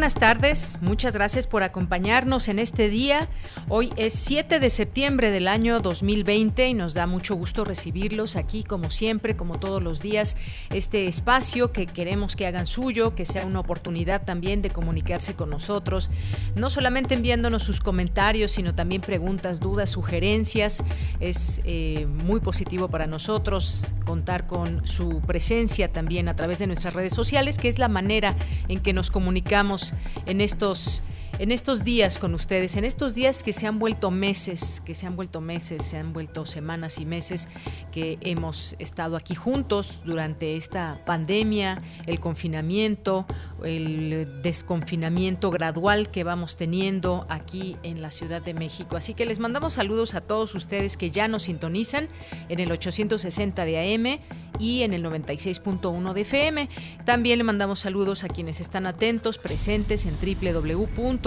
[0.00, 3.28] Buenas tardes, muchas gracias por acompañarnos en este día.
[3.68, 8.64] Hoy es 7 de septiembre del año 2020 y nos da mucho gusto recibirlos aquí
[8.64, 10.38] como siempre, como todos los días,
[10.70, 15.50] este espacio que queremos que hagan suyo, que sea una oportunidad también de comunicarse con
[15.50, 16.10] nosotros,
[16.54, 20.82] no solamente enviándonos sus comentarios, sino también preguntas, dudas, sugerencias.
[21.20, 26.94] Es eh, muy positivo para nosotros contar con su presencia también a través de nuestras
[26.94, 28.34] redes sociales, que es la manera
[28.68, 29.89] en que nos comunicamos
[30.26, 31.02] en estos
[31.40, 35.06] en estos días con ustedes, en estos días que se han vuelto meses, que se
[35.06, 37.48] han vuelto meses, se han vuelto semanas y meses
[37.92, 43.24] que hemos estado aquí juntos durante esta pandemia, el confinamiento,
[43.64, 48.98] el desconfinamiento gradual que vamos teniendo aquí en la Ciudad de México.
[48.98, 52.08] Así que les mandamos saludos a todos ustedes que ya nos sintonizan
[52.50, 54.20] en el 860 de AM
[54.58, 56.68] y en el 96.1 de FM.
[57.06, 60.16] También le mandamos saludos a quienes están atentos, presentes en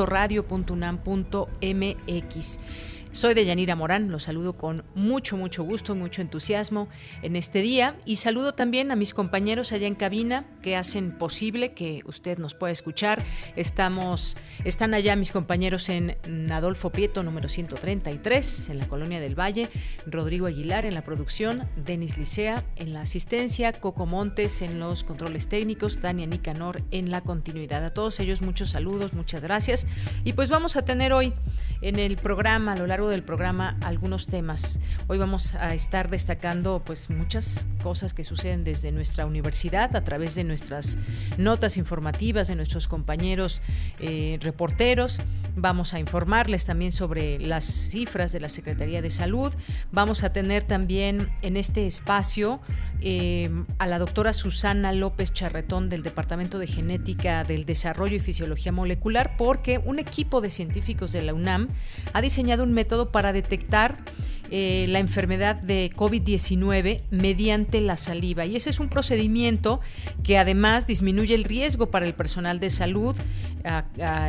[0.03, 2.57] www.radio.unam.mx.
[3.14, 6.88] Soy de Yanira Morán, los saludo con mucho, mucho gusto, mucho entusiasmo
[7.22, 11.73] en este día y saludo también a mis compañeros allá en cabina que hacen posible
[11.73, 13.23] que usted nos pueda escuchar.
[13.55, 16.17] Estamos, están allá mis compañeros en
[16.52, 19.70] Adolfo Prieto, número 133, en la Colonia del Valle,
[20.08, 25.48] Rodrigo Aguilar en la producción, Denis Licea en la asistencia, Coco Montes en los controles
[25.48, 27.86] técnicos, Tania Nicanor en la continuidad.
[27.86, 29.86] A todos ellos muchos saludos, muchas gracias.
[30.23, 31.36] Y pues vamos a tener hoy
[31.82, 34.80] en el programa a lo largo del programa algunos temas.
[35.08, 40.36] Hoy vamos a estar destacando pues muchas cosas que suceden desde nuestra universidad a través
[40.36, 40.97] de nuestras
[41.37, 43.61] notas informativas de nuestros compañeros
[43.99, 45.21] eh, reporteros.
[45.55, 49.53] Vamos a informarles también sobre las cifras de la Secretaría de Salud.
[49.92, 52.59] Vamos a tener también en este espacio
[53.02, 58.71] eh, a la doctora Susana López Charretón del Departamento de Genética del Desarrollo y Fisiología
[58.71, 61.67] Molecular porque un equipo de científicos de la UNAM
[62.13, 63.98] ha diseñado un método para detectar
[64.55, 68.45] eh, la enfermedad de COVID-19 mediante la saliva.
[68.45, 69.80] Y ese es un procedimiento
[70.23, 73.15] que además disminuye el riesgo para el personal de salud
[73.64, 73.86] a,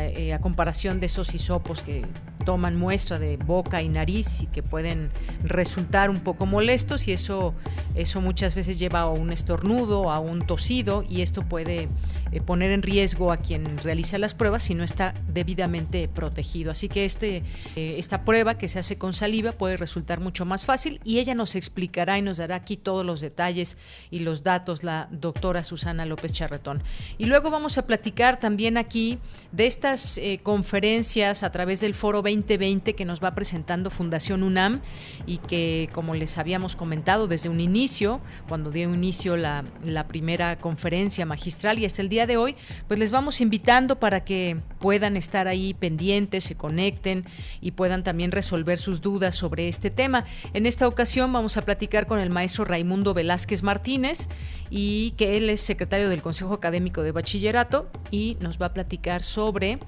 [0.07, 2.07] eh, comparación de esos hisopos que
[2.45, 5.11] toman muestra de boca y nariz y que pueden
[5.43, 7.55] resultar un poco molestos y eso,
[7.95, 11.89] eso muchas veces lleva a un estornudo, a un tosido y esto puede
[12.33, 16.71] eh, poner en riesgo a quien realiza las pruebas si no está debidamente protegido.
[16.71, 17.43] Así que este,
[17.77, 21.55] esta prueba que se hace con saliva puede resultar mucho más fácil y ella nos
[21.55, 23.77] explicará y nos dará aquí todos los detalles
[24.11, 26.83] y los datos, la doctora Susana López Charretón.
[27.19, 29.19] Y luego vamos a platicar también aquí
[29.53, 34.81] de estas eh, conferencias a través del Foro 2020 que nos va presentando Fundación UNAM
[35.27, 39.65] y que, como les habíamos comentado desde un inicio, cuando dio inicio la,
[40.09, 42.57] primera conferencia magistral y hasta el día de hoy,
[42.89, 47.25] pues les vamos invitando para que puedan estar ahí pendientes, se conecten
[47.61, 50.25] y puedan también resolver sus dudas sobre este tema.
[50.53, 54.29] En esta ocasión vamos a platicar con el maestro Raimundo Velázquez Martínez
[54.71, 59.23] y que él es secretario del Consejo Académico de Bachillerato y nos va a platicar
[59.23, 59.79] sobre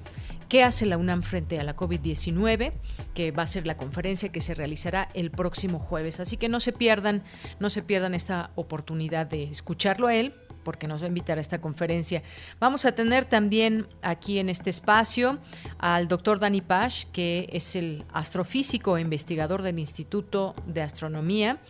[0.47, 2.73] qué hace la UNAM frente a la COVID-19,
[3.13, 6.19] que va a ser la conferencia que se realizará el próximo jueves.
[6.19, 7.23] Así que no se pierdan,
[7.59, 10.33] no se pierdan esta oportunidad de escucharlo a él
[10.67, 12.23] porque nos va a invitar a esta conferencia.
[12.59, 15.39] Vamos a tener también aquí en este espacio
[15.77, 21.61] al doctor Dani Pash, que es el astrofísico e investigador del Instituto de Astronomía.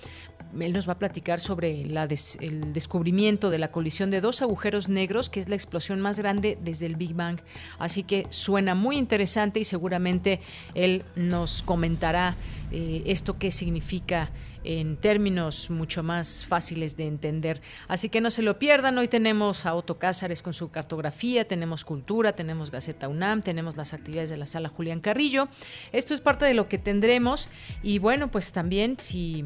[0.60, 5.30] Él nos va a platicar sobre el descubrimiento de la colisión de dos agujeros negros,
[5.30, 7.40] que es la explosión más grande desde el Big Bang.
[7.80, 10.40] Así que suena muy interesante y seguramente
[10.74, 12.36] él nos comentará
[12.72, 14.30] eh, esto qué significa
[14.64, 17.62] en términos mucho más fáciles de entender.
[17.88, 18.98] Así que no se lo pierdan.
[18.98, 23.94] Hoy tenemos a Otto Cázares con su cartografía, tenemos cultura, tenemos Gaceta UNAM, tenemos las
[23.94, 25.48] actividades de la sala Julián Carrillo.
[25.94, 27.50] Esto es parte de lo que tendremos
[27.82, 29.46] y bueno, pues también si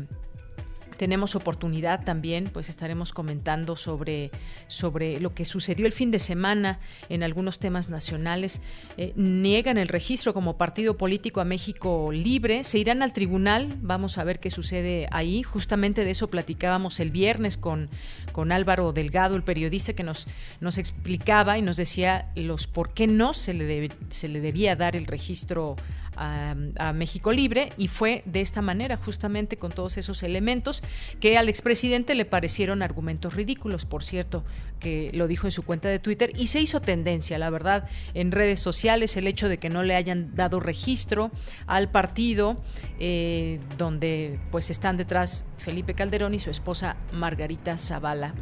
[1.02, 4.30] tenemos oportunidad también, pues estaremos comentando sobre,
[4.68, 6.78] sobre lo que sucedió el fin de semana
[7.10, 8.62] en algunos temas nacionales.
[8.98, 14.20] Eh, niegan el registro como partido político a México Libre, se irán al tribunal, vamos
[14.20, 15.42] a ver qué sucede ahí.
[15.42, 17.90] Justamente de eso platicábamos el viernes con,
[18.32, 20.28] con Álvaro Delgado, el periodista que nos,
[20.60, 24.96] nos explicaba y nos decía los por qué no se le, se le debía dar
[24.96, 25.78] el registro
[26.22, 30.84] a, México Libre y fue de esta manera, justamente con todos esos elementos
[31.20, 34.44] que al expresidente le parecieron argumentos ridículos, por cierto,
[34.80, 38.32] que lo dijo en su cuenta de Twitter y se hizo tendencia, la verdad, en
[38.32, 41.32] redes sociales el hecho de que no le hayan dado registro
[41.66, 42.62] al partido
[43.00, 48.34] eh, donde pues están detrás Felipe Calderón y su esposa Margarita Zavala.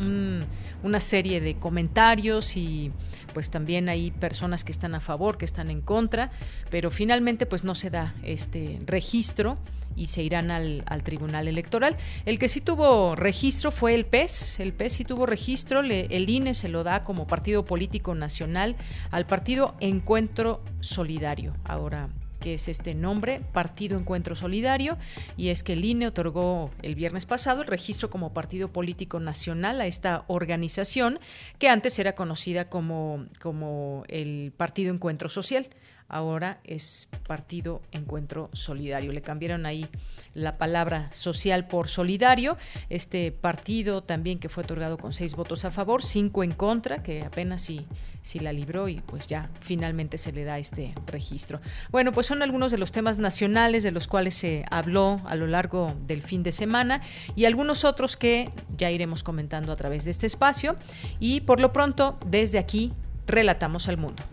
[0.82, 2.92] una serie de comentarios y
[3.34, 6.32] pues también hay personas que están a favor, que están en contra,
[6.70, 9.58] pero finalmente pues no se da este registro
[9.96, 11.98] y se irán al, Tribunal Electoral.
[12.26, 14.60] El que sí tuvo registro fue el PES.
[14.60, 15.82] El PES sí tuvo registro.
[15.82, 18.76] el INE se lo da como partido político nacional
[19.12, 21.54] al partido Encuentro Solidario.
[21.66, 24.98] Ahora que es este nombre, Partido Encuentro Solidario,
[25.38, 29.82] y es que el INE otorgó el viernes pasado el registro como partido político nacional
[29.82, 31.20] a esta organización
[31.58, 35.68] que antes era conocida como, como el Partido Encuentro Social
[36.10, 39.12] ahora es Partido Encuentro Solidario.
[39.12, 39.88] Le cambiaron ahí
[40.34, 42.58] la palabra social por solidario.
[42.90, 47.24] Este partido también que fue otorgado con seis votos a favor, cinco en contra, que
[47.24, 47.86] apenas sí,
[48.22, 51.62] sí la libró y pues ya finalmente se le da este registro.
[51.92, 55.48] Bueno, pues son algunos de los temas nacionales de los cuales se habló a lo
[55.48, 57.02] largo del fin de semana
[57.36, 60.76] y algunos otros que ya iremos comentando a través de este espacio.
[61.20, 62.94] Y por lo pronto, desde aquí,
[63.28, 64.24] relatamos al mundo.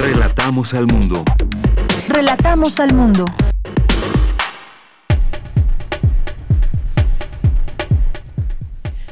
[0.00, 1.22] Relatamos al mundo.
[2.08, 3.26] Relatamos al mundo.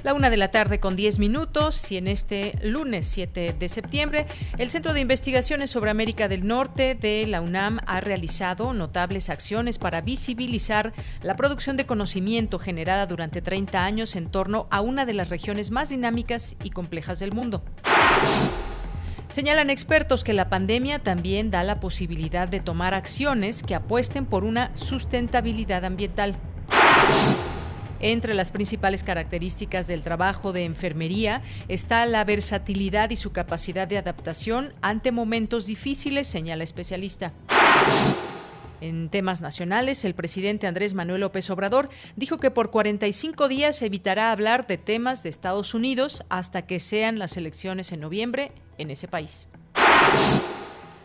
[0.03, 4.27] La una de la tarde con 10 minutos y en este lunes 7 de septiembre,
[4.57, 9.77] el Centro de Investigaciones sobre América del Norte de la UNAM ha realizado notables acciones
[9.77, 15.13] para visibilizar la producción de conocimiento generada durante 30 años en torno a una de
[15.13, 17.63] las regiones más dinámicas y complejas del mundo.
[19.29, 24.43] Señalan expertos que la pandemia también da la posibilidad de tomar acciones que apuesten por
[24.43, 26.35] una sustentabilidad ambiental.
[28.01, 33.99] Entre las principales características del trabajo de enfermería está la versatilidad y su capacidad de
[33.99, 37.33] adaptación ante momentos difíciles, señala especialista.
[38.81, 44.31] En temas nacionales, el presidente Andrés Manuel López Obrador dijo que por 45 días evitará
[44.31, 49.09] hablar de temas de Estados Unidos hasta que sean las elecciones en noviembre en ese
[49.09, 49.49] país.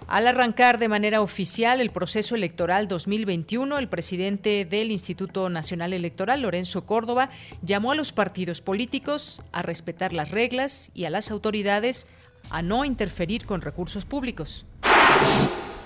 [0.08, 6.42] Al arrancar de manera oficial el proceso electoral 2021, el presidente del Instituto Nacional Electoral,
[6.42, 7.30] Lorenzo Córdoba,
[7.62, 12.08] llamó a los partidos políticos a respetar las reglas y a las autoridades
[12.50, 14.66] a no interferir con recursos públicos.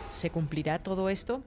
[0.10, 1.44] ¿Se cumplirá todo esto?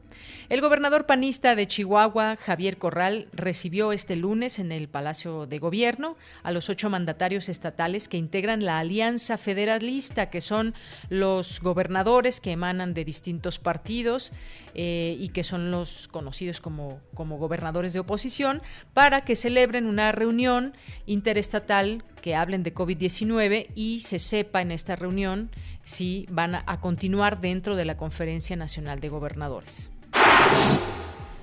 [0.51, 6.17] El gobernador panista de Chihuahua, Javier Corral, recibió este lunes en el Palacio de Gobierno
[6.43, 10.75] a los ocho mandatarios estatales que integran la Alianza Federalista, que son
[11.09, 14.33] los gobernadores que emanan de distintos partidos
[14.75, 18.61] eh, y que son los conocidos como, como gobernadores de oposición,
[18.93, 20.75] para que celebren una reunión
[21.07, 25.51] interestatal que hablen de COVID-19 y se sepa en esta reunión
[25.83, 29.91] si van a continuar dentro de la Conferencia Nacional de Gobernadores.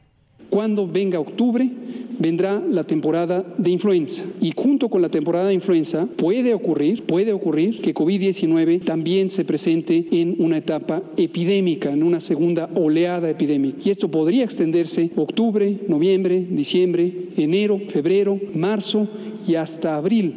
[0.50, 1.71] Cuando venga octubre,
[2.18, 4.25] vendrá la temporada de influenza.
[4.40, 9.45] Y junto con la temporada de influenza puede ocurrir, puede ocurrir que COVID-19 también se
[9.45, 13.78] presente en una etapa epidémica, en una segunda oleada epidémica.
[13.85, 19.07] Y esto podría extenderse octubre, noviembre, diciembre, enero, febrero, marzo
[19.47, 20.33] y hasta abril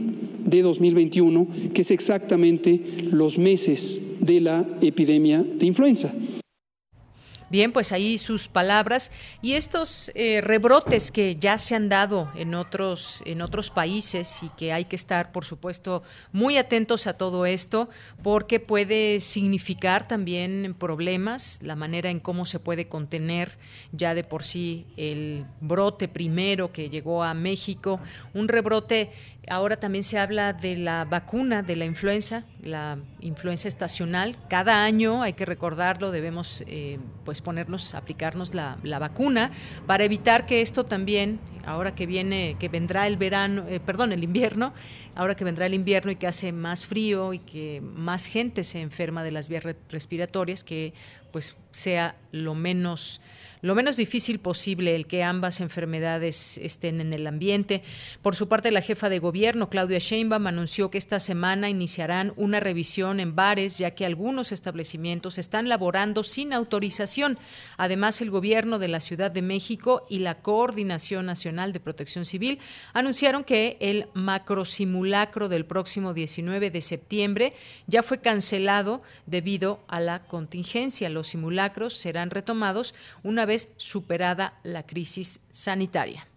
[0.46, 2.80] de 2021, que es exactamente
[3.12, 6.14] los meses de la epidemia de influenza.
[7.52, 12.56] Bien, pues ahí sus palabras y estos eh, rebrotes que ya se han dado en
[12.56, 17.46] otros en otros países y que hay que estar, por supuesto, muy atentos a todo
[17.46, 17.90] esto
[18.24, 23.58] porque puede significar también problemas, la manera en cómo se puede contener
[23.92, 28.00] ya de por sí el brote primero que llegó a México,
[28.34, 29.12] un rebrote
[29.50, 34.38] Ahora también se habla de la vacuna de la influenza, la influenza estacional.
[34.50, 39.52] Cada año, hay que recordarlo, debemos eh, pues ponernos, aplicarnos la, vacuna
[39.88, 44.24] para evitar que esto también, ahora que viene, que vendrá el verano, eh, perdón, el
[44.24, 44.74] invierno,
[45.16, 48.80] ahora que vendrá el invierno y que hace más frío y que más gente se
[48.80, 50.94] enferma de las vías respiratorias, que
[51.32, 53.22] pues sea lo menos
[53.62, 57.84] lo menos difícil posible el que ambas enfermedades estén en el ambiente.
[58.22, 62.60] Por su parte, la jefa de gobierno, Claudia Sheinbaum, anunció que esta semana iniciarán una
[62.60, 67.38] revisión en bares, ya que algunos establecimientos están laborando sin autorización.
[67.78, 72.60] Además, el gobierno de la Ciudad de México y la Coordinación Nacional de Protección Civil
[72.94, 77.54] anunciaron que el macrosimulacro del próximo 19 de septiembre
[77.88, 81.10] ya fue cancelado debido a la contingencia.
[81.10, 86.28] Los simulacros serán retomados una vez superada la crisis sanitaria.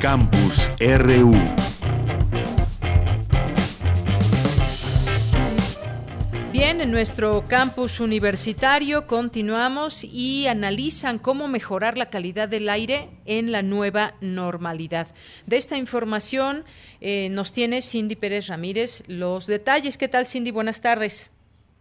[0.00, 1.32] Campus RU
[6.66, 13.52] Bien, en nuestro campus universitario continuamos y analizan cómo mejorar la calidad del aire en
[13.52, 15.08] la nueva normalidad.
[15.44, 16.64] De esta información
[17.02, 19.98] eh, nos tiene Cindy Pérez Ramírez los detalles.
[19.98, 20.52] ¿Qué tal, Cindy?
[20.52, 21.30] Buenas tardes.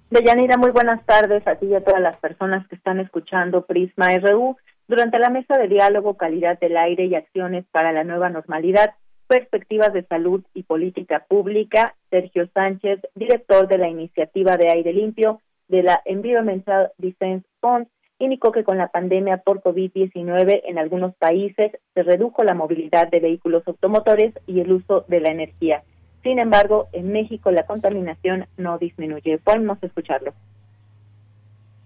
[0.10, 4.10] Deyanira, muy buenas tardes a ti y a todas las personas que están escuchando Prisma
[4.18, 4.58] RU.
[4.90, 8.96] Durante la mesa de diálogo Calidad del Aire y Acciones para la Nueva Normalidad,
[9.34, 15.42] Perspectivas de Salud y Política Pública, Sergio Sánchez, director de la Iniciativa de Aire Limpio
[15.68, 17.88] de la Environmental Defense Fund,
[18.20, 23.22] indicó que con la pandemia por COVID-19 en algunos países se redujo la movilidad de
[23.22, 25.82] vehículos automotores y el uso de la energía.
[26.22, 29.40] Sin embargo, en México la contaminación no disminuye.
[29.40, 30.36] Podemos escucharlo.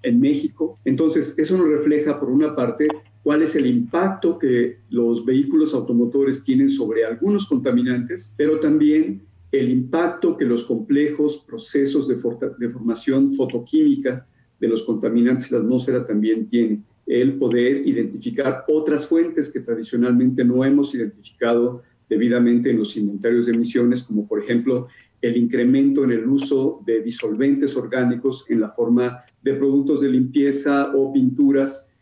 [0.04, 2.90] En México, entonces eso nos refleja por una parte
[3.28, 9.70] cuál es el impacto que los vehículos automotores tienen sobre algunos contaminantes, pero también el
[9.70, 14.26] impacto que los complejos procesos de, formación fotoquímica
[14.58, 16.86] de los contaminantes en la atmósfera también tienen.
[17.06, 23.56] El poder identificar otras fuentes que tradicionalmente no hemos identificado debidamente en los inventarios de
[23.56, 24.88] emisiones, como por ejemplo
[25.22, 30.94] el incremento en el uso de disolventes orgánicos en la forma de productos de limpieza
[30.96, 31.94] o pinturas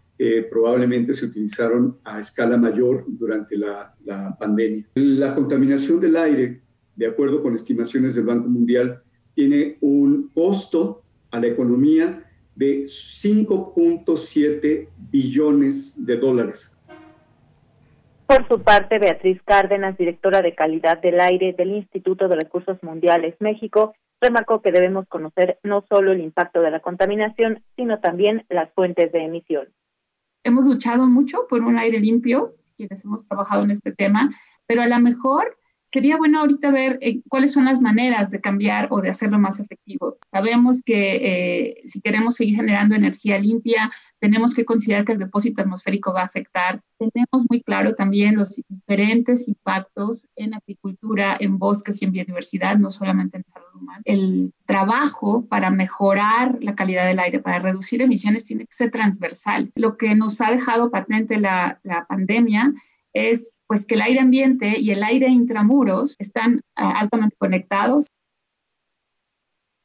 [0.50, 3.94] probablemente se utilizaron a escala mayor durante la,
[4.40, 4.86] pandemia.
[4.96, 6.62] La contaminación del aire,
[6.96, 9.02] de acuerdo con estimaciones del Banco Mundial,
[9.34, 12.24] tiene un costo a la economía
[12.56, 16.80] de 5.7 billones de dólares.
[18.26, 23.36] Por su parte, Beatriz Cárdenas, directora de calidad del aire del Instituto de Recursos Mundiales
[23.40, 28.72] México, remarcó que debemos conocer no solo el impacto de la contaminación, sino también las
[28.74, 29.68] fuentes de emisión
[30.46, 34.34] hemos luchado mucho por un aire limpio, quienes hemos trabajado en este tema,
[34.66, 38.88] pero a lo mejor sería bueno ahorita ver eh, cuáles son las maneras de cambiar
[38.92, 40.18] o de hacerlo más efectivo.
[40.32, 45.62] Sabemos que eh, si queremos seguir generando energía limpia, tenemos que considerar que el depósito
[45.62, 46.82] atmosférico va a afectar.
[46.98, 52.92] Tenemos muy claro también los diferentes impactos en agricultura, en bosques y en biodiversidad, no
[52.92, 54.02] solamente en salud humana.
[54.06, 59.72] El trabajo para mejorar la calidad del aire, para reducir emisiones, tiene que ser transversal.
[59.76, 62.74] Lo que nos ha dejado patente la, la pandemia
[63.16, 68.08] es pues que el aire ambiente y el aire intramuros están ah, altamente conectados.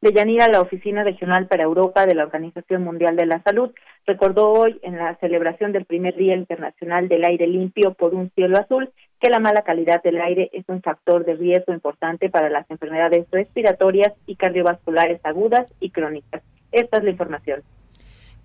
[0.02, 3.70] Deyanira, la Oficina Regional para Europa de la Organización Mundial de la Salud,
[4.06, 8.58] recordó hoy en la celebración del primer Día Internacional del Aire Limpio por un Cielo
[8.58, 12.68] Azul que la mala calidad del aire es un factor de riesgo importante para las
[12.70, 16.42] enfermedades respiratorias y cardiovasculares agudas y crónicas.
[16.72, 17.62] Esta es la información.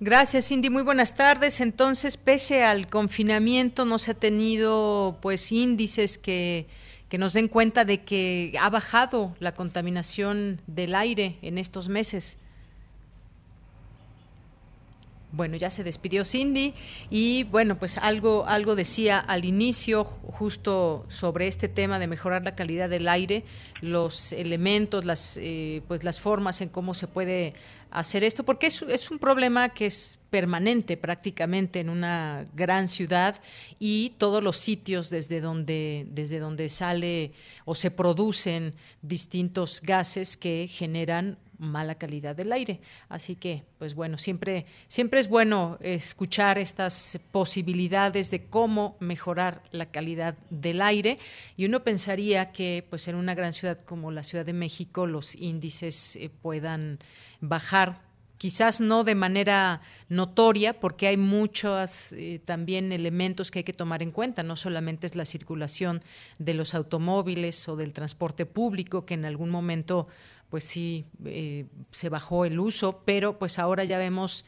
[0.02, 0.70] Gracias, Cindy.
[0.70, 1.62] Muy buenas tardes.
[1.62, 6.68] Entonces, pese al confinamiento, no se ha tenido pues índices que,
[7.08, 12.38] que nos den cuenta de que ha bajado la contaminación del aire en estos meses.
[15.32, 16.74] Bueno, ya se despidió Cindy
[17.10, 22.56] y bueno, pues algo, algo decía al inicio justo sobre este tema de mejorar la
[22.56, 23.44] calidad del aire,
[23.82, 27.54] los elementos, las, eh, pues las formas en cómo se puede
[27.96, 33.42] hacer esto, porque es, es, un problema que es permanente prácticamente en una gran ciudad
[33.80, 37.32] y todos los sitios desde donde, desde donde sale
[37.64, 42.82] o se producen distintos gases que generan mala calidad del aire.
[43.10, 49.88] Así que, pues bueno, siempre, siempre es bueno escuchar estas posibilidades de cómo mejorar la
[49.88, 51.20] calidad del aire.
[51.58, 55.36] Y uno pensaría que, pues, en una gran ciudad como la Ciudad de México, los
[55.36, 57.00] índices eh, puedan
[57.42, 58.06] bajar
[58.38, 64.04] quizás no de manera notoria, porque hay muchos eh, también elementos que hay que tomar
[64.04, 66.02] en cuenta, no solamente es la circulación
[66.38, 70.08] de los automóviles o del transporte público, que en algún momento
[70.56, 74.46] pues sí eh, se bajó el uso, pero pues ahora ya vemos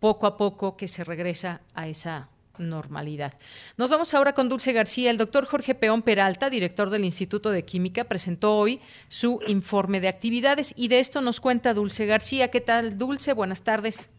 [0.00, 3.34] poco a poco que se regresa a esa normalidad.
[3.78, 5.12] Nos vamos ahora con Dulce García.
[5.12, 10.08] El doctor Jorge Peón Peralta, director del Instituto de Química, presentó hoy su informe de
[10.08, 12.50] actividades y de esto nos cuenta Dulce García.
[12.50, 13.32] ¿Qué tal, Dulce?
[13.32, 14.10] Buenas tardes.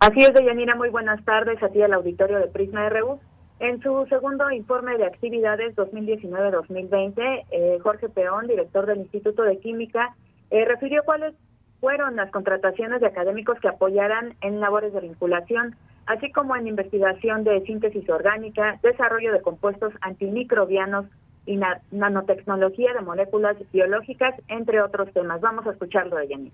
[0.00, 0.74] Así es, Deyanira.
[0.74, 3.20] Muy buenas tardes a al auditorio de Prisma RU.
[3.60, 10.14] En su segundo informe de actividades 2019-2020, eh, Jorge Peón, director del Instituto de Química,
[10.50, 11.34] eh, refirió cuáles
[11.80, 15.74] fueron las contrataciones de académicos que apoyaran en labores de vinculación,
[16.06, 21.06] así como en investigación de síntesis orgánica, desarrollo de compuestos antimicrobianos
[21.44, 21.58] y
[21.90, 25.40] nanotecnología de moléculas biológicas, entre otros temas.
[25.40, 26.52] Vamos a escucharlo de Yanni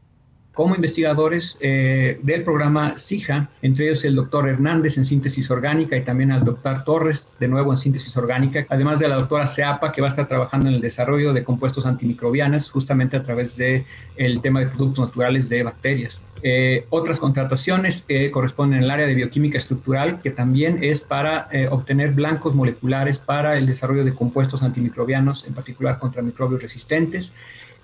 [0.54, 6.02] como investigadores eh, del programa CIJA, entre ellos el doctor Hernández en síntesis orgánica y
[6.02, 10.00] también al doctor Torres, de nuevo en síntesis orgánica, además de la doctora Seapa, que
[10.00, 13.84] va a estar trabajando en el desarrollo de compuestos antimicrobianos, justamente a través del
[14.16, 16.22] el tema de productos naturales de bacterias.
[16.46, 22.12] Eh, otras contrataciones eh, corresponden al área de bioquímica estructural, que también es para obtener
[22.12, 27.32] blancos moleculares para el desarrollo de compuestos antimicrobianos, en particular contra microbios resistentes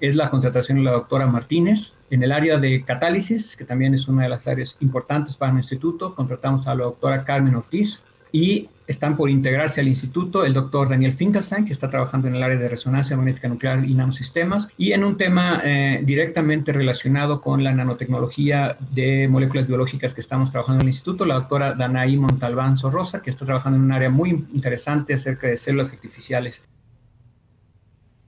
[0.01, 1.95] es la contratación de la doctora Martínez.
[2.11, 5.59] En el área de catálisis, que también es una de las áreas importantes para el
[5.59, 10.89] instituto, contratamos a la doctora Carmen Ortiz y están por integrarse al instituto el doctor
[10.89, 14.93] Daniel Finkelstein, que está trabajando en el área de resonancia magnética nuclear y nanosistemas, y
[14.93, 20.81] en un tema eh, directamente relacionado con la nanotecnología de moléculas biológicas que estamos trabajando
[20.81, 24.31] en el instituto, la doctora Danaí Montalbán Sorrosa, que está trabajando en un área muy
[24.31, 26.65] interesante acerca de células artificiales.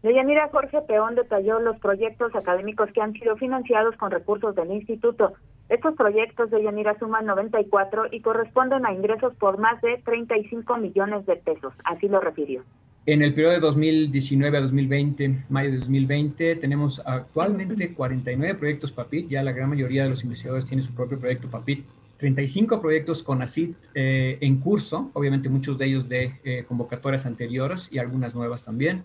[0.03, 5.35] Deyanira Jorge Peón detalló los proyectos académicos que han sido financiados con recursos del instituto.
[5.69, 11.25] Estos proyectos de Yanira suman 94 y corresponden a ingresos por más de 35 millones
[11.27, 12.65] de pesos, así lo refirió.
[13.07, 19.29] En el periodo de 2019 a 2020, mayo de 2020, tenemos actualmente 49 proyectos PAPIT,
[19.29, 21.85] ya la gran mayoría de los investigadores tienen su propio proyecto PAPIT.
[22.19, 27.89] 35 proyectos con ACID eh, en curso, obviamente muchos de ellos de eh, convocatorias anteriores
[27.91, 29.05] y algunas nuevas también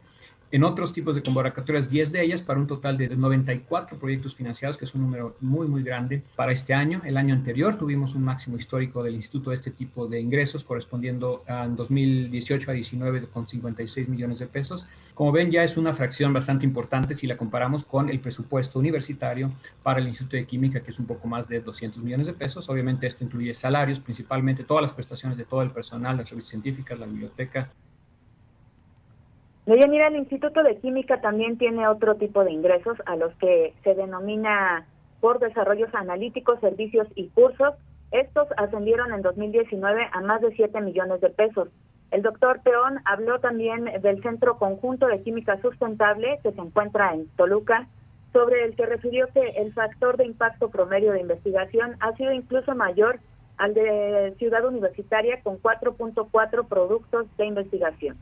[0.51, 4.77] en otros tipos de convocatorias 10 de ellas para un total de 94 proyectos financiados,
[4.77, 7.01] que es un número muy, muy grande para este año.
[7.03, 11.43] El año anterior tuvimos un máximo histórico del instituto de este tipo de ingresos, correspondiendo
[11.47, 14.87] en 2018 a 19 con 56 millones de pesos.
[15.13, 19.51] Como ven, ya es una fracción bastante importante si la comparamos con el presupuesto universitario
[19.83, 22.69] para el Instituto de Química, que es un poco más de 200 millones de pesos.
[22.69, 26.99] Obviamente esto incluye salarios, principalmente todas las prestaciones de todo el personal, las revistas científicas,
[26.99, 27.71] la biblioteca,
[29.67, 33.95] mira, el Instituto de Química también tiene otro tipo de ingresos a los que se
[33.95, 34.85] denomina
[35.19, 37.73] por desarrollos analíticos, servicios y cursos.
[38.11, 41.67] Estos ascendieron en 2019 a más de 7 millones de pesos.
[42.11, 47.27] El doctor Peón habló también del Centro Conjunto de Química Sustentable que se encuentra en
[47.35, 47.89] Toluca,
[48.31, 52.73] sobre el que refirió que el factor de impacto promedio de investigación ha sido incluso
[52.73, 53.19] mayor
[53.57, 58.17] al de Ciudad Universitaria con 4.4 productos de investigación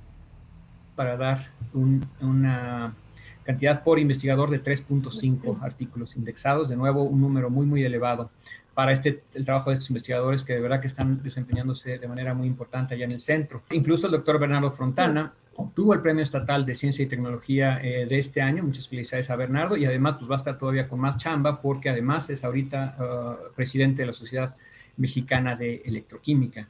[0.95, 2.95] para dar una
[3.43, 8.31] cantidad por investigador de 3.5 artículos indexados, de nuevo un número muy, muy elevado
[8.73, 12.33] para este, el trabajo de estos investigadores que de verdad que están desempeñándose de manera
[12.33, 13.63] muy importante allá en el centro.
[13.71, 18.17] Incluso el doctor Bernardo Frontana obtuvo el Premio Estatal de Ciencia y Tecnología eh, de
[18.17, 18.63] este año.
[18.63, 21.89] Muchas felicidades a Bernardo y además pues va a estar todavía con más chamba porque
[21.89, 24.57] además es ahorita uh, presidente de la Sociedad
[24.97, 26.67] Mexicana de Electroquímica.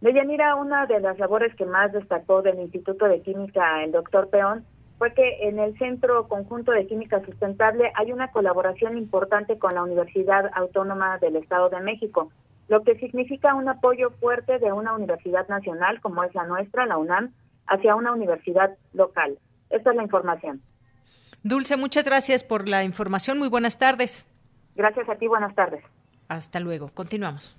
[0.00, 4.64] Deyanira, una de las labores que más destacó del Instituto de Química el doctor Peón
[4.98, 9.82] fue que en el Centro Conjunto de Química Sustentable hay una colaboración importante con la
[9.82, 12.30] Universidad Autónoma del Estado de México,
[12.68, 16.98] lo que significa un apoyo fuerte de una universidad nacional como es la nuestra, la
[16.98, 17.32] UNAM,
[17.66, 19.38] hacia una universidad local.
[19.70, 20.62] Esta es la información.
[21.42, 23.38] Dulce, muchas gracias por la información.
[23.38, 24.26] Muy buenas tardes.
[24.74, 25.82] Gracias a ti, buenas tardes.
[26.28, 26.90] Hasta luego.
[26.92, 27.56] Continuamos.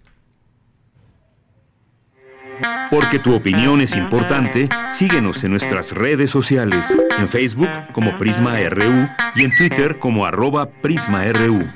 [2.89, 9.07] Porque tu opinión es importante, síguenos en nuestras redes sociales, en Facebook como Prisma RU
[9.35, 11.67] y en Twitter como arroba PrismaRU.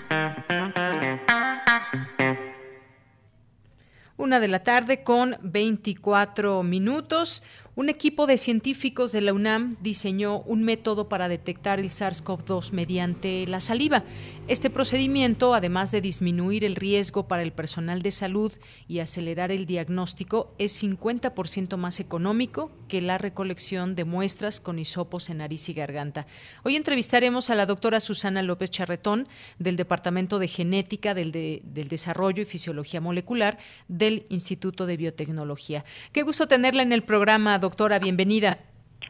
[4.21, 7.43] Una de la tarde con 24 minutos.
[7.73, 13.47] Un equipo de científicos de la UNAM diseñó un método para detectar el SARS-CoV-2 mediante
[13.47, 14.03] la saliva.
[14.49, 18.51] Este procedimiento, además de disminuir el riesgo para el personal de salud
[18.89, 25.29] y acelerar el diagnóstico, es 50% más económico que la recolección de muestras con hisopos
[25.29, 26.27] en nariz y garganta.
[26.63, 29.29] Hoy entrevistaremos a la doctora Susana López Charretón
[29.59, 33.57] del Departamento de Genética del, del Desarrollo y Fisiología Molecular
[33.87, 35.85] del Instituto de Biotecnología.
[36.11, 38.57] Qué gusto tenerla en el programa, doctora, bienvenida.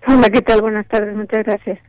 [0.07, 0.61] Hola, ¿qué tal?
[0.61, 1.79] Buenas tardes, muchas gracias.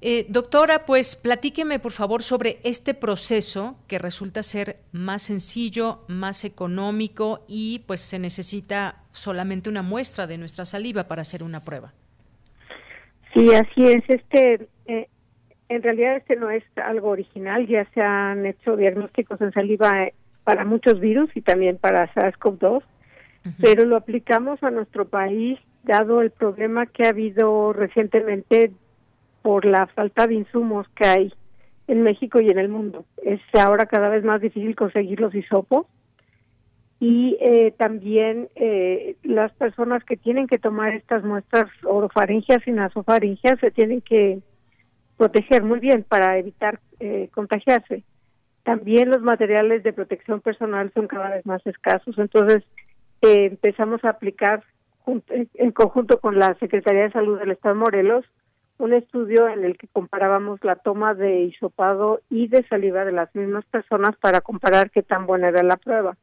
[0.00, 6.44] Eh, doctora, pues platíqueme por favor sobre este proceso que resulta ser más sencillo, más
[6.44, 11.92] económico y pues se necesita solamente una muestra de nuestra saliva para hacer una prueba.
[13.32, 14.04] Sí, así es.
[14.08, 15.08] Este, eh,
[15.70, 17.66] en realidad este no es algo original.
[17.66, 22.82] Ya se han hecho diagnósticos en saliva eh, para muchos virus y también para SARS-CoV-2
[23.60, 28.72] pero lo aplicamos a nuestro país dado el problema que ha habido recientemente
[29.42, 31.34] por la falta de insumos que hay
[31.86, 33.04] en México y en el mundo.
[33.22, 35.86] Es ahora cada vez más difícil conseguir los hisopos
[37.00, 43.60] y eh, también eh, las personas que tienen que tomar estas muestras orofaringias y nasofaringias
[43.60, 44.40] se tienen que
[45.18, 48.04] proteger muy bien para evitar eh, contagiarse.
[48.62, 52.64] También los materiales de protección personal son cada vez más escasos, entonces
[53.24, 54.62] empezamos a aplicar
[55.06, 58.24] en conjunto con la Secretaría de Salud del Estado de Morelos
[58.78, 63.34] un estudio en el que comparábamos la toma de hisopado y de saliva de las
[63.34, 66.16] mismas personas para comparar qué tan buena era la prueba.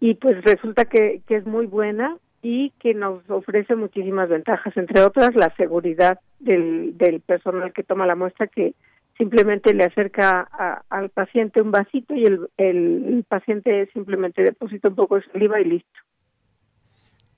[0.00, 5.00] Y pues resulta que, que es muy buena y que nos ofrece muchísimas ventajas, entre
[5.00, 8.74] otras la seguridad del, del personal que toma la muestra que
[9.16, 10.40] simplemente le acerca
[10.88, 15.64] al paciente un vasito y el, el, paciente simplemente deposita un poco de saliva y
[15.64, 16.00] listo.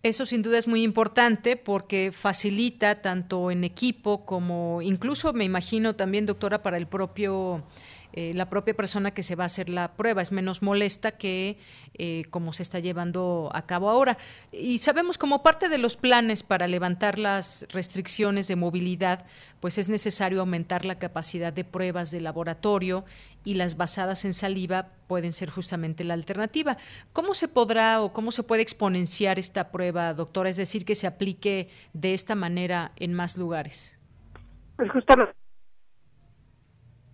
[0.03, 5.97] Eso sin duda es muy importante porque facilita tanto en equipo como incluso me imagino
[5.97, 7.65] también, doctora, para el propio
[8.16, 10.22] eh, la propia persona que se va a hacer la prueba.
[10.22, 11.59] Es menos molesta que
[11.98, 14.16] eh, como se está llevando a cabo ahora.
[14.52, 19.26] Y sabemos como parte de los planes para levantar las restricciones de movilidad,
[19.61, 23.05] pues es necesario aumentar la capacidad de pruebas de laboratorio
[23.44, 26.79] y las basadas en saliva pueden ser justamente la alternativa.
[27.12, 30.48] ¿Cómo se podrá o cómo se puede exponenciar esta prueba, doctora?
[30.48, 33.94] Es decir, que se aplique de esta manera en más lugares.
[34.76, 35.35] Pues justamente.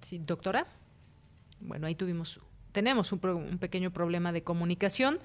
[0.02, 0.64] Sí, doctora.
[1.62, 2.40] Bueno, ahí tuvimos,
[2.72, 5.18] tenemos un, un pequeño problema de comunicación.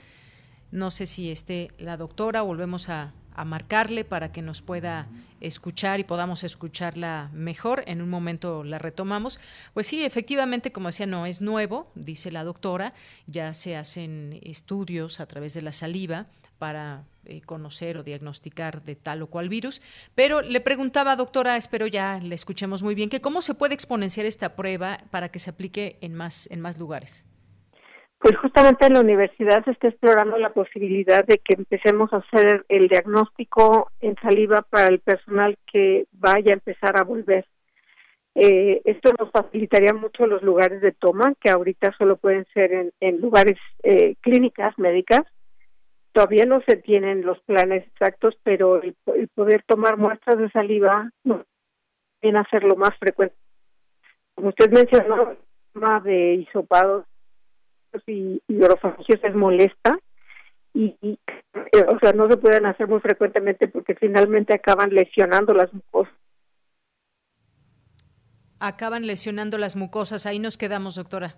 [0.72, 5.08] No sé si esté la doctora, volvemos a, a marcarle para que nos pueda
[5.40, 7.84] escuchar y podamos escucharla mejor.
[7.86, 9.40] En un momento la retomamos.
[9.74, 12.94] Pues sí, efectivamente, como decía, no es nuevo, dice la doctora,
[13.28, 16.26] ya se hacen estudios a través de la saliva
[16.58, 19.82] para eh, conocer o diagnosticar de tal o cual virus.
[20.16, 24.26] Pero le preguntaba, doctora, espero ya le escuchemos muy bien, que cómo se puede exponenciar
[24.26, 27.26] esta prueba para que se aplique en más, en más lugares.
[28.20, 32.66] Pues justamente en la universidad se está explorando la posibilidad de que empecemos a hacer
[32.68, 37.46] el diagnóstico en saliva para el personal que vaya a empezar a volver.
[38.34, 43.22] Eh, esto nos facilitaría mucho los lugares de toma, que ahorita solo pueden ser en,
[43.22, 45.22] lugares eh, clínicas médicas,
[46.18, 48.96] Todavía no se tienen los planes exactos, pero el,
[49.36, 53.36] poder tomar muestras de saliva a hacerlo más frecuente.
[54.34, 55.38] Como usted mencionó, el
[55.74, 57.06] tema de hisopados
[58.08, 60.00] y, y es molesta
[60.74, 65.72] y, eh, o sea, no se pueden hacer muy frecuentemente porque finalmente acaban lesionando las
[65.72, 66.16] mucosas.
[68.60, 70.26] Acaban lesionando las mucosas.
[70.26, 71.36] Ahí nos quedamos, doctora.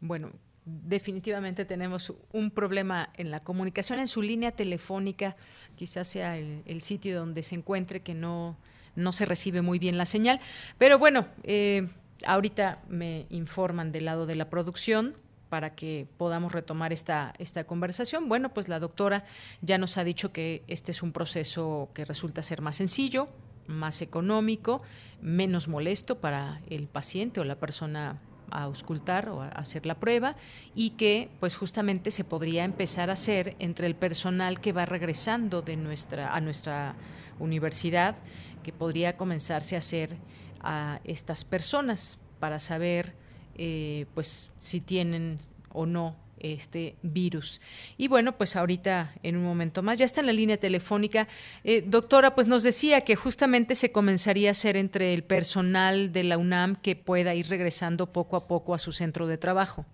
[0.00, 0.30] Bueno,
[0.68, 5.36] definitivamente tenemos un problema en la comunicación, en su línea telefónica,
[5.76, 8.56] quizás sea el, sitio donde se encuentre que no,
[8.94, 10.40] no se recibe muy bien la señal.
[10.76, 11.88] Pero bueno, eh,
[12.26, 15.14] ahorita me informan del lado de la producción
[15.48, 18.28] para que podamos retomar esta, esta conversación.
[18.28, 19.24] Bueno, pues la doctora
[19.62, 23.28] ya nos ha dicho que este es un proceso que resulta ser más sencillo,
[23.66, 24.82] más económico,
[25.20, 28.16] menos molesto para el paciente o la persona
[28.50, 30.36] a auscultar o a hacer la prueba
[30.74, 35.62] y que pues justamente se podría empezar a hacer entre el personal que va regresando
[35.62, 36.94] de nuestra a nuestra
[37.38, 38.16] universidad
[38.62, 40.16] que podría comenzarse a hacer
[40.60, 43.14] a estas personas para saber
[43.56, 45.38] eh, pues si tienen
[45.72, 47.60] o no este virus.
[47.96, 51.26] Y bueno, pues ahorita en un momento más, ya está en la línea telefónica.
[51.64, 56.24] Eh, doctora, pues nos decía que justamente se comenzaría a hacer entre el personal de
[56.24, 59.86] la UNAM que pueda ir regresando poco a poco a su centro de trabajo.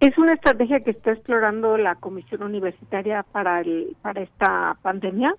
[0.00, 5.34] Es una estrategia que está explorando la Comisión Universitaria para, el, para esta pandemia,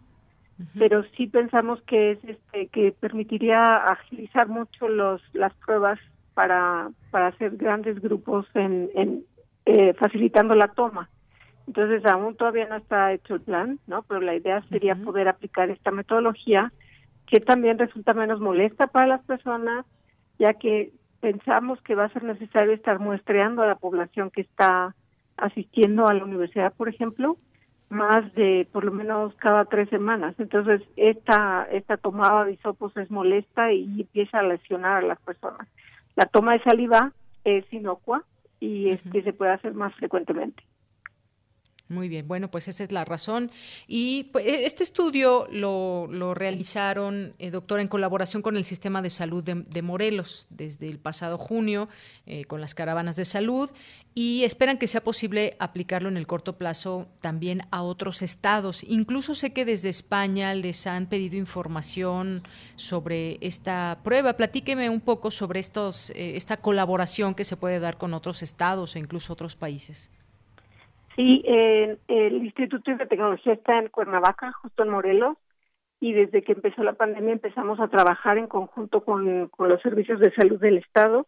[0.77, 5.99] pero sí pensamos que es este que permitiría agilizar mucho los las pruebas
[6.35, 9.25] para, para hacer grandes grupos en, en
[9.65, 11.09] eh, facilitando la toma.
[11.67, 14.03] Entonces, aún todavía no está hecho el plan, ¿no?
[14.03, 16.71] Pero la idea sería poder aplicar esta metodología
[17.27, 19.85] que también resulta menos molesta para las personas,
[20.37, 24.95] ya que pensamos que va a ser necesario estar muestreando a la población que está
[25.37, 27.37] asistiendo a la universidad, por ejemplo,
[27.89, 30.35] más de por lo menos cada tres semanas.
[30.39, 35.67] Entonces, esta, esta tomada de hisopos es molesta y empieza a lesionar a las personas.
[36.15, 37.11] La toma de saliva
[37.43, 38.23] es inocua
[38.61, 40.63] y este, se puede hacer más frecuentemente.
[41.91, 43.51] Muy bien, bueno, pues esa es la razón.
[43.85, 49.09] Y pues, e, este estudio lo, realizaron, eh, doctor, en colaboración con el Sistema de
[49.09, 51.89] Salud de, Morelos desde el pasado junio,
[52.25, 53.69] eh, con las caravanas de salud,
[54.15, 58.85] y esperan que sea posible aplicarlo en el corto plazo también a otros estados.
[58.87, 62.43] Incluso sé que desde España les han pedido información
[62.77, 64.33] sobre esta prueba.
[64.33, 68.95] Platíqueme un poco sobre estos, eh, esta colaboración que se puede dar con otros estados
[68.95, 70.09] o incluso otros países.
[71.21, 75.37] Sí, el Instituto de Tecnología está en Cuernavaca, justo en Morelos,
[75.99, 80.33] y desde que empezó la pandemia empezamos a trabajar en conjunto con, los servicios de
[80.33, 81.27] salud del Estado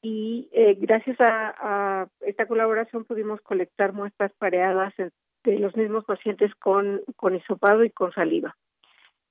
[0.00, 7.02] y eh, gracias a, esta colaboración pudimos colectar muestras pareadas de los mismos pacientes con,
[7.16, 8.56] con hisopado y con saliva.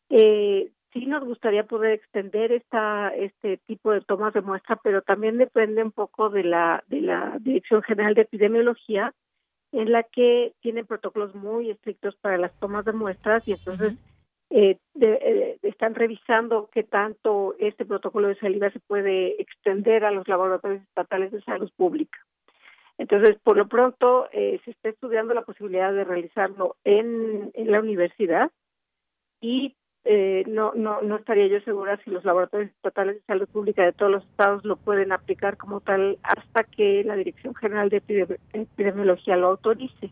[0.10, 5.40] Eh, sí nos gustaría poder extender esta este tipo de tomas de muestra, pero también
[5.40, 9.16] depende un poco de la de la Dirección General de Epidemiología
[9.74, 13.94] en la que tienen protocolos muy estrictos para las tomas de muestras y entonces
[14.52, 20.28] eh, eh, están revisando qué tanto este protocolo de saliva se puede extender a los
[20.28, 22.20] laboratorios estatales de salud pública.
[23.00, 27.80] Entonces, por lo pronto, eh, se está estudiando la posibilidad de realizarlo en, en la
[27.80, 28.52] universidad
[29.42, 33.84] y eh, no, no, no estaría yo segura si los laboratorios estatales de salud pública
[33.84, 38.28] de todos los estados lo pueden aplicar como tal hasta que la Dirección General de
[38.54, 40.12] Epidemiología lo autorice.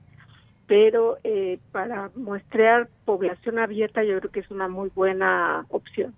[0.66, 6.16] Pero eh, para muestrear población abierta yo creo que es una muy buena opción.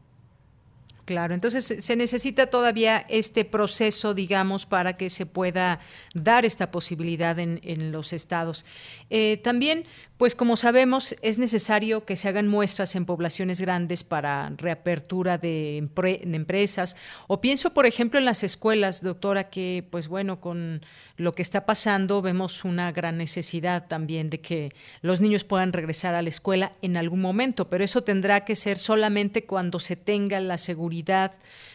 [1.05, 5.81] Claro, entonces se necesita todavía este proceso, digamos, para que se pueda
[6.13, 8.65] dar esta posibilidad en, en los estados.
[9.09, 9.83] Eh, también,
[10.17, 15.78] pues como sabemos, es necesario que se hagan muestras en poblaciones grandes para reapertura de,
[15.78, 16.95] empresas.
[17.28, 20.82] O pienso, por ejemplo, en las escuelas, doctora, que, pues bueno, con
[21.17, 24.71] lo que está pasando, vemos una gran necesidad también de que
[25.02, 28.78] los niños puedan regresar a la escuela en algún momento, pero eso tendrá que ser
[28.78, 31.34] solamente cuando se tenga la seguridad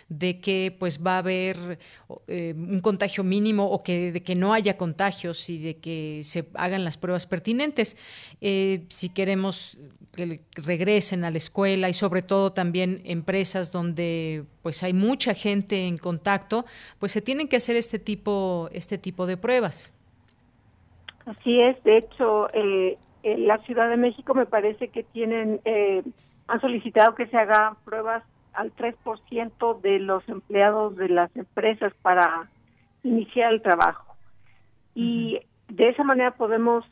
[0.09, 1.79] de que pues va a haber
[2.29, 6.49] eh, un contagio mínimo o que de que no haya contagios y de que se
[6.55, 7.97] hagan las pruebas pertinentes.
[8.41, 9.79] Eh, si queremos
[10.13, 15.87] que regresen a la escuela y sobre todo también empresas donde pues hay mucha gente
[15.87, 16.65] en contacto,
[16.99, 19.95] pues se tienen que hacer este tipo este tipo de pruebas.
[21.27, 25.61] Así es, de hecho, eh, en la Ciudad de México me parece que tienen
[26.47, 28.25] han solicitado que se hagan pruebas
[28.59, 32.51] al 3% de los empleados de las empresas para
[33.05, 34.17] iniciar el trabajo.
[34.97, 36.85] Y de esa manera podemos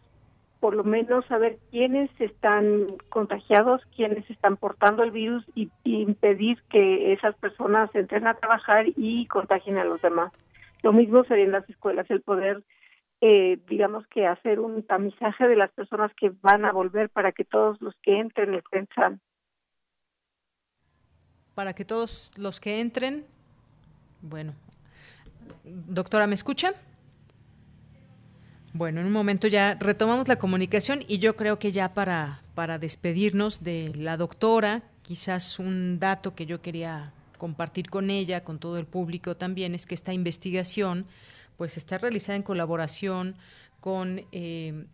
[0.60, 7.12] por lo menos saber quiénes están contagiados, quiénes están portando el virus y, impedir que
[7.12, 10.32] esas personas entren a trabajar y contagien a los demás.
[10.82, 12.62] Lo mismo sería en las escuelas, el poder,
[13.20, 17.44] eh, digamos que hacer un tamizaje de las personas que van a volver para que
[17.44, 19.20] todos los que entren estén sanos
[21.56, 23.24] para que todos los que entren,
[24.20, 24.52] bueno,
[25.64, 26.74] doctora, ¿me escucha?
[28.74, 32.78] Bueno, en un momento ya retomamos la comunicación y yo creo que ya para, para
[32.78, 38.76] despedirnos de la doctora, quizás un dato que yo quería compartir con ella, con todo
[38.76, 41.06] el público también, es que esta investigación
[41.56, 43.34] pues está realizada en colaboración
[43.80, 44.84] con eh,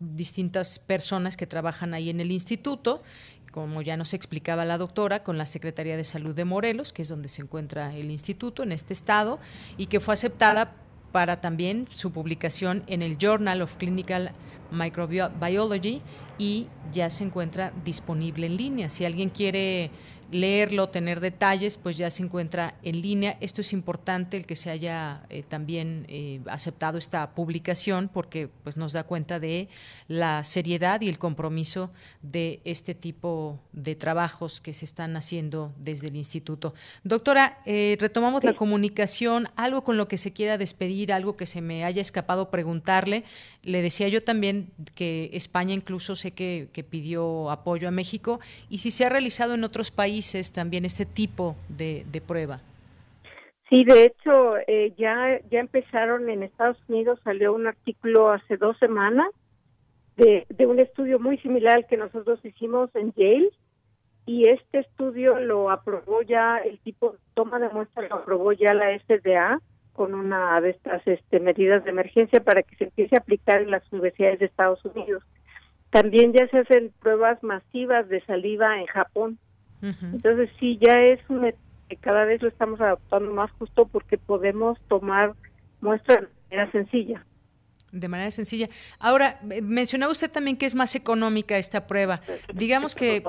[0.00, 3.04] distintas personas que trabajan ahí en el instituto,
[3.50, 7.08] como ya nos explicaba la doctora, con la Secretaría de Salud de Morelos, que es
[7.08, 9.38] donde se encuentra el instituto en este estado,
[9.76, 10.74] y que fue aceptada
[11.12, 14.32] para también su publicación en el Journal of Clinical
[14.70, 16.02] Microbiology
[16.36, 18.90] y ya se encuentra disponible en línea.
[18.90, 19.90] Si alguien quiere
[20.30, 23.36] leerlo, tener detalles, pues ya se encuentra en línea.
[23.40, 28.76] Esto es importante el que se haya eh, también eh, aceptado esta publicación porque pues
[28.76, 29.68] nos da cuenta de
[30.06, 31.90] la seriedad y el compromiso
[32.22, 36.74] de este tipo de trabajos que se están haciendo desde el instituto.
[37.04, 41.60] Doctora, eh, retomamos la comunicación, algo con lo que se quiera despedir, algo que se
[41.60, 43.24] me haya escapado preguntarle.
[43.64, 48.40] Le decía yo también que España incluso sé que, que pidió apoyo a México
[48.70, 52.60] y si se ha realizado en otros países también este tipo de, de prueba.
[53.68, 58.78] Sí, de hecho, eh, ya, ya empezaron en Estados Unidos, salió un artículo hace dos
[58.78, 59.28] semanas
[60.16, 63.50] de, de un estudio muy similar al que nosotros hicimos en Yale,
[64.28, 68.98] y este estudio lo aprobó ya, el tipo toma de muestra lo aprobó ya la
[68.98, 69.58] FDA
[69.98, 73.72] con una de estas este, medidas de emergencia para que se empiece a aplicar en
[73.72, 75.24] las universidades de Estados Unidos.
[75.90, 79.38] También ya se hacen pruebas masivas de saliva en Japón.
[79.82, 81.52] Entonces sí, ya es un
[81.88, 85.34] que cada vez lo estamos adaptando más justo porque podemos tomar
[85.80, 87.26] muestras de manera sencilla.
[87.90, 88.68] De manera sencilla.
[89.00, 92.20] Ahora, mencionaba usted también que es más económica esta prueba.
[92.54, 93.20] Digamos que...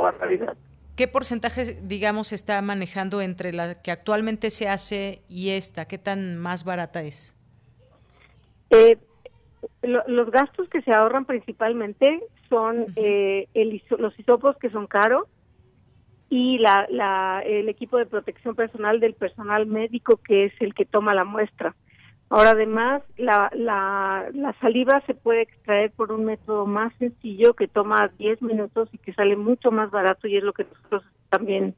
[1.00, 5.86] ¿Qué porcentaje, digamos, está manejando entre la que actualmente se hace y esta?
[5.86, 7.38] ¿Qué tan más barata es?
[8.70, 8.98] Eh,
[9.82, 15.24] los gastos que se ahorran principalmente son eh, el, los hisopos que son caros
[16.30, 20.84] y la, la, el equipo de protección personal del personal médico que es el que
[20.84, 21.78] toma la muestra.
[22.30, 27.68] Ahora además la, la, la saliva se puede extraer por un método más sencillo que
[27.68, 31.76] toma 10 minutos y que sale mucho más barato y es lo que nosotros también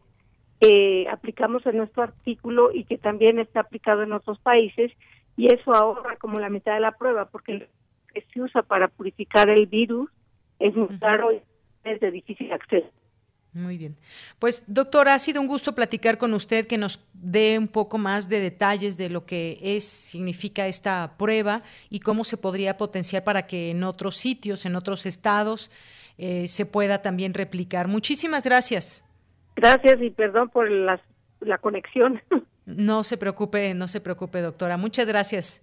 [0.60, 4.92] eh, aplicamos en nuestro artículo y que también está aplicado en otros países
[5.38, 7.68] y eso ahorra como la mitad de la prueba porque el
[8.14, 10.10] que se usa para purificar el virus
[10.60, 11.42] es muy caro y
[11.86, 12.90] es de difícil acceso.
[13.54, 13.98] Muy bien.
[14.40, 18.30] Pues doctora, ha sido un gusto platicar con usted, que nos dé un poco más
[18.30, 23.48] de detalles de lo que es, significa esta prueba y cómo se podría potenciar para
[23.48, 25.70] que en otros sitios, en otros estados,
[26.18, 27.90] eh, se pueda también replicar.
[27.90, 29.06] Muchísimas gracias.
[29.58, 31.02] Gracias y perdón por la,
[31.42, 32.22] la conexión.
[32.64, 34.78] No se preocupe, no se preocupe, doctora.
[34.78, 35.62] Muchas gracias.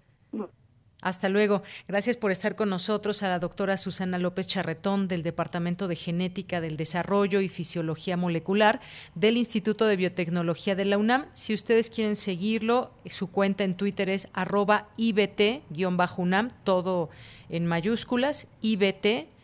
[1.00, 1.62] Hasta luego.
[1.86, 6.60] Gracias por estar con nosotros a la doctora Susana López Charretón del Departamento de Genética
[6.60, 8.80] del Desarrollo y Fisiología Molecular
[9.14, 11.26] del Instituto de Biotecnología de la UNAM.
[11.34, 17.10] Si ustedes quieren seguirlo, su cuenta en Twitter es arroba IBT-UNAM, todo
[17.48, 19.38] en mayúsculas, IBT-UNAM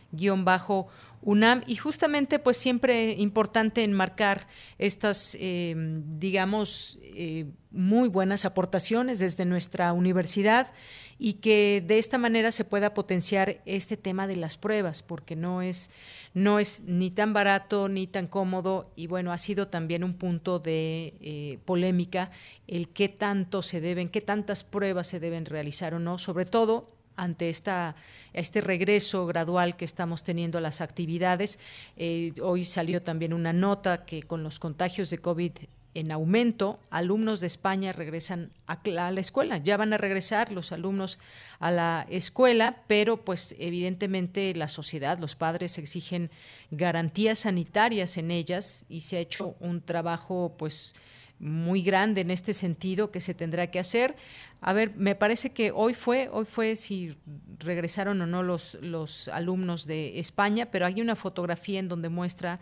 [1.25, 1.63] UNAM.
[1.67, 9.91] Y justamente pues siempre importante enmarcar estas eh, digamos eh, muy buenas aportaciones desde nuestra
[9.91, 10.71] universidad
[11.17, 15.61] y que de esta manera se pueda potenciar este tema de las pruebas porque no
[15.61, 15.89] es
[16.33, 18.91] no es ni tan barato ni tan cómodo.
[18.95, 22.31] Y bueno ha sido también un punto de eh, polémica
[22.67, 26.87] el qué tanto se deben qué tantas pruebas se deben realizar o no sobre todo
[27.15, 27.95] ante esta,
[28.33, 31.59] este regreso gradual que estamos teniendo a las actividades.
[31.97, 35.51] Eh, hoy salió también una nota que con los contagios de COVID
[35.95, 41.19] en aumento, alumnos de España regresan a, la escuela, ya van a regresar los alumnos
[41.59, 46.29] a la escuela, pero pues evidentemente la sociedad, los padres exigen
[46.69, 50.95] garantías sanitarias en ellas y se ha hecho un trabajo pues
[51.39, 54.15] muy grande en este sentido que se tendrá que hacer.
[54.61, 57.15] A ver, me parece que hoy fue, hoy fue si
[57.59, 62.59] regresaron o no los, los alumnos de España, pero hay una fotografía en donde muestra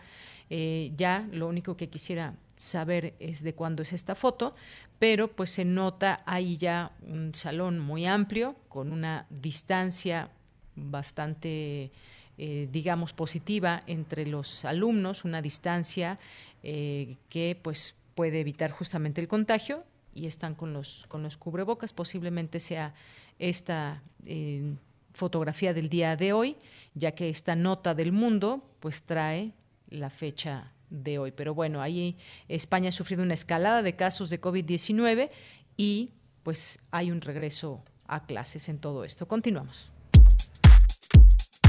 [0.50, 4.54] eh, ya, lo único que quisiera saber es de cuándo es esta foto,
[4.98, 10.30] pero pues se nota ahí ya un salón muy amplio, con una distancia
[10.76, 11.90] bastante,
[12.38, 16.18] eh, digamos, positiva entre los alumnos, una distancia
[16.62, 19.84] eh, que pues puede evitar justamente el contagio
[20.14, 21.92] y están con los, con los cubrebocas.
[21.92, 22.94] Posiblemente sea
[23.38, 24.74] esta eh,
[25.12, 26.56] fotografía del día de hoy,
[26.94, 29.52] ya que esta nota del mundo pues trae
[29.88, 31.32] la fecha de hoy.
[31.32, 32.16] Pero bueno, ahí
[32.48, 35.30] España ha sufrido una escalada de casos de COVID-19
[35.76, 36.10] y
[36.42, 39.26] pues hay un regreso a clases en todo esto.
[39.26, 39.90] Continuamos.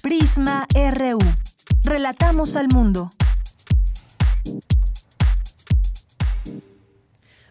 [0.03, 1.19] Prisma RU.
[1.83, 3.11] Relatamos al mundo.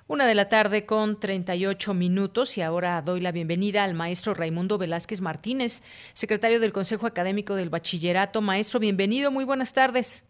[0.07, 4.77] Una de la tarde con 38 minutos y ahora doy la bienvenida al maestro Raimundo
[4.77, 5.81] Velázquez Martínez,
[6.13, 8.39] secretario del Consejo Académico del Bachillerato.
[8.41, 10.23] Maestro, bienvenido, muy buenas tardes.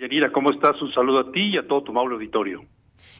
[0.00, 0.80] Yanira, ¿cómo estás?
[0.80, 2.62] Un saludo a ti y a todo tu amable auditorio.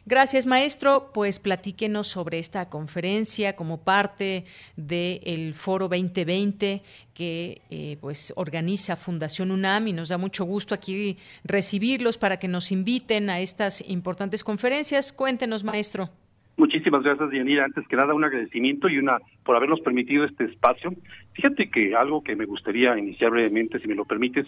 [0.03, 1.11] Gracias, maestro.
[1.13, 6.81] Pues platíquenos sobre esta conferencia como parte del Foro 2020
[7.13, 12.47] que eh, pues organiza Fundación UNAM y nos da mucho gusto aquí recibirlos para que
[12.47, 15.13] nos inviten a estas importantes conferencias.
[15.13, 16.09] Cuéntenos, maestro.
[16.57, 17.65] Muchísimas gracias, Yanira.
[17.65, 20.93] Antes que nada, un agradecimiento y una por habernos permitido este espacio.
[21.33, 24.47] Fíjate que algo que me gustaría iniciar brevemente, si me lo permites,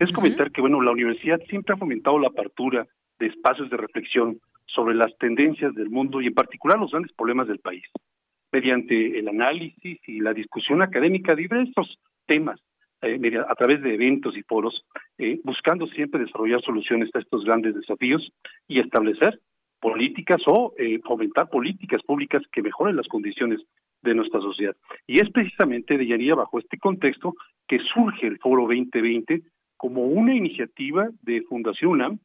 [0.00, 2.86] es comentar que, bueno, la universidad siempre ha fomentado la apertura
[3.18, 7.46] de espacios de reflexión sobre las tendencias del mundo y en particular los grandes problemas
[7.48, 7.84] del país,
[8.50, 12.58] mediante el análisis y la discusión académica de diversos temas,
[13.02, 14.86] eh, a través de eventos y foros,
[15.18, 18.32] eh, buscando siempre desarrollar soluciones a estos grandes desafíos
[18.68, 19.38] y establecer
[19.80, 23.60] políticas o eh, fomentar políticas públicas que mejoren las condiciones
[24.02, 24.74] de nuestra sociedad.
[25.06, 27.34] Y es precisamente, de bajo este contexto
[27.68, 29.42] que surge el Foro 2020
[29.80, 32.18] como una iniciativa de Fundación UNAM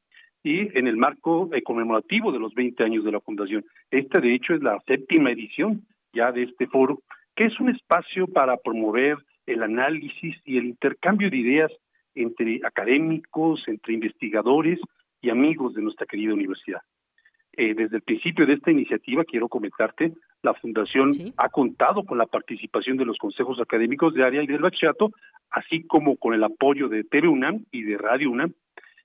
[0.44, 3.64] y en el marco eh, conmemorativo de los 20 años de la Fundación.
[3.90, 7.00] Esta, de hecho, es la séptima edición ya de este foro,
[7.34, 11.72] que es un espacio para promover el análisis y el intercambio de ideas
[12.14, 14.78] entre académicos, entre investigadores
[15.22, 16.82] y amigos de nuestra querida universidad.
[17.54, 20.12] Eh, desde el principio de esta iniciativa, quiero comentarte,
[20.46, 24.62] la Fundación ha contado con la participación de los consejos académicos de área y del
[24.62, 25.12] bachillerato,
[25.50, 28.54] así como con el apoyo de TV UNAM y de Radio UNAM,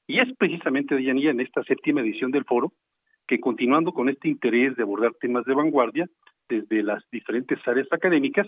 [0.07, 2.73] y es precisamente, Deyanía, en esta séptima edición del foro,
[3.29, 6.09] que continuando con este interés de abordar temas de vanguardia
[6.49, 8.47] desde las diferentes áreas académicas,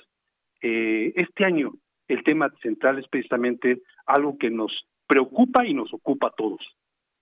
[0.61, 1.72] eh, este año
[2.09, 4.72] el tema central es precisamente algo que nos
[5.07, 6.61] preocupa y nos ocupa a todos,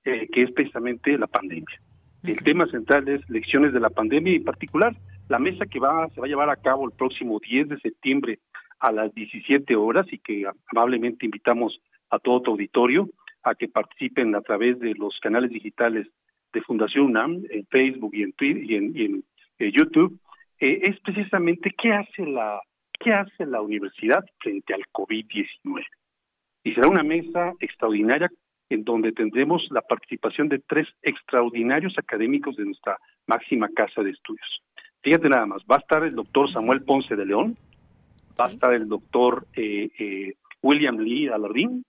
[0.05, 1.79] eh, que es precisamente la pandemia.
[2.23, 4.97] El tema central es lecciones de la pandemia y en particular
[5.31, 8.41] la mesa que va, se va a llevar a cabo el próximo 10 de septiembre
[8.81, 13.09] a las 17 horas y que amablemente invitamos a todo tu auditorio
[13.45, 16.09] a que participen a través de los canales digitales
[16.53, 19.25] de Fundación UNAM, en Facebook y en Twitter y en,
[19.61, 20.19] eh, YouTube,
[20.59, 22.61] eh, es precisamente qué hace la
[22.99, 25.87] qué hace la universidad frente al COVID-19.
[26.65, 28.29] Y será una mesa extraordinaria
[28.69, 34.61] en donde tendremos la participación de tres extraordinarios académicos de nuestra máxima casa de estudios.
[35.03, 37.57] Fíjate nada más, va a estar el doctor Samuel Ponce de León,
[38.39, 41.85] va a estar el doctor eh, William Lee Alardín,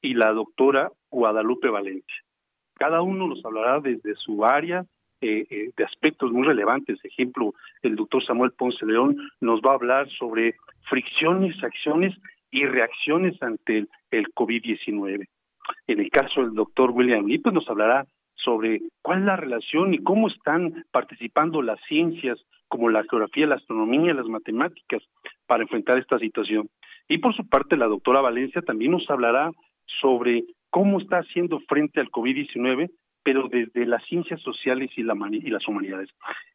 [0.00, 2.16] y la doctora Guadalupe Valencia.
[2.74, 4.84] Cada uno nos hablará desde su área
[5.20, 6.98] eh, eh, de aspectos muy relevantes.
[7.04, 10.54] Ejemplo, el doctor Samuel Ponce León nos va a hablar sobre
[10.88, 12.14] fricciones, acciones
[12.50, 15.26] y reacciones ante el, COVID-19.
[15.88, 18.06] En el caso del doctor William Lee, pues nos hablará
[18.44, 23.56] sobre cuál es la relación y cómo están participando las ciencias como la geografía, la
[23.56, 25.02] astronomía, las matemáticas
[25.46, 26.68] para enfrentar esta situación.
[27.08, 29.50] Y por su parte, la doctora Valencia también nos hablará
[30.00, 32.90] sobre cómo está haciendo frente al COVID-19,
[33.22, 36.10] pero desde las ciencias sociales y, la, y las humanidades.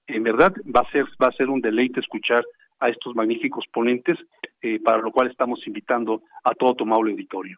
[0.08, 2.44] En verdad va a ser va a ser un deleite escuchar
[2.80, 4.18] a estos magníficos ponentes,
[4.62, 7.58] eh, para lo cual estamos invitando a todo tu amable auditorio.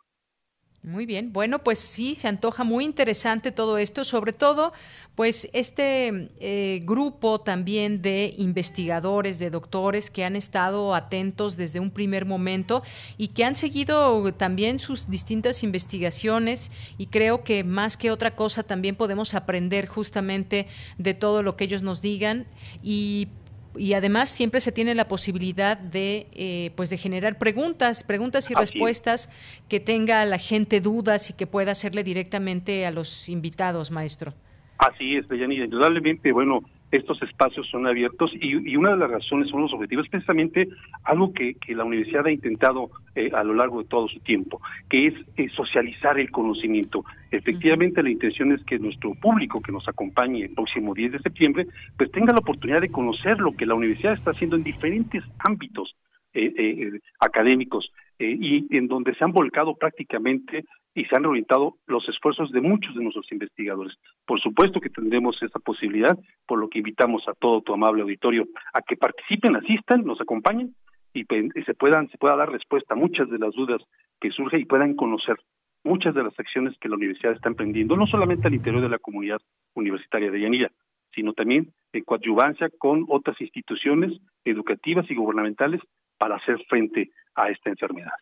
[0.86, 4.72] Muy bien, bueno, pues sí, se antoja muy interesante todo esto, sobre todo,
[5.16, 11.90] pues este eh, grupo también de investigadores, de doctores que han estado atentos desde un
[11.90, 12.84] primer momento
[13.18, 18.62] y que han seguido también sus distintas investigaciones y creo que más que otra cosa
[18.62, 20.68] también podemos aprender justamente
[21.00, 22.46] de todo lo que ellos nos digan
[22.84, 23.30] y
[23.78, 28.54] y además siempre se tiene la posibilidad de eh, pues de generar preguntas preguntas y
[28.54, 29.30] respuestas
[29.70, 34.34] que tenga la gente dudas y que pueda hacerle directamente a los invitados maestro.
[34.78, 35.66] Así es Deyanira.
[35.66, 36.62] Indudablemente bueno
[36.92, 40.68] estos espacios son abiertos y, una de las razones son los objetivos, precisamente
[41.04, 45.08] algo que, la universidad ha intentado eh, a lo largo de todo su tiempo, que
[45.08, 47.04] es eh, socializar el conocimiento.
[47.32, 51.68] Efectivamente, la intención es que nuestro público que nos acompañe el próximo 10 de septiembre,
[51.98, 55.96] pues tenga la oportunidad de conocer lo que la universidad está haciendo en diferentes ámbitos
[56.34, 60.66] eh, académicos y en donde se han volcado prácticamente
[60.96, 63.94] y se han reorientado los esfuerzos de muchos de nuestros investigadores.
[64.26, 66.18] Por supuesto que tendremos esa posibilidad,
[66.48, 70.74] por lo que invitamos a todo tu amable auditorio a que participen, asistan, nos acompañen
[71.14, 73.82] y, se puedan se pueda dar respuesta a muchas de las dudas
[74.22, 75.36] que surgen y puedan conocer
[75.84, 78.98] muchas de las acciones que la universidad está emprendiendo, no solamente al interior de la
[78.98, 79.40] comunidad
[79.76, 80.72] universitaria de Yanira,
[81.14, 84.14] sino también en coadyuvancia con otras instituciones
[84.46, 85.82] educativas y gubernamentales
[86.18, 88.14] para hacer frente a esta enfermedad.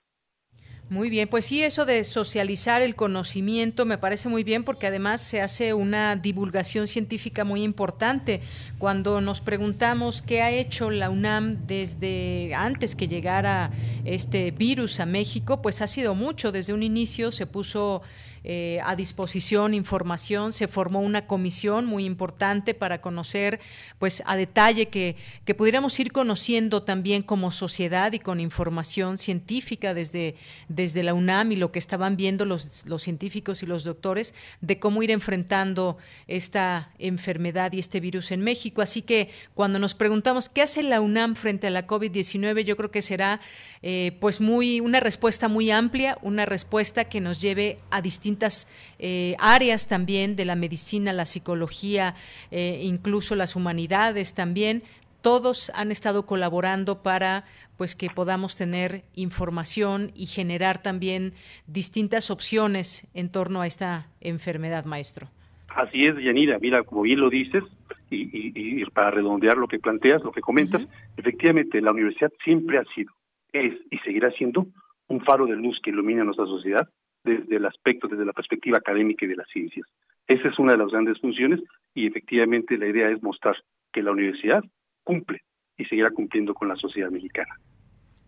[0.90, 5.22] Muy bien, pues sí, eso de socializar el conocimiento me parece muy bien porque además
[5.22, 8.42] se hace una divulgación científica muy importante.
[8.78, 13.72] Cuando nos preguntamos qué ha hecho la UNAM desde antes que llegara
[14.04, 16.52] este virus a México, pues ha sido mucho.
[16.52, 18.02] Desde un inicio se puso
[18.44, 23.60] eh, a disposición información, se formó una comisión muy importante para conocer
[24.00, 25.16] pues a detalle que,
[25.46, 30.36] que pudiéramos ir conociendo también como sociedad y con información científica desde,
[30.68, 34.80] desde la UNAM y lo que estaban viendo los, los científicos y los doctores de
[34.80, 38.82] cómo ir enfrentando esta enfermedad y este virus en México.
[38.82, 42.92] Así que cuando nos preguntamos qué hace la UNAM frente a la COVID-19, yo creo
[42.92, 43.40] que será
[43.82, 48.02] eh, pues muy una respuesta muy amplia, una respuesta que nos lleve a
[48.34, 48.68] distintas
[49.00, 52.16] eh, áreas también de la medicina, la psicología,
[52.52, 54.82] eh, incluso las humanidades también.
[55.22, 57.46] Todos han estado colaborando para
[57.78, 61.34] pues que podamos tener información y generar también
[61.68, 65.28] distintas opciones en torno a esta enfermedad, maestro.
[65.76, 66.60] Así es, Yanira.
[66.60, 67.64] Mira, como bien lo dices,
[68.10, 70.82] y, para redondear lo que planteas, lo que comentas,
[71.18, 73.12] efectivamente la universidad siempre ha sido
[73.54, 74.66] es y seguirá siendo
[75.08, 76.88] un faro de luz que ilumina nuestra sociedad
[77.24, 79.88] desde el aspecto, desde la perspectiva académica y de las ciencias.
[80.28, 81.62] Esa es una de las grandes funciones
[81.94, 83.56] y efectivamente la idea es mostrar
[83.92, 84.64] que la universidad
[85.04, 85.42] cumple
[85.78, 87.56] y seguirá cumpliendo con la sociedad mexicana.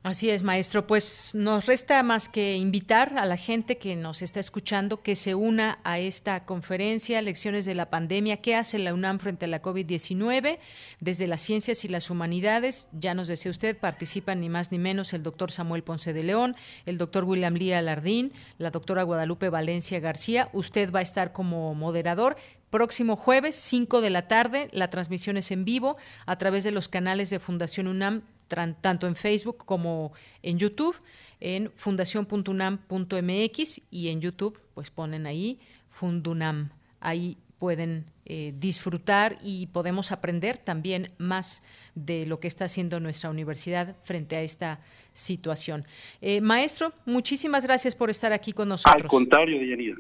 [0.06, 0.86] Así es, maestro.
[0.86, 5.34] Pues nos resta más que invitar a la gente que nos está escuchando que se
[5.34, 9.64] una a esta conferencia, Lecciones de la Pandemia, ¿qué hace la UNAM frente a la
[9.64, 10.60] COVID-19?
[11.00, 15.12] Desde las ciencias y las humanidades, ya nos decía usted, participan ni más ni menos
[15.14, 20.00] el doctor Samuel Ponce de León, el doctor William Lía Alardín, la doctora Guadalupe Valencia
[20.00, 20.50] García.
[20.54, 22.36] Usted va a estar como moderador
[22.70, 24.70] próximo jueves, 5 de la tarde.
[24.72, 25.98] La transmisión es en vivo
[26.28, 30.96] a través de los canales de Fundación UNAM tanto en Facebook como en YouTube,
[31.40, 36.70] en fundación.unam.mx y en YouTube, pues ponen ahí Fundunam.
[37.00, 41.64] Ahí pueden eh, disfrutar y podemos aprender también más
[41.96, 44.80] de lo que está haciendo nuestra universidad frente a esta
[45.14, 45.86] situación.
[46.22, 49.02] Eh, maestro, muchísimas gracias por estar aquí con nosotros.
[49.02, 49.96] Al contrario, Deyanira.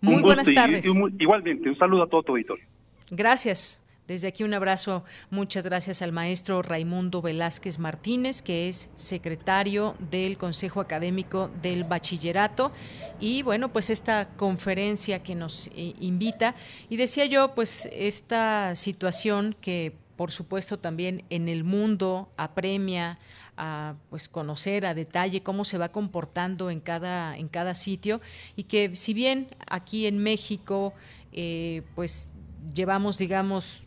[0.00, 0.84] Muy buenas tardes.
[0.84, 2.64] igualmente, un saludo a todo tu auditorio.
[3.10, 3.81] Gracias.
[4.08, 10.36] Desde aquí un abrazo, muchas gracias al maestro Raimundo Velázquez Martínez, que es secretario del
[10.36, 12.72] Consejo Académico del Bachillerato.
[13.20, 16.56] Y bueno, pues esta conferencia que nos eh, invita.
[16.88, 23.18] Y decía yo, pues esta situación que por supuesto también en el mundo apremia
[23.56, 28.20] a pues conocer a detalle cómo se va comportando en cada en cada sitio
[28.54, 30.92] y que si bien aquí en México
[31.32, 32.30] eh, pues
[32.74, 33.82] llevamos digamos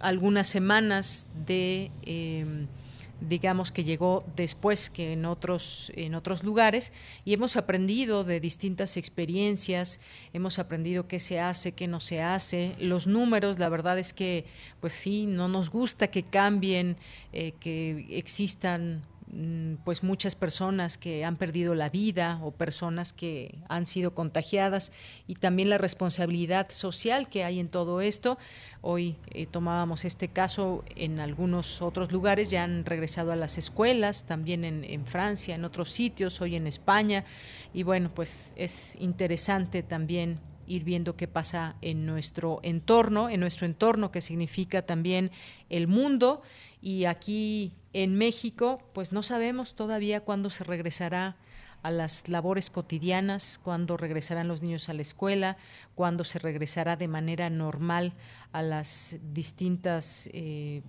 [0.00, 2.66] algunas semanas de em,
[3.20, 6.92] digamos que llegó después que en otros en otros lugares
[7.24, 10.00] y hemos aprendido de distintas experiencias
[10.32, 14.46] hemos aprendido qué se hace qué no se hace los números la verdad es que
[14.80, 16.96] pues sí no nos gusta que cambien
[17.32, 19.02] eh, que existan
[19.84, 24.92] pues muchas personas que han perdido la vida o personas que han sido contagiadas
[25.28, 28.38] y también la responsabilidad social que hay en todo esto.
[28.82, 34.24] Hoy eh, tomábamos este caso en algunos otros lugares, ya han regresado a las escuelas,
[34.24, 37.24] también en, en Francia, en otros sitios, hoy en España.
[37.72, 43.66] Y bueno, pues es interesante también ir viendo qué pasa en nuestro entorno, en nuestro
[43.66, 45.30] entorno que significa también
[45.68, 46.42] el mundo
[46.82, 51.36] y aquí en México, pues no sabemos todavía cuándo se regresará
[51.82, 55.56] a las labores cotidianas, cuándo regresarán los niños a la escuela,
[55.94, 58.12] cuándo se regresará de manera normal
[58.52, 60.82] a las distintas eh,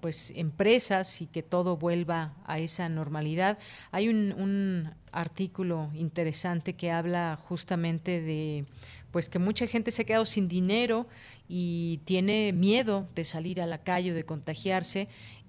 [0.00, 3.58] pues empresas y que todo vuelva a esa normalidad.
[3.90, 8.66] Hay un, un artículo interesante que habla justamente de
[9.10, 11.06] pues que mucha gente se ha quedado sin dinero
[11.48, 15.08] y tiene miedo de salir a la calle o de contagiarse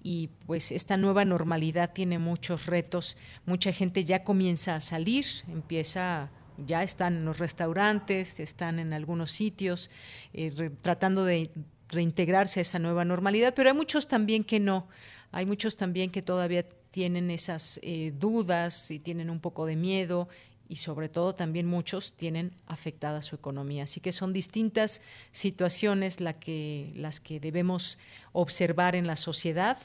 [0.10, 3.18] y pues esta nueva normalidad tiene muchos retos.
[3.46, 6.30] Mucha gente ya comienza a salir, empieza
[6.66, 9.92] ya están en los restaurantes, están en algunos sitios
[10.32, 11.52] eh, tratando de
[11.90, 14.88] reintegrarse a esa nueva normalidad, pero hay muchos también que no.
[15.34, 20.30] Hay muchos también que todavía tienen esas eh, dudas y tienen un poco de miedo
[20.70, 23.84] y sobre todo también muchos tienen afectada su economía.
[23.84, 25.02] Así que son distintas
[25.32, 28.00] situaciones que, las que debemos
[28.32, 29.78] observar en la sociedad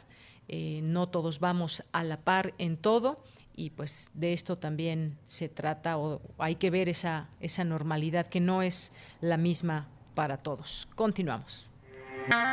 [0.48, 3.22] eh, no todos vamos a la par en todo
[3.54, 8.40] y pues de esto también se trata o hay que ver esa, esa normalidad que
[8.40, 10.88] no es la misma para todos.
[10.94, 11.68] Continuamos.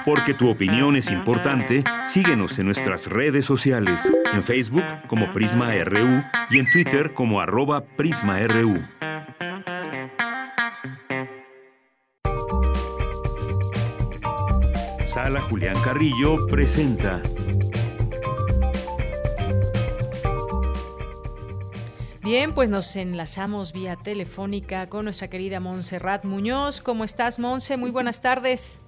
[0.05, 6.23] Porque tu opinión es importante, síguenos en nuestras redes sociales, en Facebook como Prisma RU
[6.49, 8.83] y en Twitter como arroba PrismaRU.
[15.03, 17.21] Sala Julián Carrillo presenta
[22.31, 26.79] Bien, pues nos enlazamos vía telefónica con nuestra querida Montserrat Muñoz.
[26.79, 27.75] ¿Cómo estás, Monse?
[27.75, 28.79] Muy buenas tardes.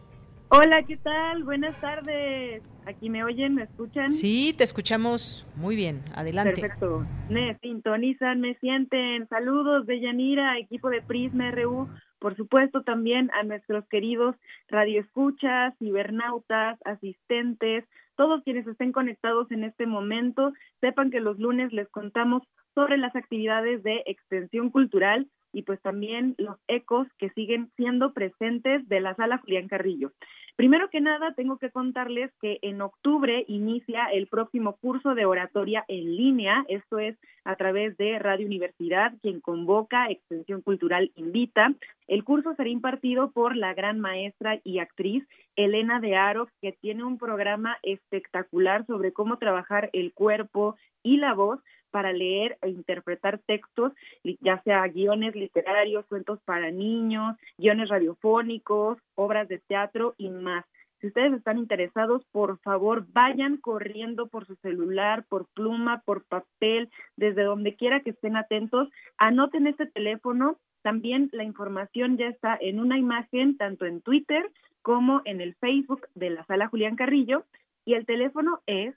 [0.49, 1.43] Hola, ¿qué tal?
[1.43, 2.61] Buenas tardes.
[2.85, 3.55] ¿Aquí me oyen?
[3.55, 4.11] ¿Me escuchan?
[4.11, 6.03] Sí, te escuchamos muy bien.
[6.13, 6.61] Adelante.
[6.61, 7.03] Perfecto.
[7.29, 9.27] Me sintonizan, me sienten.
[9.27, 11.89] Saludos de Yanira, equipo de Prisma RU.
[12.19, 14.35] Por supuesto, también a nuestros queridos
[14.67, 17.85] radioescuchas, cibernautas, asistentes,
[18.21, 22.43] todos quienes estén conectados en este momento, sepan que los lunes les contamos
[22.75, 28.87] sobre las actividades de extensión cultural y pues también los ecos que siguen siendo presentes
[28.87, 30.11] de la sala Julián Carrillo.
[30.55, 35.85] Primero que nada, tengo que contarles que en octubre inicia el próximo curso de oratoria
[35.87, 41.73] en línea, esto es a través de Radio Universidad, quien convoca, Extensión Cultural invita.
[42.07, 47.03] El curso será impartido por la gran maestra y actriz Elena de Aro, que tiene
[47.03, 51.59] un programa espectacular sobre cómo trabajar el cuerpo y la voz
[51.91, 53.93] para leer e interpretar textos,
[54.39, 60.65] ya sea guiones literarios, cuentos para niños, guiones radiofónicos, obras de teatro y más.
[61.01, 66.91] Si ustedes están interesados, por favor, vayan corriendo por su celular, por pluma, por papel,
[67.15, 68.87] desde donde quiera que estén atentos.
[69.17, 70.59] Anoten este teléfono.
[70.83, 74.51] También la información ya está en una imagen, tanto en Twitter
[74.83, 77.45] como en el Facebook de la Sala Julián Carrillo.
[77.83, 78.95] Y el teléfono es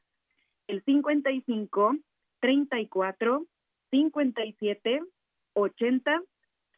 [0.67, 1.97] el 55
[2.41, 3.47] 34
[3.91, 5.03] 57
[5.55, 6.23] 80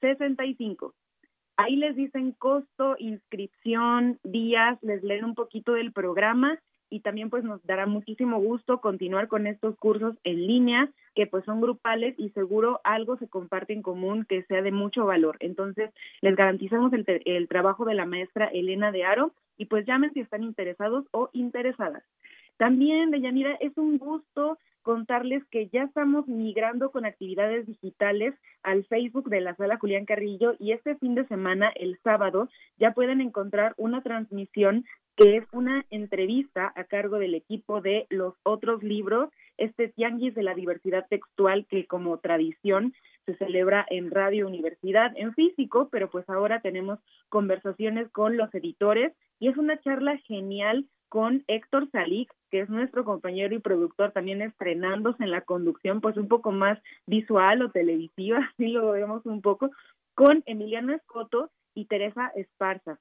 [0.00, 0.94] 65.
[1.57, 7.42] Ahí les dicen costo, inscripción, días, les leen un poquito del programa y también pues
[7.44, 12.28] nos dará muchísimo gusto continuar con estos cursos en línea que pues son grupales y
[12.30, 15.36] seguro algo se comparte en común que sea de mucho valor.
[15.40, 15.90] Entonces
[16.20, 20.20] les garantizamos el, el trabajo de la maestra Elena de Aro y pues llamen si
[20.20, 22.04] están interesados o interesadas.
[22.57, 29.28] También, Deyanira, es un gusto contarles que ya estamos migrando con actividades digitales al Facebook
[29.28, 32.48] de la Sala Julián Carrillo y este fin de semana, el sábado,
[32.78, 34.84] ya pueden encontrar una transmisión
[35.16, 40.42] que es una entrevista a cargo del equipo de los otros libros, este Tianguis de
[40.42, 42.94] la Diversidad Textual que como tradición
[43.24, 49.12] se celebra en Radio Universidad en físico, pero pues ahora tenemos conversaciones con los editores
[49.40, 54.42] y es una charla genial con Héctor Salik, que es nuestro compañero y productor, también
[54.42, 59.42] estrenándose en la conducción, pues un poco más visual o televisiva, así lo vemos un
[59.42, 59.70] poco,
[60.14, 62.98] con Emiliano Escoto y Teresa Esparza.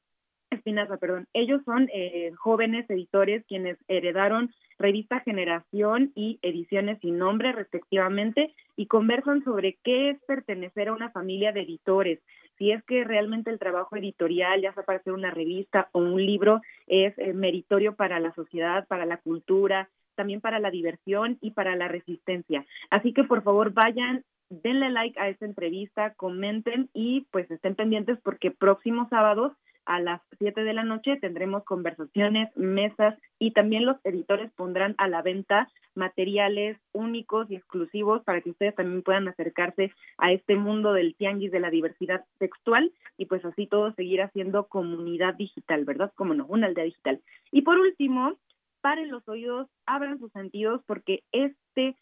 [0.51, 1.27] Espinaza, perdón.
[1.33, 8.87] Ellos son eh, jóvenes editores quienes heredaron Revista Generación y Ediciones sin Nombre, respectivamente, y
[8.87, 12.19] conversan sobre qué es pertenecer a una familia de editores,
[12.57, 16.25] si es que realmente el trabajo editorial, ya sea para hacer una revista o un
[16.25, 21.51] libro, es eh, meritorio para la sociedad, para la cultura, también para la diversión y
[21.51, 22.65] para la resistencia.
[22.89, 28.17] Así que por favor vayan, denle like a esta entrevista, comenten y pues estén pendientes
[28.23, 29.53] porque próximos sábados
[29.85, 35.07] a las 7 de la noche tendremos conversaciones, mesas y también los editores pondrán a
[35.07, 40.93] la venta materiales únicos y exclusivos para que ustedes también puedan acercarse a este mundo
[40.93, 46.11] del tianguis de la diversidad textual y pues así todo seguir haciendo comunidad digital, ¿verdad?
[46.15, 47.21] Como no, una aldea digital.
[47.51, 48.37] Y por último,
[48.81, 51.95] paren los oídos, abran sus sentidos porque este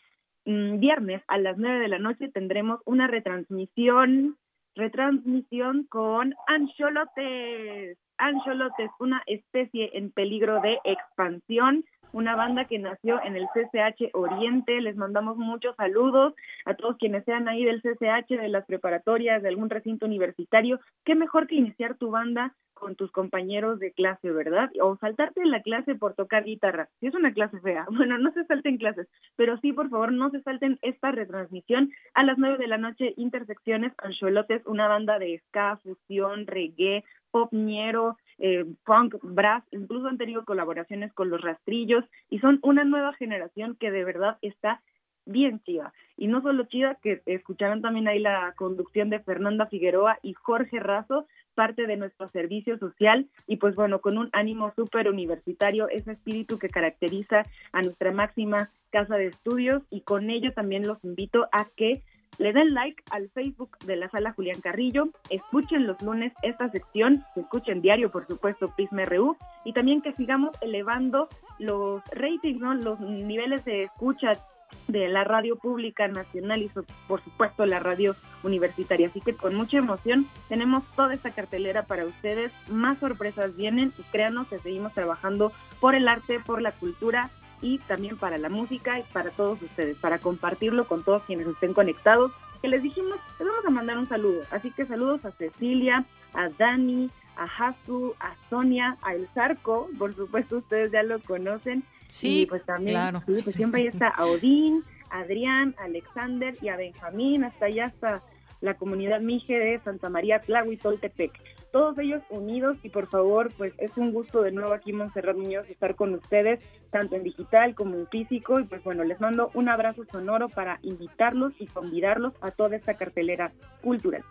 [0.45, 4.38] mm, viernes a las 9 de la noche tendremos una retransmisión
[4.76, 7.97] retransmisión con ancholotes.
[8.17, 11.84] Ancholotes, una especie en peligro de expansión,
[12.14, 14.80] una banda que nació en el CCH Oriente.
[14.80, 16.34] Les mandamos muchos saludos
[16.66, 20.80] a todos quienes sean ahí del CCH, de las preparatorias, de algún recinto universitario.
[21.03, 24.70] Qué mejor que iniciar tu banda con tus compañeros de clase, ¿verdad?
[24.82, 26.89] O saltarte la clase por tocar guitarra.
[26.99, 30.30] Si es una clase fea, bueno, no se salten clases, pero sí, por favor, no
[30.32, 35.41] se salten esta retransmisión a las nueve de la noche, Intersecciones Ancholotes, una banda de
[35.47, 42.03] ska, fusión, reggae, pop ñero, eh, punk, brass, incluso han tenido colaboraciones con los rastrillos
[42.29, 44.81] y son una nueva generación que de verdad está
[45.25, 45.93] bien chida.
[46.17, 50.79] Y no solo chida, que escucharon también ahí la conducción de Fernanda Figueroa y Jorge
[50.79, 56.13] Razo, parte de nuestro servicio social y pues bueno, con un ánimo súper universitario, ese
[56.13, 61.47] espíritu que caracteriza a nuestra máxima casa de estudios y con ello también los invito
[61.51, 62.01] a que
[62.38, 67.23] le den like al Facebook de la sala Julián Carrillo, escuchen los lunes esta sección,
[67.36, 71.29] escuchen diario, por supuesto, Prisma RU, y también que sigamos elevando
[71.59, 72.73] los ratings, ¿no?
[72.73, 74.39] los niveles de escucha
[74.88, 76.71] de la radio pública nacional y
[77.07, 79.07] por supuesto la radio universitaria.
[79.07, 82.51] Así que con mucha emoción tenemos toda esta cartelera para ustedes.
[82.69, 87.29] Más sorpresas vienen y créanos que seguimos trabajando por el arte, por la cultura
[87.64, 91.74] y también para la música y para todos ustedes, para compartirlo con todos quienes estén
[91.74, 92.32] conectados.
[92.61, 94.41] Que les dijimos, les vamos a mandar un saludo.
[94.51, 100.14] Así que saludos a Cecilia, a Dani, a Hasu, a Sonia, a El Zarco, por
[100.14, 101.84] supuesto ustedes ya lo conocen.
[102.07, 106.76] Sí, pues también, pues siempre ahí está a Odín, a Adrián, a Alexander y a
[106.76, 108.22] Benjamín, hasta allá hasta
[108.61, 111.32] la comunidad Mije de Santa María y Toltepec
[111.74, 115.67] todos ellos unidos y por favor, pues es un gusto de nuevo aquí Montserrat Muñoz
[115.67, 116.59] estar con ustedes,
[116.91, 120.78] tanto en digital como en físico y pues bueno, les mando un abrazo sonoro para
[120.84, 123.51] invitarlos y convidarlos a toda esta cartelera
[123.82, 124.24] cultural.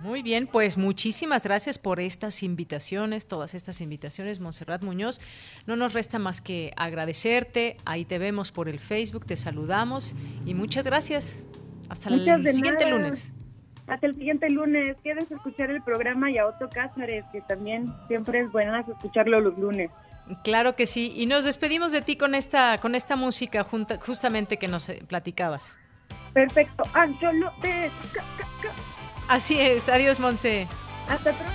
[0.00, 5.20] Muy bien, pues muchísimas gracias por estas invitaciones, todas estas invitaciones, Montserrat Muñoz.
[5.66, 7.76] No nos resta más que agradecerte.
[7.84, 10.14] Ahí te vemos por el Facebook, te saludamos
[10.46, 11.46] y muchas gracias.
[11.90, 13.34] Hasta el siguiente lunes.
[13.88, 14.96] Hasta el siguiente lunes.
[15.02, 19.40] Quédense a escuchar el programa y a Otto Cáceres, que también siempre es bueno escucharlo
[19.40, 19.90] los lunes.
[20.44, 21.12] Claro que sí.
[21.16, 25.78] Y nos despedimos de ti con esta, con esta música justamente que nos eh, platicabas.
[26.34, 26.84] Perfecto.
[29.28, 29.88] Así es.
[29.88, 30.66] Adiós, Monse.
[31.08, 31.54] Hasta pronto.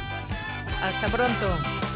[0.82, 1.93] Hasta pronto.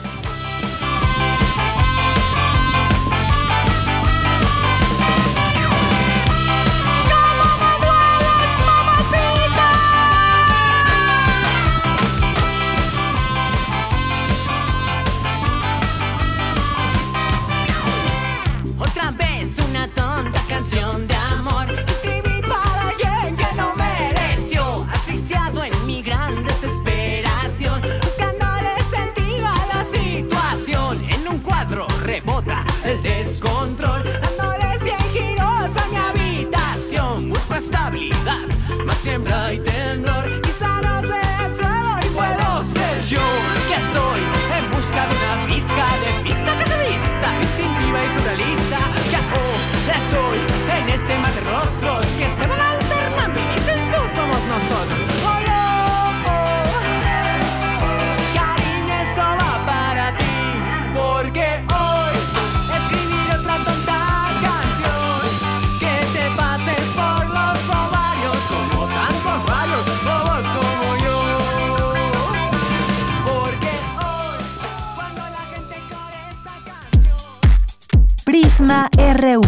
[79.18, 79.42] RU.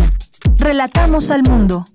[0.57, 1.85] Relatamos al mundo.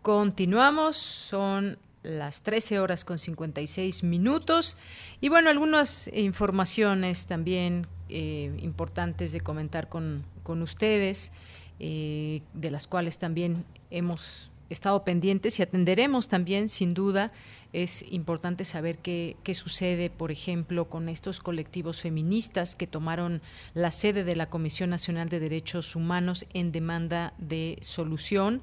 [0.00, 4.78] Continuamos, son las 13 horas con 56 minutos
[5.20, 11.32] y bueno, algunas informaciones también eh, importantes de comentar con, ustedes,
[11.78, 17.32] eh, de las cuales también hemos estado pendientes y atenderemos también, sin duda,
[17.72, 23.42] es importante saber qué, qué, sucede, por ejemplo, con estos colectivos feministas que tomaron
[23.74, 28.62] la sede de la Comisión Nacional de Derechos Humanos en demanda de solución.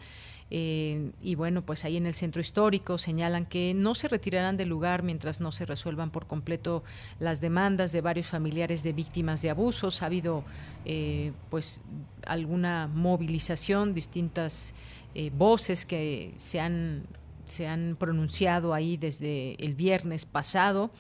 [0.50, 4.70] Eh, y bueno, pues ahí en el centro histórico señalan que no se retirarán del
[4.70, 6.84] lugar mientras no se resuelvan por completo
[7.20, 10.02] las demandas de varios familiares de víctimas de abusos.
[10.02, 10.44] Ha habido
[10.86, 11.82] eh, pues
[12.26, 14.74] alguna movilización, distintas
[15.16, 17.04] eh, voces que se han
[17.48, 20.92] se han pronunciado ahí desde el viernes pasado.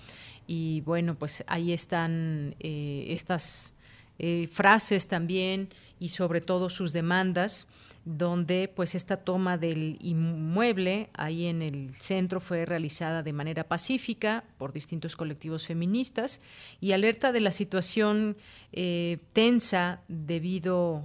[0.47, 3.75] Y bueno, pues ahí están eh, estas
[4.19, 5.69] eh, frases también
[5.99, 7.67] y sobre todo sus demandas
[8.07, 14.45] donde pues esta toma del inmueble ahí en el centro fue realizada de manera pacífica
[14.57, 16.41] por distintos colectivos feministas
[16.79, 18.37] y alerta de la situación
[18.71, 21.03] eh, tensa debido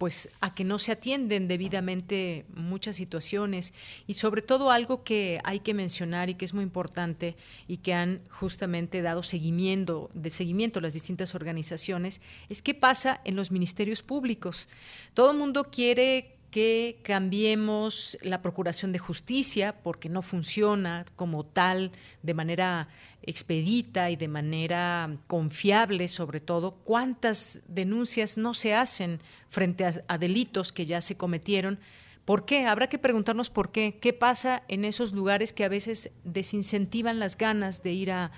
[0.00, 3.74] pues a que no se atienden debidamente muchas situaciones
[4.06, 7.36] y sobre todo algo que hay que mencionar y que es muy importante
[7.68, 13.36] y que han justamente dado seguimiento de seguimiento las distintas organizaciones es qué pasa en
[13.36, 14.70] los ministerios públicos.
[15.12, 21.92] Todo el mundo quiere que cambiemos la Procuración de Justicia porque no funciona como tal
[22.22, 22.88] de manera
[23.22, 30.72] expedita y de manera confiable, sobre todo, cuántas denuncias no se hacen frente a, delitos
[30.72, 31.78] que ya se cometieron
[32.24, 32.66] ¿Por qué?
[32.66, 33.98] Habrá que preguntarnos por qué.
[34.00, 38.30] ¿Qué pasa en esos lugares que a veces desincentivan las ganas de ir a,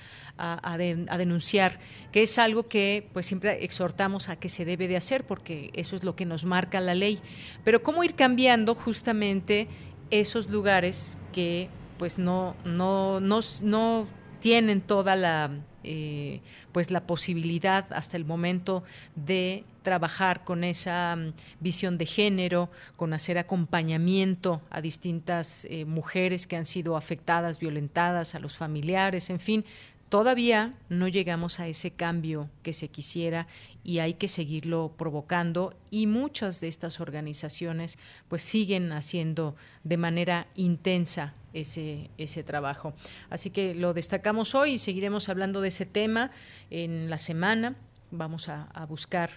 [1.18, 1.78] denunciar?
[2.10, 5.96] Que es algo que pues siempre exhortamos a que se debe de hacer porque eso
[5.96, 7.20] es lo que nos marca la ley.
[7.64, 9.68] Pero cómo ir cambiando justamente
[10.10, 11.68] esos lugares que
[11.98, 14.06] pues no, no, no, no
[14.40, 15.50] tienen toda la
[15.84, 18.84] eh, pues la posibilidad hasta el momento
[19.16, 26.46] de trabajar con esa mm, visión de género, con hacer acompañamiento a distintas eh, mujeres
[26.46, 29.64] que han sido afectadas, violentadas, a los familiares, en fin,
[30.08, 33.46] todavía no llegamos a ese cambio que se quisiera
[33.82, 40.48] y hay que seguirlo provocando y muchas de estas organizaciones pues siguen haciendo de manera
[40.54, 42.94] intensa ese, ese trabajo.
[43.30, 46.30] Así que lo destacamos hoy y seguiremos hablando de ese tema
[46.70, 47.76] en la semana.
[48.10, 49.30] Vamos a, buscar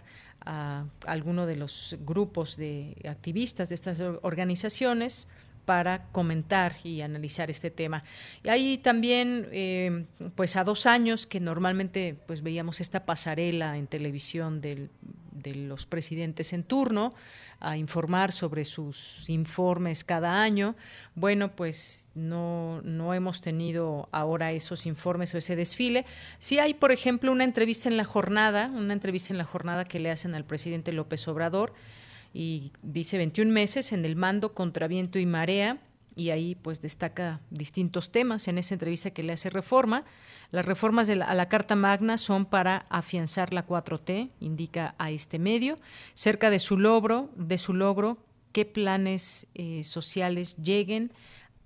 [0.46, 5.28] a alguno de los grupos de activistas de estas organizaciones
[5.66, 8.04] para comentar y analizar este tema.
[8.44, 13.88] Y ahí también, eh, pues a dos años que normalmente pues veíamos esta pasarela en
[13.88, 14.62] televisión
[15.46, 17.14] de los presidentes en turno,
[17.60, 20.76] a informar sobre sus informes cada año.
[21.14, 26.06] Bueno, pues no, no hemos tenido ahora esos informes o ese desfile.
[26.40, 30.00] Sí hay, por ejemplo, una entrevista en la jornada, una entrevista en la jornada que
[30.00, 31.74] le hacen al presidente López Obrador
[32.34, 35.80] y dice 21 meses en el mando contra viento y marea
[36.16, 40.04] y ahí pues destaca distintos temas en esa entrevista que le hace Reforma.
[40.52, 45.78] Las reformas a la Carta Magna son para afianzar la 4T, indica a este medio.
[46.14, 48.18] Cerca de su logro, de su logro,
[48.52, 51.12] qué planes eh, sociales lleguen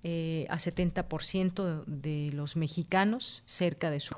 [0.02, 4.14] eh, a 70% de los mexicanos, cerca de su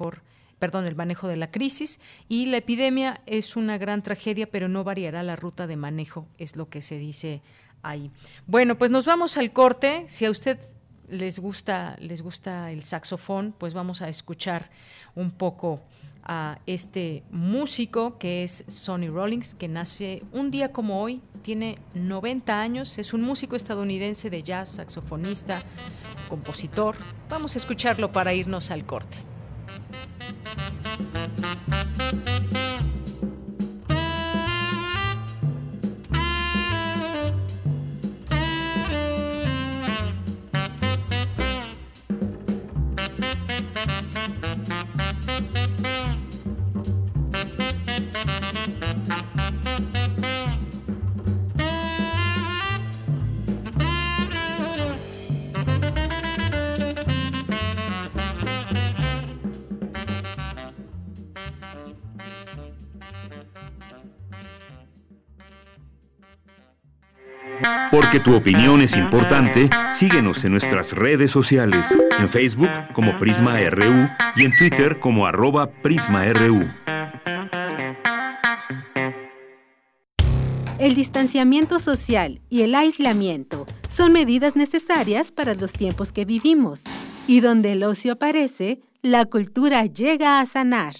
[0.62, 4.84] perdón, el manejo de la crisis y la epidemia es una gran tragedia, pero no
[4.84, 7.42] variará la ruta de manejo, es lo que se dice
[7.82, 8.10] ahí.
[8.46, 10.04] Bueno, pues nos vamos al corte.
[10.08, 10.58] Si a usted
[11.08, 14.70] les gusta, les gusta el saxofón, pues vamos a escuchar
[15.14, 15.80] un poco
[16.24, 22.60] a este músico que es Sonny Rollins, que nace un día como hoy, tiene 90
[22.60, 25.62] años, es un músico estadounidense de jazz, saxofonista,
[26.28, 26.96] compositor.
[27.28, 29.16] Vamos a escucharlo para irnos al corte.
[67.90, 74.08] Porque tu opinión es importante, síguenos en nuestras redes sociales, en Facebook como Prisma RU
[74.36, 76.70] y en Twitter como arroba PrismaRU.
[80.78, 86.84] El distanciamiento social y el aislamiento son medidas necesarias para los tiempos que vivimos.
[87.28, 90.94] Y donde el ocio aparece, la cultura llega a sanar.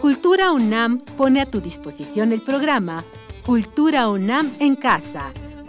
[0.00, 3.04] Cultura UNAM pone a tu disposición el programa
[3.44, 5.32] Cultura UNAM en Casa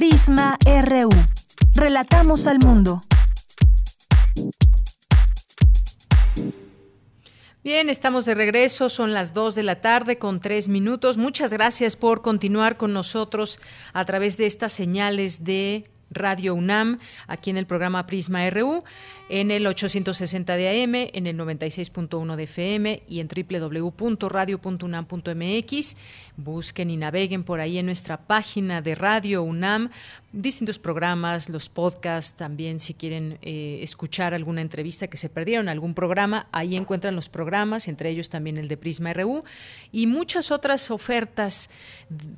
[0.00, 1.10] Prisma RU.
[1.74, 3.02] Relatamos al mundo.
[7.62, 11.18] Bien, estamos de regreso, son las 2 de la tarde con tres minutos.
[11.18, 13.60] Muchas gracias por continuar con nosotros
[13.92, 18.82] a través de estas señales de Radio UNAM, aquí en el programa Prisma RU
[19.32, 25.96] en el 860 de AM, en el 96.1 de FM y en www.radio.unam.mx.
[26.36, 29.90] Busquen y naveguen por ahí en nuestra página de Radio UNAM
[30.32, 35.94] distintos programas, los podcasts, también si quieren eh, escuchar alguna entrevista que se perdieron, algún
[35.94, 39.42] programa, ahí encuentran los programas, entre ellos también el de Prisma RU
[39.90, 41.68] y muchas otras ofertas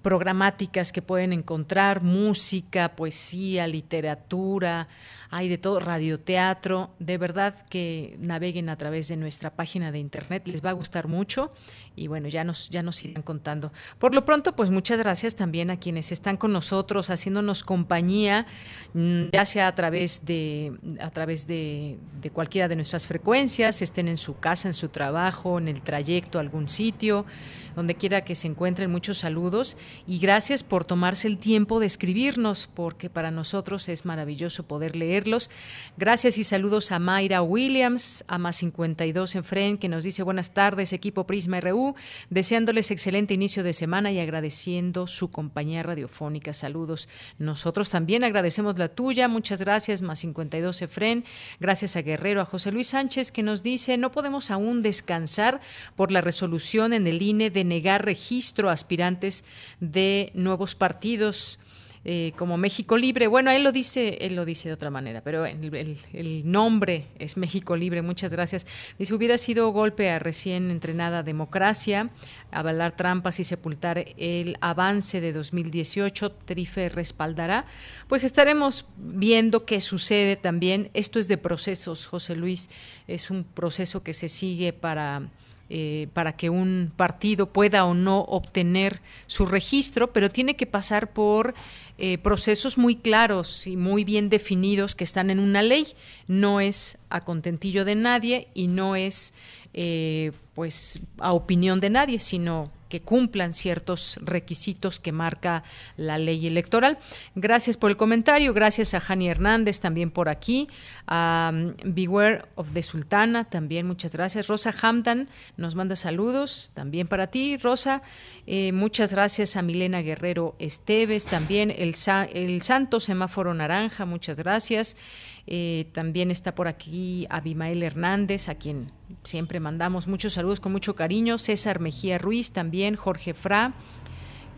[0.00, 4.88] programáticas que pueden encontrar, música, poesía, literatura,
[5.32, 10.46] hay de todo, radioteatro, de verdad que naveguen a través de nuestra página de internet,
[10.46, 11.52] les va a gustar mucho
[11.94, 13.72] y bueno, ya nos, ya nos irán contando.
[13.98, 18.46] Por lo pronto, pues muchas gracias también a quienes están con nosotros, haciéndonos compañía,
[18.94, 24.08] mm, ya sea a través de, a través de, de cualquiera de nuestras frecuencias, estén
[24.08, 27.26] en su casa, en su trabajo, en el trayecto algún sitio
[27.74, 29.76] donde quiera que se encuentren, muchos saludos
[30.06, 35.50] y gracias por tomarse el tiempo de escribirnos, porque para nosotros es maravilloso poder leerlos.
[35.96, 40.52] Gracias y saludos a Mayra Williams, a más 52 en Fren, que nos dice buenas
[40.52, 41.81] tardes, equipo Prisma RU,
[42.30, 46.52] deseándoles excelente inicio de semana y agradeciendo su compañía radiofónica.
[46.52, 47.08] Saludos.
[47.38, 49.28] Nosotros también agradecemos la tuya.
[49.28, 51.24] Muchas gracias, más 52 Efren.
[51.60, 55.60] Gracias a Guerrero, a José Luis Sánchez, que nos dice, no podemos aún descansar
[55.96, 59.44] por la resolución en el INE de negar registro a aspirantes
[59.80, 61.58] de nuevos partidos.
[62.04, 63.28] Eh, como México Libre.
[63.28, 67.36] Bueno, él lo dice, él lo dice de otra manera, pero el, el, nombre es
[67.36, 68.02] México Libre.
[68.02, 68.66] Muchas gracias.
[68.98, 72.10] Dice hubiera sido golpe a recién entrenada democracia,
[72.50, 76.32] avalar trampas y sepultar el avance de 2018.
[76.32, 77.66] Trife respaldará.
[78.08, 80.90] Pues estaremos viendo qué sucede también.
[80.94, 82.68] Esto es de procesos, José Luis.
[83.06, 85.28] Es un proceso que se sigue para
[85.70, 91.12] eh, para que un partido pueda o no obtener su registro, pero tiene que pasar
[91.12, 91.54] por
[91.98, 95.86] eh, procesos muy claros y muy bien definidos que están en una ley.
[96.26, 99.34] No es a contentillo de nadie y no es
[99.74, 105.62] eh, pues a opinión de nadie, sino que cumplan ciertos requisitos que marca
[105.96, 106.98] la ley electoral.
[107.34, 110.68] Gracias por el comentario, gracias a Jani Hernández también por aquí,
[111.06, 114.46] a um, Beware of the Sultana también, muchas gracias.
[114.46, 118.02] Rosa Hamdan nos manda saludos también para ti, Rosa.
[118.46, 121.94] Eh, muchas gracias a Milena Guerrero Esteves también, el,
[122.34, 124.98] el Santo Semáforo Naranja, muchas gracias.
[125.46, 128.92] Eh, también está por aquí Abimael Hernández, a quien
[129.24, 131.38] siempre mandamos muchos saludos con mucho cariño.
[131.38, 133.74] César Mejía Ruiz también, Jorge Fra,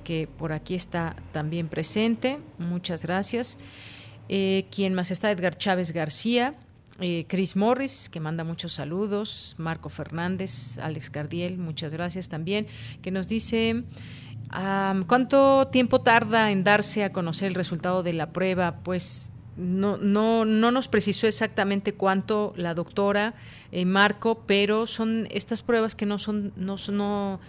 [0.02, 2.38] que por aquí está también presente.
[2.58, 3.58] Muchas gracias.
[4.28, 6.54] Eh, quien más está, Edgar Chávez García.
[7.00, 12.68] Eh, Chris Morris, que manda muchos saludos, Marco Fernández, Alex Cardiel, muchas gracias también,
[13.02, 13.82] que nos dice
[15.08, 18.76] cuánto tiempo tarda en darse a conocer el resultado de la prueba.
[18.84, 23.34] Pues no, no, no nos precisó exactamente cuánto la doctora
[23.72, 27.40] eh, Marco, pero son estas pruebas que no son, no, no,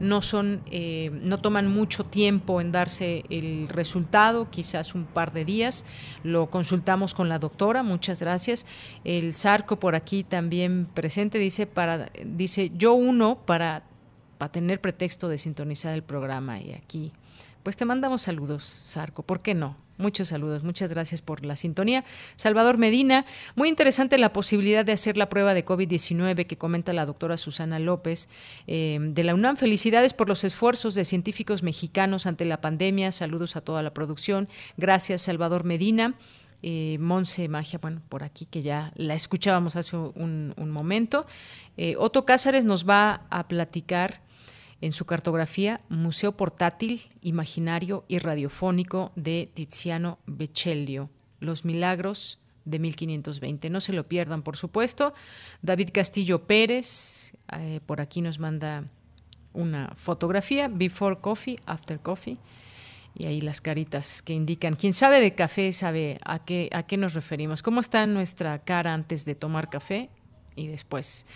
[0.00, 5.44] no son, eh, no toman mucho tiempo en darse el resultado, quizás un par de
[5.44, 5.84] días.
[6.22, 8.66] Lo consultamos con la doctora, muchas gracias.
[9.04, 13.84] El Sarco por aquí también presente dice para, dice yo uno para,
[14.38, 17.12] para tener pretexto de sintonizar el programa y aquí.
[17.64, 19.74] Pues te mandamos saludos, Sarco, ¿por qué no?
[19.96, 22.04] Muchos saludos, muchas gracias por la sintonía.
[22.36, 23.24] Salvador Medina,
[23.56, 27.78] muy interesante la posibilidad de hacer la prueba de COVID-19 que comenta la doctora Susana
[27.78, 28.28] López
[28.66, 29.56] eh, de la UNAM.
[29.56, 33.12] Felicidades por los esfuerzos de científicos mexicanos ante la pandemia.
[33.12, 34.46] Saludos a toda la producción.
[34.76, 36.16] Gracias, Salvador Medina.
[36.62, 41.24] Eh, Monse Magia, bueno, por aquí que ya la escuchábamos hace un, momento.
[41.78, 44.23] Eh, Otto Cázares nos va a platicar
[44.80, 51.10] en su cartografía Museo Portátil, Imaginario y Radiofónico de Tiziano Becellio,
[51.40, 53.70] Los Milagros de 1520.
[53.70, 55.14] No se lo pierdan, por supuesto.
[55.62, 58.84] David Castillo Pérez, eh, por aquí nos manda
[59.52, 62.38] una fotografía, Before Coffee, After Coffee.
[63.16, 64.74] y ahí las caritas que indican.
[64.74, 67.62] Quien sabe de café sabe a qué, a qué nos referimos.
[67.62, 70.10] ¿Cómo está nuestra cara antes de tomar café?
[70.56, 71.26] Y después.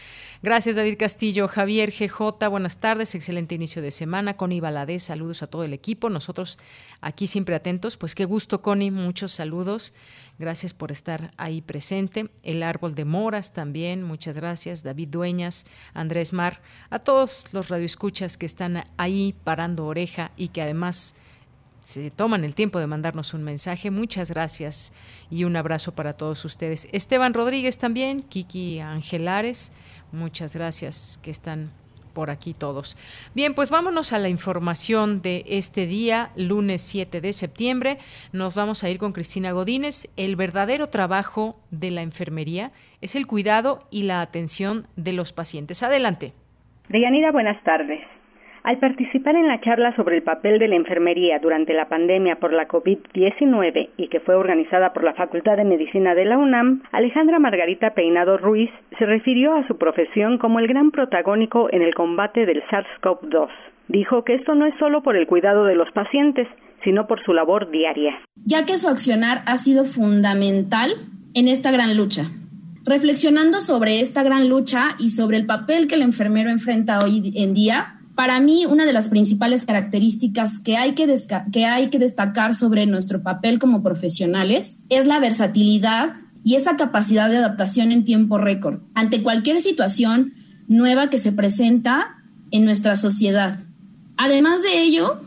[0.42, 1.48] Gracias, David Castillo.
[1.48, 4.36] Javier GJ, buenas tardes, excelente inicio de semana.
[4.36, 6.10] Connie Valadez, saludos a todo el equipo.
[6.10, 6.58] Nosotros
[7.00, 7.96] aquí siempre atentos.
[7.96, 9.92] Pues qué gusto, Connie, muchos saludos.
[10.38, 12.30] Gracias por estar ahí presente.
[12.44, 14.84] El árbol de moras también, muchas gracias.
[14.84, 16.60] David Dueñas, Andrés Mar,
[16.90, 21.16] a todos los radioescuchas que están ahí parando oreja y que además
[21.88, 23.90] se toman el tiempo de mandarnos un mensaje.
[23.90, 24.92] Muchas gracias
[25.30, 26.86] y un abrazo para todos ustedes.
[26.92, 29.72] Esteban Rodríguez también, Kiki Angelares,
[30.12, 31.70] muchas gracias que están
[32.12, 32.98] por aquí todos.
[33.34, 37.96] Bien, pues vámonos a la información de este día, lunes 7 de septiembre.
[38.34, 40.12] Nos vamos a ir con Cristina Godínez.
[40.18, 42.70] El verdadero trabajo de la enfermería
[43.00, 45.82] es el cuidado y la atención de los pacientes.
[45.82, 46.34] Adelante.
[46.90, 48.00] Deyanira, buenas tardes.
[48.68, 52.52] Al participar en la charla sobre el papel de la enfermería durante la pandemia por
[52.52, 57.38] la COVID-19 y que fue organizada por la Facultad de Medicina de la UNAM, Alejandra
[57.38, 62.44] Margarita Peinado Ruiz se refirió a su profesión como el gran protagónico en el combate
[62.44, 63.48] del SARS-CoV-2.
[63.88, 66.46] Dijo que esto no es solo por el cuidado de los pacientes,
[66.84, 68.20] sino por su labor diaria.
[68.44, 70.90] Ya que su accionar ha sido fundamental
[71.32, 72.24] en esta gran lucha.
[72.84, 77.54] Reflexionando sobre esta gran lucha y sobre el papel que el enfermero enfrenta hoy en
[77.54, 81.06] día, para mí, una de las principales características que hay que,
[81.52, 87.30] que hay que destacar sobre nuestro papel como profesionales es la versatilidad y esa capacidad
[87.30, 90.34] de adaptación en tiempo récord ante cualquier situación
[90.66, 92.16] nueva que se presenta
[92.50, 93.60] en nuestra sociedad.
[94.16, 95.20] Además de ello,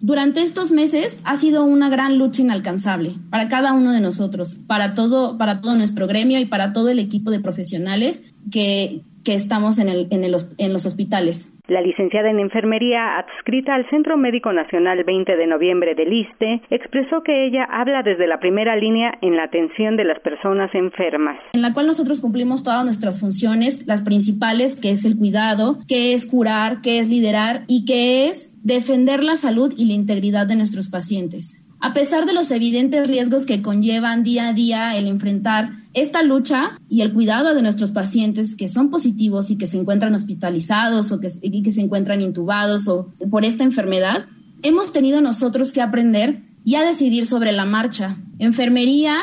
[0.00, 4.92] durante estos meses ha sido una gran lucha inalcanzable para cada uno de nosotros, para
[4.92, 8.20] todo, para todo nuestro gremio y para todo el equipo de profesionales
[8.50, 11.52] que, que estamos en, el, en, el, en los hospitales.
[11.66, 17.24] La licenciada en enfermería adscrita al Centro Médico Nacional 20 de noviembre del ISTE expresó
[17.24, 21.38] que ella habla desde la primera línea en la atención de las personas enfermas.
[21.54, 26.12] En la cual nosotros cumplimos todas nuestras funciones, las principales, que es el cuidado, que
[26.12, 30.54] es curar, que es liderar y que es defender la salud y la integridad de
[30.54, 31.65] nuestros pacientes.
[31.86, 36.80] A pesar de los evidentes riesgos que conllevan día a día el enfrentar esta lucha
[36.88, 41.20] y el cuidado de nuestros pacientes que son positivos y que se encuentran hospitalizados o
[41.20, 44.24] que, se encuentran intubados o por esta enfermedad,
[44.64, 48.16] hemos tenido nosotros que aprender y a decidir sobre la marcha.
[48.40, 49.18] Enfermería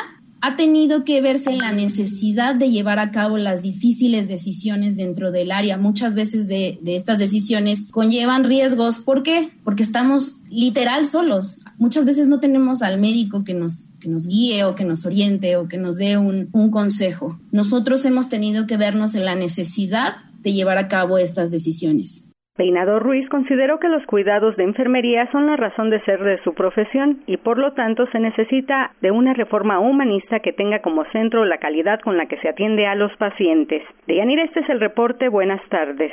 [0.46, 5.32] ha tenido que verse en la necesidad de llevar a cabo las difíciles decisiones dentro
[5.32, 5.78] del área.
[5.78, 8.98] Muchas veces de, estas decisiones conllevan riesgos.
[8.98, 9.48] ¿Por qué?
[9.64, 11.60] Porque estamos literal solos.
[11.78, 15.56] Muchas veces no tenemos al médico que nos, que nos guíe o que nos oriente
[15.56, 17.40] o que nos dé un, un consejo.
[17.50, 22.24] Nosotros hemos tenido que vernos en la necesidad de llevar a cabo estas decisiones.
[22.56, 26.54] Peinado Ruiz consideró que los cuidados de enfermería son la razón de ser de su
[26.54, 31.44] profesión y por lo tanto se necesita de una reforma humanista que tenga como centro
[31.44, 33.82] la calidad con la que se atiende a los pacientes.
[34.06, 35.28] Deyanira, este es el reporte.
[35.28, 36.12] Buenas tardes.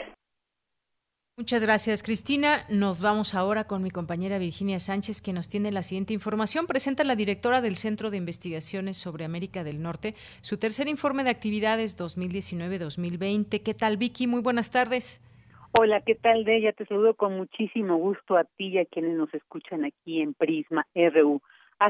[1.37, 2.65] Muchas gracias, Cristina.
[2.69, 6.65] Nos vamos ahora con mi compañera Virginia Sánchez, que nos tiene la siguiente información.
[6.65, 11.29] Presenta la directora del Centro de Investigaciones sobre América del Norte su tercer informe de
[11.29, 13.61] actividades 2019-2020.
[13.61, 14.25] ¿Qué tal, Vicky?
[14.25, 15.21] Muy buenas tardes.
[15.73, 16.73] Hola, ¿qué tal, Deya?
[16.73, 20.85] Te saludo con muchísimo gusto a ti y a quienes nos escuchan aquí en Prisma
[20.93, 21.41] RU.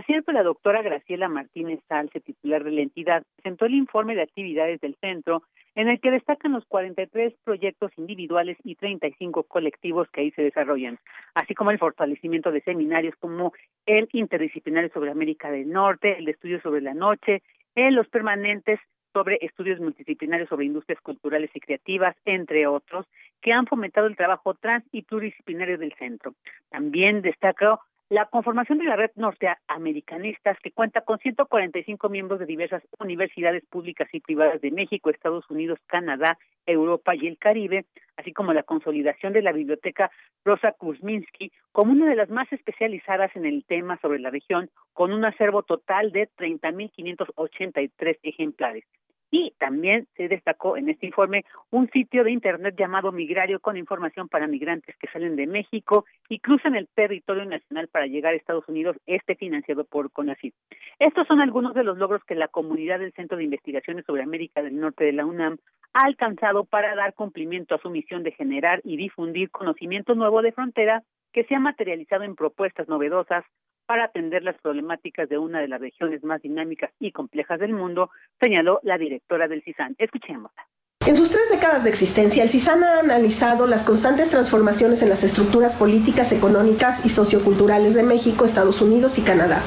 [0.07, 4.79] Es, la doctora Graciela Martínez Salce, titular de la entidad, presentó el informe de actividades
[4.81, 5.41] del centro,
[5.73, 10.99] en el que destacan los 43 proyectos individuales y 35 colectivos que ahí se desarrollan,
[11.33, 13.51] así como el fortalecimiento de seminarios como
[13.87, 17.41] el interdisciplinario sobre América del Norte, el de estudios sobre la noche,
[17.73, 18.79] en los permanentes
[19.13, 23.05] sobre estudios multidisciplinarios sobre industrias culturales y creativas, entre otros,
[23.41, 26.33] que han fomentado el trabajo trans y pluridisciplinario del centro.
[26.69, 27.81] También destacó
[28.11, 34.09] la conformación de la red norteamericanistas, que cuenta con 145 miembros de diversas universidades públicas
[34.11, 37.85] y privadas de México, Estados Unidos, Canadá, Europa y el Caribe,
[38.17, 40.11] así como la consolidación de la biblioteca
[40.43, 45.13] Rosa Kuzminski como una de las más especializadas en el tema sobre la región, con
[45.13, 48.83] un acervo total de 30.583 ejemplares.
[49.31, 54.27] Y también se destacó en este informe un sitio de Internet llamado Migrario con información
[54.27, 58.67] para migrantes que salen de México y cruzan el territorio nacional para llegar a Estados
[58.67, 60.53] Unidos, este financiado por CONACYT.
[60.99, 64.61] Estos son algunos de los logros que la comunidad del Centro de Investigaciones sobre América
[64.61, 65.57] del Norte de la UNAM
[65.93, 70.51] ha alcanzado para dar cumplimiento a su misión de generar y difundir conocimiento nuevo de
[70.51, 73.45] frontera que se ha materializado en propuestas novedosas
[73.91, 78.09] para atender las problemáticas de una de las regiones más dinámicas y complejas del mundo,
[78.39, 79.97] señaló la directora del CISAN.
[79.97, 80.65] Escuchémosla.
[81.07, 85.23] En sus tres décadas de existencia, el CISAN ha analizado las constantes transformaciones en las
[85.23, 89.63] estructuras políticas, económicas y socioculturales de México, Estados Unidos y Canadá.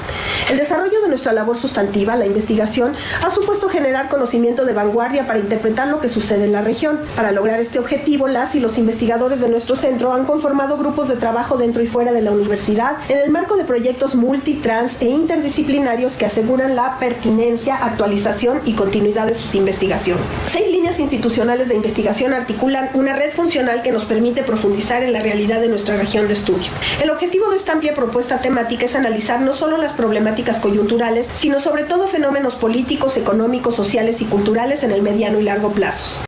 [0.48, 5.40] El desarrollo de nuestra labor sustantiva, la investigación, ha supuesto generar conocimiento de vanguardia para
[5.40, 7.00] interpretar lo que sucede en la región.
[7.16, 11.16] Para lograr este objetivo, las y los investigadores de nuestro centro han conformado grupos de
[11.16, 15.06] trabajo dentro y fuera de la universidad en el marco de proyectos multi, trans e
[15.06, 20.24] interdisciplinarios que aseguran la pertinencia, actualización y continuidad de sus investigaciones.
[20.46, 25.22] Seis líneas institucionales de investigación articulan una red funcional que nos permite profundizar en la
[25.22, 26.70] realidad de nuestra región de estudio.
[27.02, 31.60] El objetivo de esta amplia propuesta temática es analizar no solo las problemáticas coyunturales, sino
[31.60, 36.22] sobre todo fenómenos políticos, económicos, sociales y culturales en el mediano y largo plazo.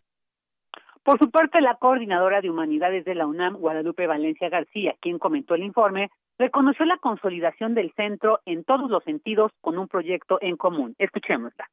[1.03, 5.55] Por su parte, la coordinadora de humanidades de la UNAM, Guadalupe Valencia García, quien comentó
[5.55, 6.09] el informe,
[6.39, 10.95] reconoció la consolidación del centro en todos los sentidos con un proyecto en común.
[10.99, 11.69] Escuchémosla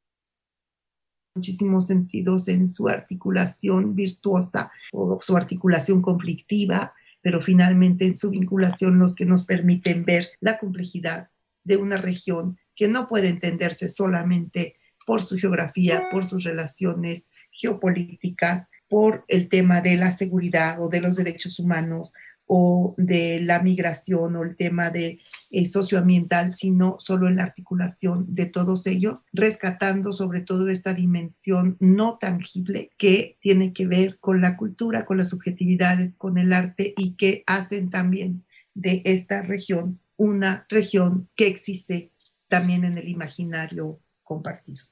[1.34, 8.98] muchísimos sentidos en su articulación virtuosa o su articulación conflictiva, pero finalmente en su vinculación
[8.98, 11.30] los que nos permiten ver la complejidad
[11.64, 18.68] de una región que no puede entenderse solamente por su geografía, por sus relaciones geopolíticas,
[18.88, 22.12] por el tema de la seguridad o de los derechos humanos
[22.46, 25.18] o de la migración o el tema de
[25.50, 31.76] eh, socioambiental, sino solo en la articulación de todos ellos, rescatando sobre todo esta dimensión
[31.80, 36.94] no tangible que tiene que ver con la cultura, con las subjetividades, con el arte
[36.96, 38.44] y que hacen también
[38.74, 42.10] de esta región una región que existe
[42.48, 44.84] también en el imaginario compartido.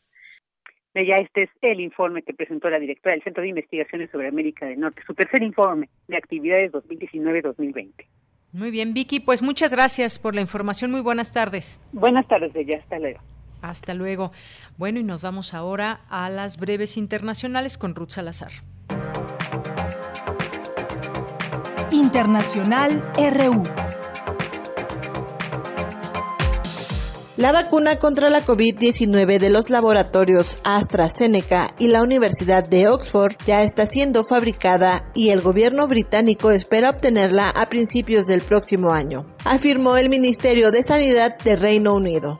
[0.95, 4.67] Ya este es el informe que presentó la directora del Centro de Investigaciones sobre América
[4.67, 8.07] del Norte, su tercer informe de actividades 2019-2020.
[8.53, 10.91] Muy bien, Vicky, pues muchas gracias por la información.
[10.91, 11.81] Muy buenas tardes.
[11.93, 12.79] Buenas tardes, ella.
[12.79, 13.21] Hasta luego.
[13.63, 14.33] Hasta luego.
[14.77, 18.51] Bueno, y nos vamos ahora a las breves internacionales con Ruth Salazar.
[21.91, 23.63] Internacional RU.
[27.43, 33.63] La vacuna contra la COVID-19 de los laboratorios AstraZeneca y la Universidad de Oxford ya
[33.63, 39.97] está siendo fabricada y el gobierno británico espera obtenerla a principios del próximo año, afirmó
[39.97, 42.39] el Ministerio de Sanidad de Reino Unido.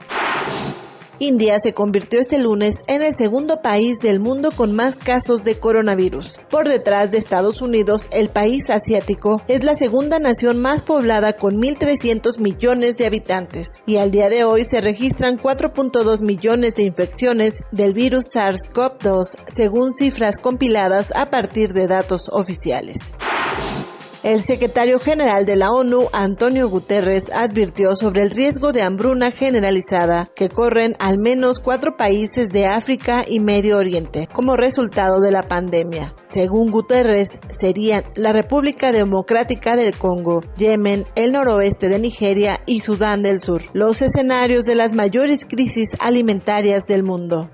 [1.23, 5.57] India se convirtió este lunes en el segundo país del mundo con más casos de
[5.57, 6.41] coronavirus.
[6.49, 11.61] Por detrás de Estados Unidos, el país asiático es la segunda nación más poblada con
[11.61, 17.63] 1.300 millones de habitantes y al día de hoy se registran 4.2 millones de infecciones
[17.71, 23.15] del virus SARS-CoV-2 según cifras compiladas a partir de datos oficiales.
[24.23, 30.29] El secretario general de la ONU, Antonio Guterres, advirtió sobre el riesgo de hambruna generalizada
[30.33, 35.43] que corren al menos cuatro países de África y Medio Oriente como resultado de la
[35.43, 36.15] pandemia.
[36.21, 43.23] Según Guterres, serían la República Democrática del Congo, Yemen, el noroeste de Nigeria y Sudán
[43.23, 47.49] del Sur, los escenarios de las mayores crisis alimentarias del mundo.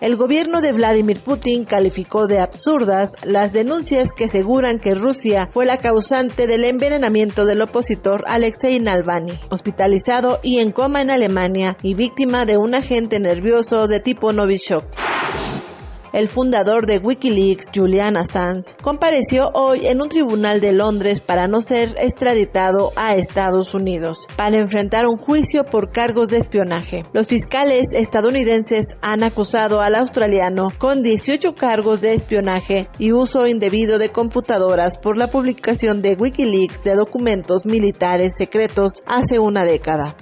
[0.00, 5.66] El gobierno de Vladimir Putin calificó de absurdas las denuncias que aseguran que Rusia fue
[5.66, 11.92] la causante del envenenamiento del opositor Alexei Navalny, hospitalizado y en coma en Alemania y
[11.92, 14.84] víctima de un agente nervioso de tipo Novichok.
[16.12, 21.62] El fundador de Wikileaks, Julian Assange, compareció hoy en un tribunal de Londres para no
[21.62, 27.04] ser extraditado a Estados Unidos, para enfrentar un juicio por cargos de espionaje.
[27.12, 33.98] Los fiscales estadounidenses han acusado al australiano con 18 cargos de espionaje y uso indebido
[33.98, 40.16] de computadoras por la publicación de Wikileaks de documentos militares secretos hace una década.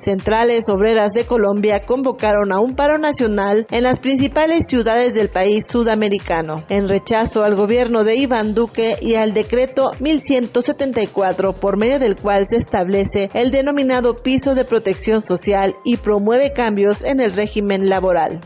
[0.00, 5.66] Centrales Obreras de Colombia convocaron a un paro nacional en las principales ciudades del país
[5.66, 12.16] sudamericano, en rechazo al gobierno de Iván Duque y al decreto 1174, por medio del
[12.16, 17.88] cual se establece el denominado piso de protección social y promueve cambios en el régimen
[17.88, 18.40] laboral.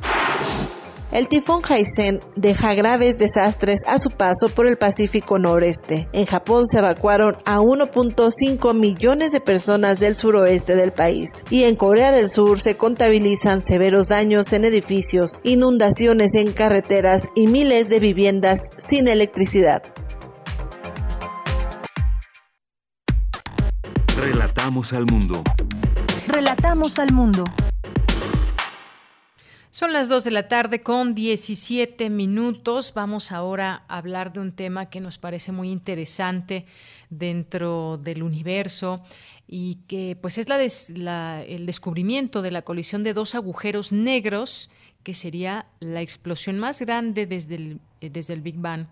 [1.15, 6.09] El tifón Haisen deja graves desastres a su paso por el Pacífico Noreste.
[6.13, 11.77] En Japón se evacuaron a 1.5 millones de personas del suroeste del país y en
[11.77, 18.01] Corea del Sur se contabilizan severos daños en edificios, inundaciones en carreteras y miles de
[18.01, 19.85] viviendas sin electricidad.
[24.17, 25.45] Relatamos al mundo.
[26.27, 27.45] Relatamos al mundo.
[29.75, 32.95] Son las 2 de la tarde con 17 minutos.
[32.95, 36.65] Vamos ahora a hablar de un tema que nos parece muy interesante
[37.11, 39.03] dentro del universo
[39.49, 44.71] y que pues es el descubrimiento de la colisión de dos agujeros negros
[45.03, 48.87] que sería la explosión más grande desde eh, desde el Big Bang.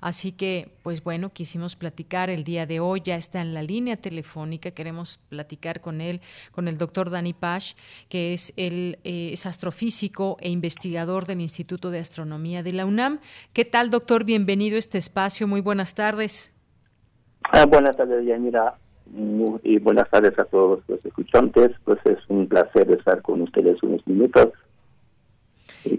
[0.00, 3.96] Así que, pues bueno, quisimos platicar el día de hoy, ya está en la línea
[3.96, 6.20] telefónica, queremos platicar con él,
[6.52, 7.74] con el doctor Dani Pash,
[8.08, 13.20] que es, el, eh, es astrofísico e investigador del Instituto de Astronomía de la UNAM.
[13.52, 14.24] ¿Qué tal, doctor?
[14.24, 16.54] Bienvenido a este espacio, muy buenas tardes.
[17.50, 18.74] Ah, buenas tardes, Yanira,
[19.62, 21.70] y buenas tardes a todos los escuchantes.
[21.84, 24.52] Pues es un placer estar con ustedes unos minutos.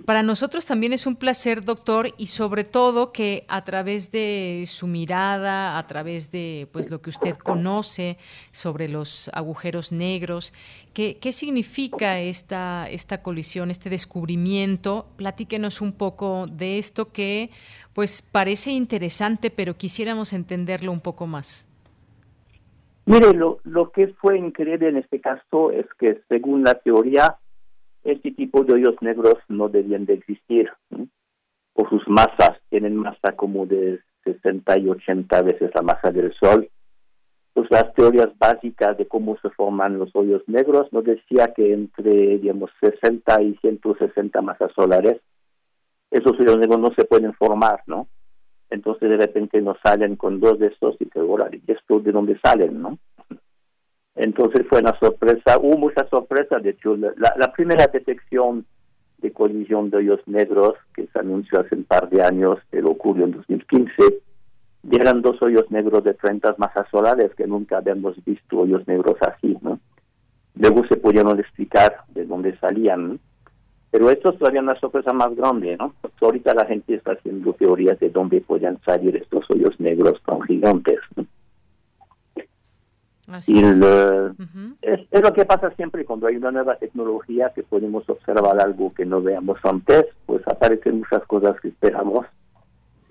[0.05, 4.87] Para nosotros también es un placer, doctor, y sobre todo que a través de su
[4.87, 8.17] mirada, a través de pues lo que usted conoce
[8.51, 10.53] sobre los agujeros negros,
[10.93, 15.07] ¿qué, qué significa esta, esta colisión, este descubrimiento?
[15.15, 17.49] Platíquenos un poco de esto que
[17.93, 21.67] pues parece interesante, pero quisiéramos entenderlo un poco más.
[23.05, 27.37] Mire, lo, lo que fue increíble en este caso es que según la teoría,
[28.03, 30.69] este tipo de hoyos negros no debían de existir.
[31.73, 36.69] Por sus masas, tienen masa como de 60 y 80 veces la masa del Sol.
[37.53, 42.37] Pues las teorías básicas de cómo se forman los hoyos negros nos decía que entre,
[42.37, 45.19] digamos, 60 y 160 masas solares,
[46.11, 48.07] esos hoyos negros no se pueden formar, ¿no?
[48.69, 52.39] Entonces de repente nos salen con dos de estos y te ¿y esto de dónde
[52.43, 52.99] salen, no?
[54.19, 58.65] Entonces fue una sorpresa, hubo mucha sorpresa, de hecho, la, primera detección
[59.19, 63.23] de colisión de hoyos negros que se anunció hace un par de años, pero ocurrió
[63.23, 63.89] en 2015,
[64.91, 69.57] eran dos hoyos negros de 30 masas solares que nunca habíamos visto hoyos negros así,
[69.61, 69.79] ¿no?
[70.55, 73.21] Luego se pudieron explicar de dónde salían,
[73.89, 75.93] pero esto es todavía una sorpresa más grande, ¿no?
[76.19, 80.99] ahorita la gente está haciendo teorías de dónde podían salir estos hoyos negros tan gigantes,
[81.15, 81.25] ¿no?
[83.47, 83.79] Y es.
[84.81, 85.21] es.
[85.21, 89.21] lo que pasa siempre cuando hay una nueva tecnología que podemos observar algo que no
[89.21, 92.25] veamos antes, pues aparecen muchas cosas que esperamos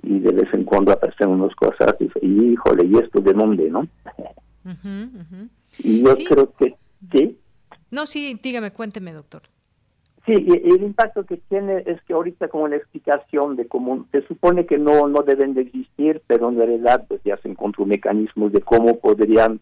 [0.02, 3.86] y de vez en cuando aparecen unas cosas y, híjole, ¿y esto de dónde, no?
[5.78, 6.76] Y yo creo que
[7.12, 7.38] sí.
[7.90, 9.42] No, sí, dígame, cuénteme, doctor.
[10.26, 14.26] Sí, y el impacto que tiene es que ahorita como la explicación de cómo se
[14.26, 18.52] supone que no no deben de existir, pero en realidad pues ya se encontró mecanismos
[18.52, 19.58] de cómo podrían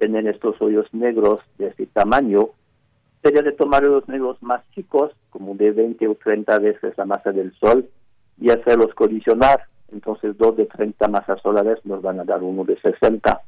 [0.00, 2.48] tener estos hoyos negros de este tamaño,
[3.22, 7.30] sería de tomar los negros más chicos, como de 20 o 30 veces la masa
[7.30, 7.86] del Sol,
[8.40, 9.60] y hacerlos colisionar.
[9.92, 13.42] Entonces, dos de 30 masas solares nos van a dar uno de 60,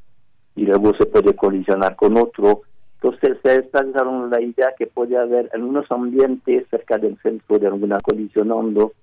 [0.55, 2.61] y luego se puede colisionar con otro.
[3.01, 7.67] Entonces, se dando la idea que puede haber en unos ambientes cerca del centro de
[7.67, 8.93] alguna colisionando,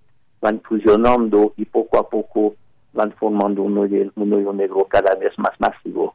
[0.40, 2.54] van fusionando y poco a poco
[2.92, 6.14] van formando un hoyo, un hoyo negro cada vez más masivo.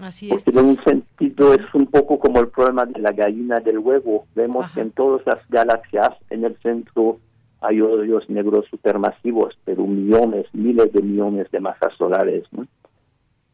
[0.00, 0.44] Así es.
[0.44, 4.26] Porque en un sentido es un poco como el problema de la gallina del huevo.
[4.34, 7.18] Vemos que en todas las galaxias, en el centro
[7.60, 12.44] hay hoyos negros supermasivos, pero millones, miles de millones de masas solares.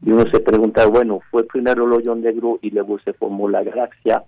[0.02, 3.64] Y uno se pregunta, bueno, ¿fue primero el hoyo negro y luego se formó la
[3.64, 4.22] galaxia?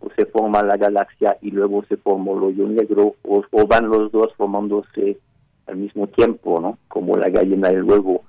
[0.00, 3.16] ¿O se forma la galaxia y luego se formó el hoyo negro?
[3.24, 5.18] ¿O, o van los dos formándose
[5.66, 6.78] al mismo tiempo, ¿no?
[6.88, 8.22] Como la gallina del huevo.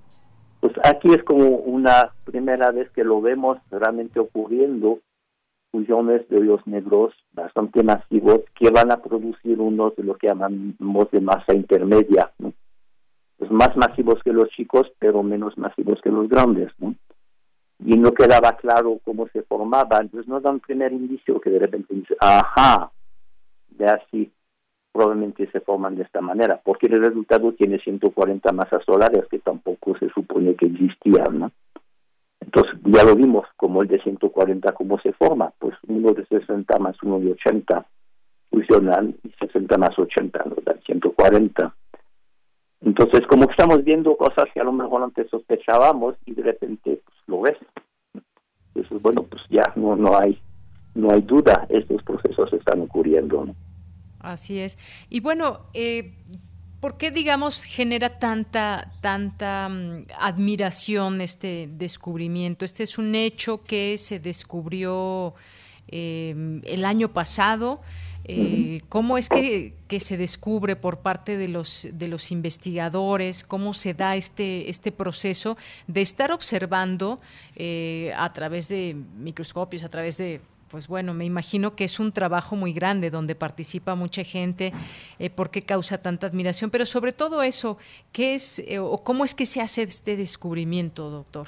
[0.60, 4.99] Pues aquí es como una primera vez que lo vemos realmente ocurriendo,
[5.72, 11.11] fusiones de hoyos negros bastante masivos que van a producir unos de lo que llamamos
[11.11, 12.53] de masa intermedia, ¿no?
[13.38, 16.95] Pues más masivos que los chicos, pero menos masivos que los grandes, ¿no?
[17.86, 21.60] Y no quedaba claro cómo se formaban, entonces nos da un primer indicio que de
[21.60, 22.91] repente dice, ajá,
[23.69, 24.31] de así
[24.91, 29.98] probablemente se forman de esta manera, porque el resultado tiene 140 masas solares que tampoco
[29.98, 31.52] se supone que existían, ¿no?
[32.41, 36.80] Entonces ya lo vimos como el de 140 cómo se forma, pues uno de 60
[36.80, 37.86] más uno de 80
[38.49, 41.76] fusionan y 60 más 80 nos dan 140.
[42.82, 47.18] Entonces como estamos viendo cosas que a lo mejor antes sospechábamos y de repente pues,
[47.28, 47.57] lo ves.
[48.74, 50.41] Entonces bueno pues ya no no hay
[50.95, 53.45] no hay duda estos procesos están ocurriendo.
[53.45, 53.56] ¿no?
[54.20, 54.78] Así es.
[55.10, 56.14] Y bueno, eh,
[56.80, 62.66] ¿por qué, digamos, genera tanta, tanta mm, admiración este descubrimiento?
[62.66, 65.34] Este es un hecho que se descubrió
[65.88, 67.82] em, el año pasado.
[68.26, 73.44] Eh, ¿Cómo es que, se descubre por parte de los, de los investigadores?
[73.44, 77.20] ¿Cómo se da este, este proceso de estar observando
[77.56, 82.12] eh, a través de microscopios, a través de pues bueno, me imagino que es un
[82.12, 84.72] trabajo muy grande donde participa mucha gente,
[85.18, 87.78] eh, por causa tanta admiración, pero sobre todo eso,
[88.12, 91.48] ¿qué es eh, o cómo es que se hace este descubrimiento, doctor?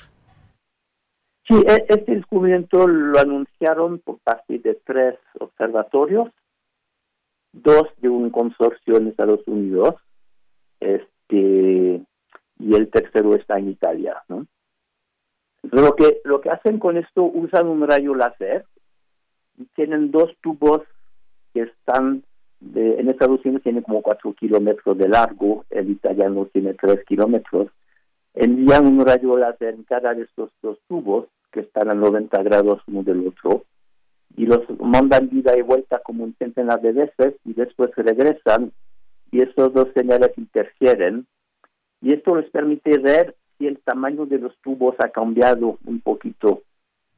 [1.47, 6.29] Sí, e, este descubrimiento lo anunciaron por parte de tres observatorios.
[7.53, 9.95] dos de un consorcio en Estados Unidos,
[10.79, 12.01] este,
[12.59, 14.47] y el tercero está en Italia, ¿no?
[15.63, 18.65] Lo que, lo que hacen con esto, usan un rayo láser
[19.75, 20.81] tienen dos tubos
[21.53, 22.23] que están,
[22.59, 27.69] de, en Estados Unidos tiene como cuatro kilómetros de largo, el italiano tiene tres kilómetros,
[28.33, 32.81] envían un rayo láser en cada de estos dos tubos que están a 90 grados
[32.87, 33.65] uno del otro
[34.37, 38.71] y los mandan vida y vuelta como un centenar de veces y después regresan
[39.31, 41.25] y estos dos señales interfieren.
[42.01, 46.63] Y esto les permite ver si el tamaño de los tubos ha cambiado un poquito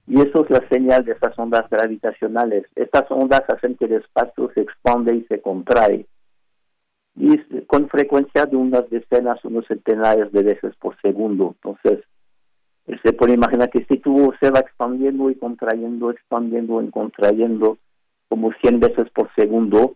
[0.07, 2.65] y eso es la señal de esas ondas gravitacionales.
[2.75, 6.07] Estas ondas hacen que el espacio se expande y se contrae
[7.15, 11.55] y con frecuencia de unas decenas, unos centenares de veces por segundo.
[11.61, 12.03] Entonces,
[13.03, 17.77] se puede imaginar que este tubo se va expandiendo y contrayendo, expandiendo y contrayendo
[18.29, 19.95] como 100 veces por segundo.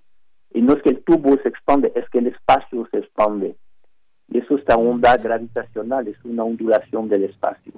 [0.54, 3.56] Y no es que el tubo se expande, es que el espacio se expande.
[4.30, 7.74] Y eso es esta onda gravitacional, es una ondulación del espacio.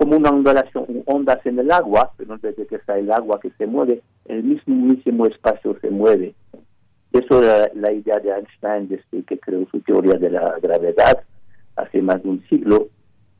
[0.00, 3.66] Como una ondulación, ondas en el agua, pero desde que está el agua que se
[3.66, 6.34] mueve, el mismo, mismo espacio se mueve.
[7.12, 11.22] Eso era la idea de Einstein desde que creó su teoría de la gravedad
[11.76, 12.88] hace más de un siglo.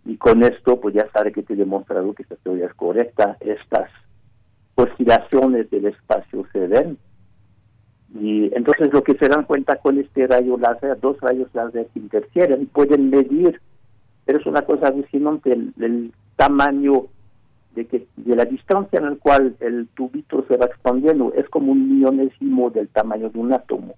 [0.04, 3.38] Y con esto, pues ya sabe que te he demostrado que esta teoría es correcta.
[3.40, 3.90] Estas
[4.74, 6.98] oscilaciones del espacio se ven.
[8.20, 12.00] Y entonces lo que se dan cuenta con este rayo láser, dos rayos láser que
[12.00, 13.62] interfieren, pueden medir,
[14.30, 17.06] pero es una cosa alucinante, el, el tamaño
[17.74, 21.72] de que de la distancia en la cual el tubito se va expandiendo es como
[21.72, 23.96] un millonésimo del tamaño de un átomo.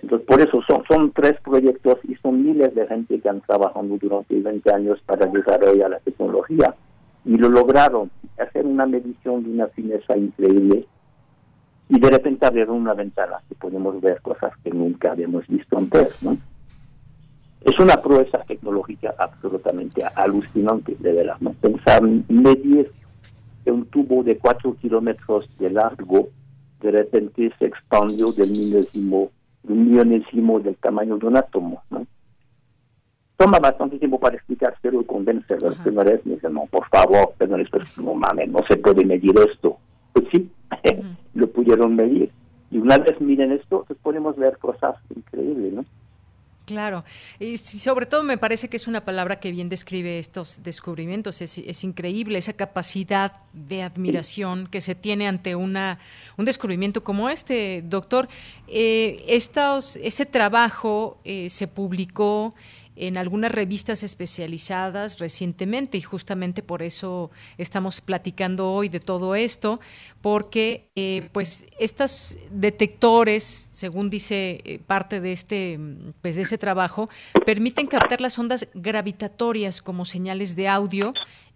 [0.00, 3.98] Entonces, por eso son, son tres proyectos y son miles de gente que han trabajado
[4.00, 6.72] durante 20 años para desarrollar la tecnología
[7.24, 10.86] y lo lograron, hacer una medición de una fineza increíble
[11.88, 16.22] y de repente abrieron una ventana que podemos ver cosas que nunca habíamos visto antes,
[16.22, 16.38] ¿no?
[17.64, 21.36] Es una proeza tecnológica absolutamente alucinante, de verdad.
[21.40, 21.52] ¿no?
[21.52, 22.90] Pensar medir
[23.64, 26.28] que un tubo de cuatro kilómetros de largo
[26.80, 29.30] de repente se expandió del milésimo,
[29.62, 31.82] un millonésimo del tamaño de un átomo.
[31.90, 32.04] ¿no?
[33.36, 35.68] Toma bastante tiempo para explicárselo y convencerlo.
[35.68, 39.78] Los primeros me dicen, no, por favor, pero no mames, no se puede medir esto.
[40.12, 40.50] Pues sí,
[41.34, 42.32] lo pudieron medir.
[42.72, 45.84] Y una vez miren esto, pues podemos ver cosas increíbles, ¿no?
[46.64, 47.04] Claro,
[47.40, 51.42] y sobre todo me parece que es una palabra que bien describe estos descubrimientos.
[51.42, 55.98] Es, increíble esa capacidad de admiración que se tiene ante una,
[56.36, 58.28] un descubrimiento como este, doctor.
[58.68, 62.54] Eh, estos, ese trabajo eh, se publicó
[62.96, 69.80] en algunas revistas especializadas recientemente y justamente por eso estamos platicando hoy de todo esto,
[70.20, 75.78] porque eh, pues estos detectores, según dice eh, parte de este
[76.20, 77.08] pues de ese trabajo,
[77.46, 81.14] permiten captar las ondas gravitatorias como señales de audio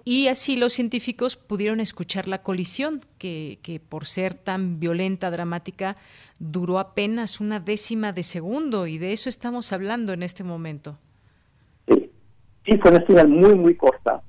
[0.08, 5.96] y así los científicos pudieron escuchar la colisión, que, que, por ser tan violenta, dramática,
[6.38, 10.96] duró apenas una décima de segundo, y de eso estamos hablando en este momento.
[12.66, 14.22] Sí, fue una señal muy, muy corta,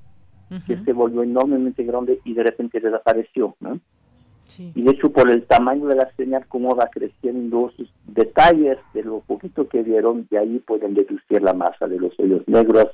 [0.66, 3.80] que se volvió enormemente grande y de repente desapareció, ¿no?
[4.56, 9.02] Y de hecho, por el tamaño de la señal, cómo va creciendo, sus detalles de
[9.02, 12.86] lo poquito que vieron, de ahí pueden deducir la masa de los hoyos negros,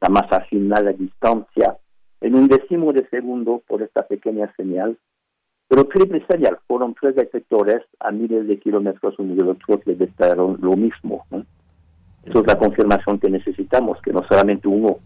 [0.00, 1.76] la masa final, la distancia,
[2.20, 4.98] en un décimo de segundo por esta pequeña señal.
[5.68, 11.24] Pero triple señal, fueron tres detectores a miles de kilómetros otro que detectaron lo mismo.
[11.30, 11.44] ¿no?
[12.24, 14.98] Esa es la confirmación que necesitamos, que no solamente uno,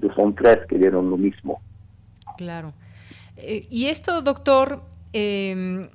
[0.00, 1.60] pero son tres que dieron lo mismo.
[2.36, 2.72] Claro.
[3.36, 4.82] Eh, y esto, doctor,
[5.12, 5.88] em,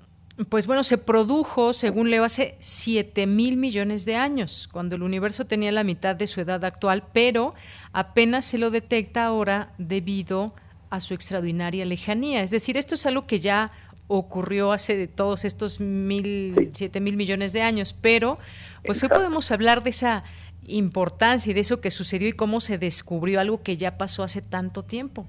[0.50, 5.46] pues bueno, se produjo, según leo, hace 7 mil millones de años, cuando el universo
[5.46, 7.54] tenía la mitad de su edad actual, pero
[7.92, 10.54] apenas se lo detecta ahora debido
[10.90, 12.44] a su extraordinaria lejanía.
[12.44, 13.72] Es decir, esto es algo que ya
[14.08, 18.38] ocurrió hace todos estos mil, siete mil millones de años, pero
[18.86, 20.24] pues hoy podemos hablar de esa
[20.68, 24.42] importancia y de eso que sucedió y cómo se descubrió algo que ya pasó hace
[24.42, 25.26] tanto tiempo.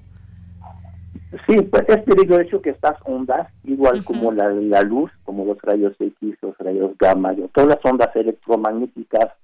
[1.47, 5.95] Sí, pues es hecho que estas ondas, igual como la, la, luz, como los rayos
[5.99, 9.35] X, los rayos gamma, todas las ondas electromagnéticas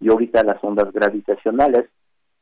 [0.00, 1.86] y ahorita las ondas gravitacionales,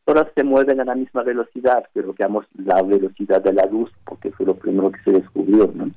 [0.04, 4.30] todas se mueven a la misma velocidad, pero digamos la velocidad de la luz, porque
[4.32, 5.70] fue lo primero que se descubrió.
[5.74, 5.90] ¿no?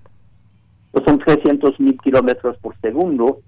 [0.92, 3.42] Pues son 300 mil kilómetros por segundo,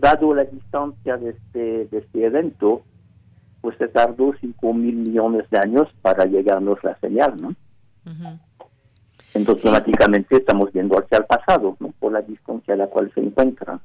[0.00, 2.82] dado la distancia de este, de este evento,
[3.60, 7.54] pues se tardó 5 mil millones de años para llegarnos la señal, ¿no?
[9.34, 11.92] Entonces, automáticamente estamos viendo hacia el pasado, ¿no?
[11.98, 13.78] Por la distancia a la cual se encuentra.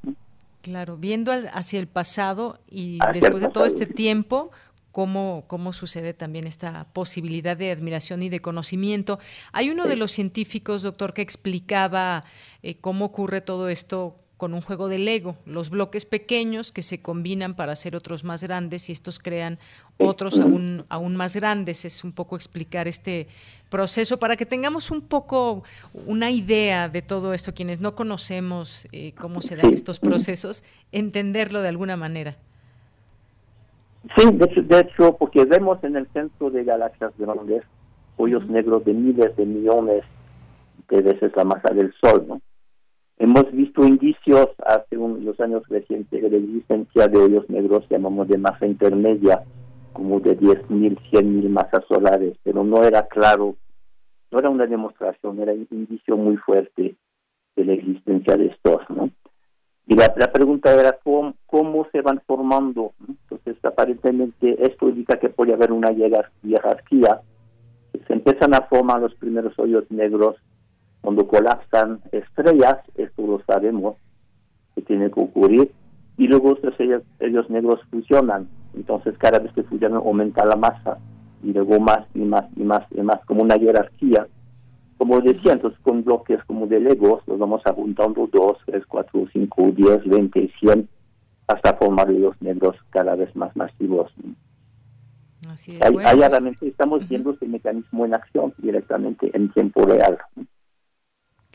[0.62, 4.52] Claro, viendo hacia el pasado y después de todo este tiempo,
[4.92, 9.20] Cómo, cómo, sucede también esta posibilidad de admiración y de conocimiento.
[9.52, 12.24] Hay uno de los científicos, doctor, que explicaba
[12.64, 17.02] eh, cómo ocurre todo esto con un juego de Lego, los bloques pequeños que se
[17.02, 19.60] combinan para hacer otros más grandes y estos crean
[19.98, 21.86] otros aún, aún más grandes.
[21.86, 23.28] Es un poco explicar este
[23.70, 25.64] proceso para que tengamos un poco
[26.06, 31.62] una idea de todo esto, quienes no conocemos eh, cómo se dan estos procesos, entenderlo
[31.62, 32.36] de alguna manera.
[34.18, 37.64] Sí, de hecho, porque vemos en el centro de galaxias grandes
[38.18, 40.04] hoyos negros de miles de millones
[40.90, 42.42] de veces la masa del Sol, ¿no?
[43.18, 48.38] Hemos visto indicios hace unos años recientes de la existencia de hoyos negros, llamamos de
[48.38, 49.42] masa intermedia,
[49.94, 53.56] como de 10.000, 100.000 masas solares, pero no era claro,
[54.32, 56.98] no era una demostración, era un indicio muy fuerte
[57.56, 59.10] de la existencia de estos, ¿no?
[59.88, 62.94] Y la, pregunta era ¿cómo, cómo se van formando.
[63.08, 67.22] Entonces, aparentemente, esto indica que puede haber una jerarquía.
[68.08, 70.38] Se empiezan a formar los primeros hoyos negros
[71.06, 73.96] cuando colapsan estrellas, esto lo sabemos,
[74.74, 75.72] que tiene que ocurrir,
[76.18, 78.48] y luego estos ellos, negros fusionan.
[78.74, 80.98] Entonces cada vez que fusionan aumenta la masa,
[81.44, 84.26] y luego más y más y más y más, como una jerarquía.
[84.98, 89.72] Como decía, entonces con bloques como de Legos, los vamos apuntando 2, 3, 4, 5,
[89.76, 90.90] 10, 20, 100,
[91.46, 94.12] hasta formar los negros cada vez más masivos.
[95.48, 95.84] Así es.
[95.84, 100.18] Ahí, pues, realmente estamos viendo este mecanismo en acción directamente en tiempo real.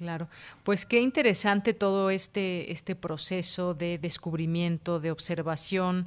[0.00, 0.28] Claro,
[0.64, 6.06] pues qué interesante todo este, este proceso de descubrimiento, de observación.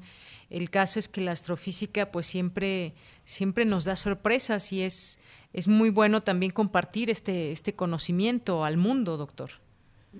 [0.50, 2.94] El caso es que la astrofísica pues siempre,
[3.24, 5.20] siempre nos da sorpresas y es,
[5.54, 9.52] es muy bueno también compartir este, este conocimiento al mundo, doctor.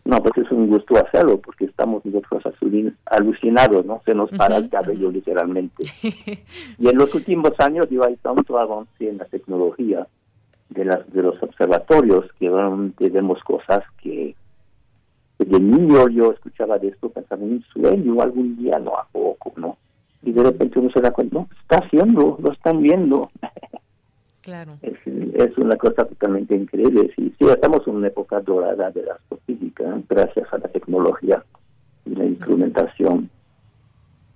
[0.06, 2.44] No, pues es un gusto hacerlo porque estamos nosotros
[3.06, 4.04] alucinados, ¿no?
[4.06, 5.86] Se nos para el cabello literalmente.
[6.78, 10.08] y en los últimos años, digo, hay tanto avance en la tecnología
[10.74, 14.36] de, las, de los observatorios, que realmente vemos cosas que,
[15.40, 19.54] de niño yo escuchaba de esto, pensaba en un sueño algún día, no a poco,
[19.56, 19.78] ¿no?
[20.22, 23.30] Y de repente uno se da cuenta, no, está haciendo, lo están viendo.
[24.42, 24.78] Claro.
[24.82, 27.12] Es, es una cosa totalmente increíble.
[27.16, 31.44] Sí, sí, estamos en una época dorada de la astrofísica, gracias a la tecnología
[32.06, 33.30] y la instrumentación.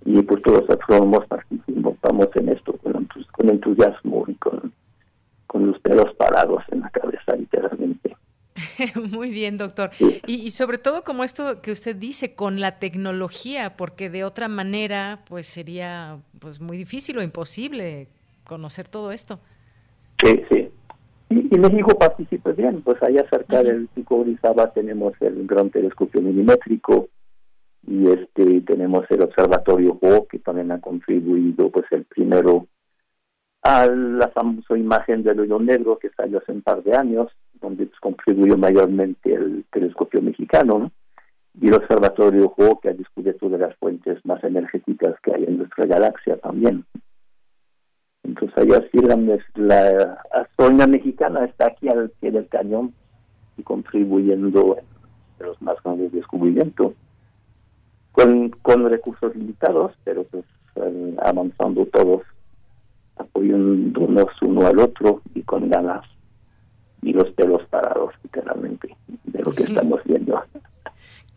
[0.04, 4.72] Y pues todos los astrónomos participamos en esto con entusiasmo y con
[5.48, 8.16] con los pelos parados en la cabeza, literalmente.
[9.10, 9.90] Muy bien, doctor.
[10.26, 15.20] Y, sobre todo como esto que usted dice, con la tecnología, porque de otra manera,
[15.28, 18.04] pues sería pues muy difícil o imposible
[18.44, 19.40] conocer todo esto.
[20.22, 20.68] Sí, sí.
[21.30, 27.08] Y, México participa bien, pues allá cerca del Pico Orizaba tenemos el gran telescopio milimétrico
[27.86, 32.66] y este tenemos el observatorio O que también ha contribuido, pues el primero
[33.62, 37.28] a la famosa imagen del hoyo negro que salió hace un par de años,
[37.60, 40.90] donde pues, contribuyó mayormente el telescopio mexicano,
[41.60, 45.86] y el observatorio que ha descubierto de las fuentes más energéticas que hay en nuestra
[45.86, 46.84] galaxia también.
[48.22, 48.98] Entonces, allá sí
[49.54, 50.22] la,
[50.58, 52.94] la mexicana está aquí al pie del cañón
[53.56, 56.92] y contribuyendo en los más grandes descubrimientos,
[58.12, 60.44] con, con recursos limitados, pero pues
[61.20, 62.22] avanzando todos
[63.18, 66.04] apoyándonos uno al otro y con ganas
[67.02, 70.42] y los pelos parados literalmente de lo que estamos viendo.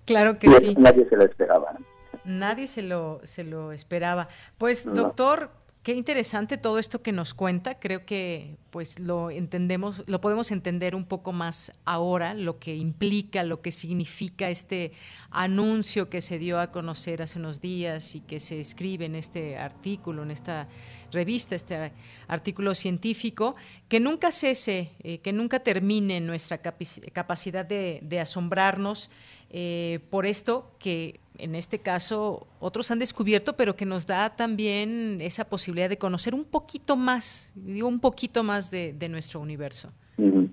[0.05, 0.75] Claro que sí.
[0.77, 1.77] Nadie se lo esperaba.
[2.25, 4.27] Nadie se lo, se lo esperaba.
[4.57, 5.49] Pues, doctor,
[5.83, 7.79] Qué interesante todo esto que nos cuenta.
[7.79, 13.43] Creo que pues lo entendemos, lo podemos entender un poco más ahora, lo que implica,
[13.43, 14.91] lo que significa este
[15.31, 19.57] anuncio que se dio a conocer hace unos días y que se escribe en este
[19.57, 20.67] artículo, en esta
[21.11, 21.91] revista, este
[22.27, 23.55] artículo científico,
[23.87, 29.09] que nunca cese, eh, que nunca termine nuestra capacidad de, asombrarnos
[29.49, 35.19] eh, por esto que en este caso otros han descubierto, pero que nos da también
[35.21, 39.91] esa posibilidad de conocer un poquito más, digo un poquito más de, nuestro universo.
[40.17, 40.51] Sí,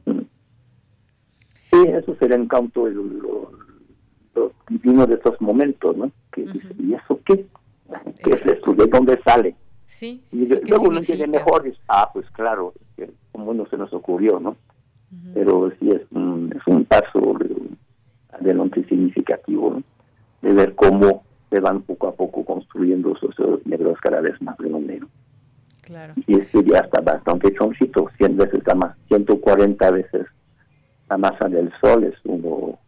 [1.87, 3.53] eso será el lo,
[4.69, 6.11] divino de estos momentos, ¿no?
[6.33, 7.47] Que ¿y eso qué?
[8.23, 8.73] ¿Qué es esto?
[8.73, 9.55] ¿De dónde sale?
[9.89, 12.75] Sí, y luego uno entiende mejor, ah, pues claro,
[13.33, 14.55] como no se nos ocurrió, ¿no?
[15.33, 17.39] Pero sí es un, es un paso
[18.31, 19.83] adelante significativo,
[20.43, 25.05] De ver cómo se van poco a poco construyendo esos negros cada vez más grandes.
[25.81, 26.13] Claro.
[26.27, 30.27] Y este ya está bastante chonchito, 100 veces la más, 140 veces
[31.09, 32.79] la masa del Sol es uno,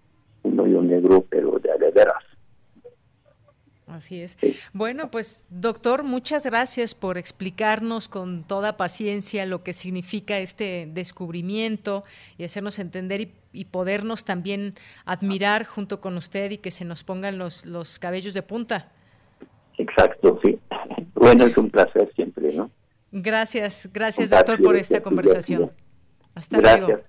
[0.42, 1.70] un hoyo negro, pero de.
[3.90, 4.38] Así es.
[4.72, 12.04] Bueno, pues doctor, muchas gracias por explicarnos con toda paciencia lo que significa este descubrimiento
[12.38, 17.02] y hacernos entender y, y, podernos también admirar junto con usted y que se nos
[17.02, 18.92] pongan los, los cabellos de punta.
[19.76, 20.58] Exacto, sí.
[21.14, 22.70] Bueno, es un placer siempre, ¿no?
[23.12, 25.72] Gracias, gracias doctor por esta conversación.
[26.34, 27.00] Hasta luego.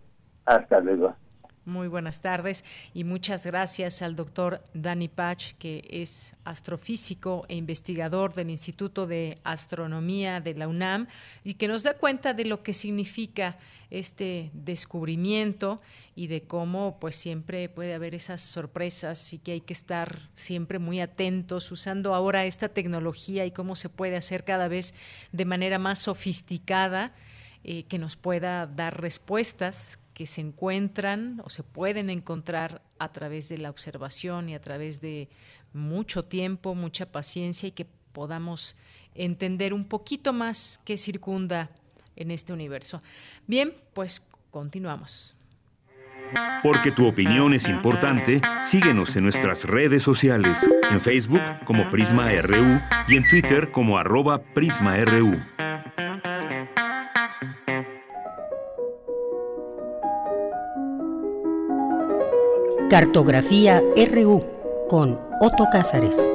[0.46, 1.16] Hasta luego.
[1.66, 8.34] Muy buenas tardes y muchas gracias al doctor Dani Pach, que es astrofísico e investigador
[8.34, 11.06] del Instituto de Astronomía de la UNAM
[11.44, 13.58] y que nos da cuenta de lo que significa
[13.92, 15.80] este descubrimiento
[16.16, 20.80] y de cómo pues siempre puede haber esas sorpresas y que hay que estar siempre
[20.80, 24.96] muy atentos usando ahora esta tecnología y cómo se puede hacer cada vez
[25.32, 27.14] de manera más sofisticada
[27.64, 33.50] eh, que nos pueda dar respuestas que se encuentran o se pueden encontrar a través
[33.50, 35.30] de la observación y a través de
[35.74, 38.76] mucho tiempo, mucha paciencia y que podamos
[39.16, 41.72] entender un poquito más qué circunda
[42.16, 43.02] en este universo.
[43.48, 44.22] Bien, pues
[44.52, 45.34] continuamos.
[46.62, 52.80] Porque tu opinión es importante, síguenos en nuestras redes sociales, en Facebook como Prisma RU
[53.08, 55.42] y en Twitter como arroba PrismaRU.
[62.92, 64.44] Cartografía RU
[64.90, 66.30] con Otto Cázares.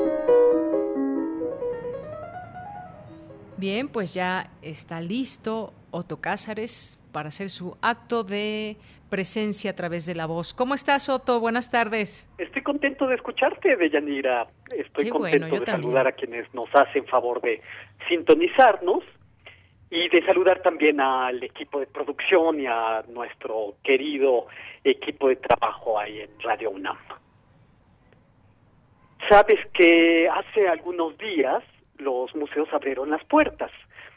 [3.58, 8.78] Bien, pues ya está listo Otto Cázares para hacer su acto de
[9.10, 10.54] presencia a través de la voz.
[10.54, 11.40] ¿Cómo estás, Otto?
[11.40, 12.26] Buenas tardes.
[12.38, 14.46] Estoy contento de escucharte, Deyanira.
[14.74, 17.60] Estoy contento de saludar a quienes nos hacen favor de
[18.08, 19.04] sintonizarnos
[19.96, 24.46] y de saludar también al equipo de producción y a nuestro querido
[24.84, 26.98] equipo de trabajo ahí en Radio UNAM.
[29.26, 31.64] Sabes que hace algunos días
[31.96, 33.70] los museos abrieron las puertas.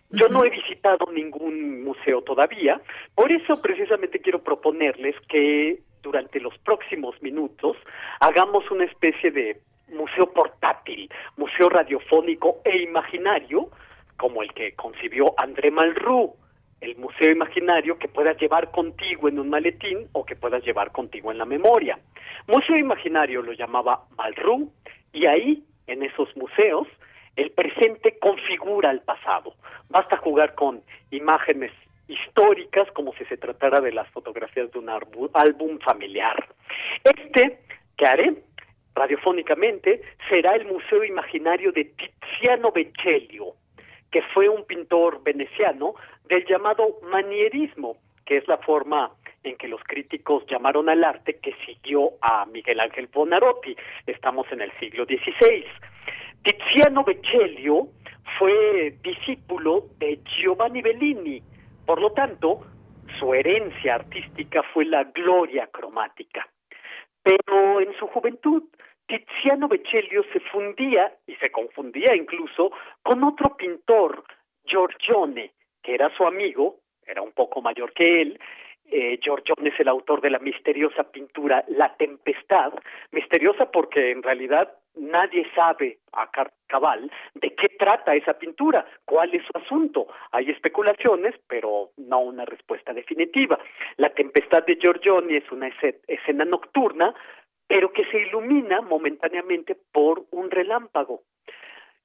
[0.10, 2.82] Yo no he visitado ningún museo todavía,
[3.16, 7.78] por eso precisamente quiero proponerles que durante los próximos minutos
[8.20, 13.70] hagamos una especie de museo portátil, museo radiofónico e imaginario,
[14.20, 16.34] como el que concibió André Malraux,
[16.82, 21.32] el museo imaginario que puedas llevar contigo en un maletín o que puedas llevar contigo
[21.32, 21.98] en la memoria.
[22.48, 24.70] Museo imaginario lo llamaba Malraux
[25.14, 26.88] y ahí, en esos museos,
[27.38, 29.54] el presente configura el pasado.
[29.90, 30.82] Basta jugar con
[31.12, 31.72] imágenes
[32.10, 36.48] históricas como si se tratara de las fotografías de un álbum familiar.
[37.04, 37.60] Este
[37.96, 38.44] que haré
[38.96, 43.54] radiofónicamente será el Museo Imaginario de Tiziano Vecellio,
[44.12, 45.94] que fue un pintor veneciano
[46.28, 49.12] del llamado manierismo, que es la forma
[49.44, 53.76] en que los críticos llamaron al arte que siguió a Miguel Ángel Bonarotti.
[54.06, 55.66] Estamos en el siglo XVI.
[56.44, 57.88] Tiziano Vecellio
[58.38, 61.42] fue discípulo de Giovanni Bellini,
[61.86, 62.66] por lo tanto,
[63.18, 66.48] su herencia artística fue la gloria cromática.
[67.24, 68.64] Pero en su juventud
[69.10, 72.72] Tiziano Vecellio se fundía y se confundía incluso
[73.02, 74.24] con otro pintor,
[74.66, 76.76] Giorgione, que era su amigo,
[77.08, 78.40] era un poco mayor que él.
[78.92, 82.74] Eh, Giorgione es el autor de la misteriosa pintura La Tempestad,
[83.12, 86.30] misteriosa porque en realidad nadie sabe a
[86.68, 90.08] cabal de qué trata esa pintura, cuál es su asunto.
[90.32, 93.58] Hay especulaciones, pero no una respuesta definitiva.
[93.98, 95.72] La Tempestad de Giorgione es una
[96.08, 97.16] escena nocturna
[97.70, 101.22] pero que se ilumina momentáneamente por un relámpago.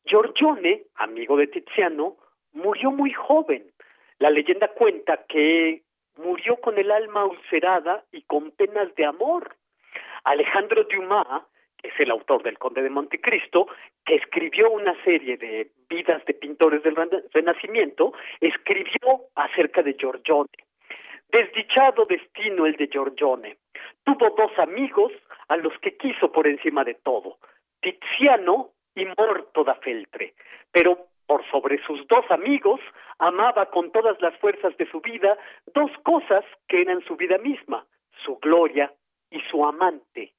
[0.05, 2.19] Giorgione, amigo de Tiziano,
[2.53, 3.73] murió muy joven.
[4.19, 5.83] La leyenda cuenta que
[6.19, 9.57] murió con el alma ulcerada y con penas de amor.
[10.25, 11.45] Alejandro Dumas,
[11.79, 13.67] que es el autor del Conde de Montecristo,
[14.05, 16.95] que escribió una serie de vidas de pintores del
[17.33, 20.51] Renacimiento, escribió acerca de Giorgione.
[21.31, 23.57] Desdichado destino el de Giorgione.
[24.05, 25.11] Tuvo dos amigos
[25.49, 27.39] a los que quiso por encima de todo,
[27.81, 30.35] Tiziano y Morto da Feltre,
[30.73, 32.81] pero por sobre sus dos amigos
[33.19, 35.37] amaba con todas las fuerzas de su vida
[35.75, 37.87] dos cosas que eran su vida misma,
[38.25, 38.93] su gloria
[39.31, 40.33] y su amante.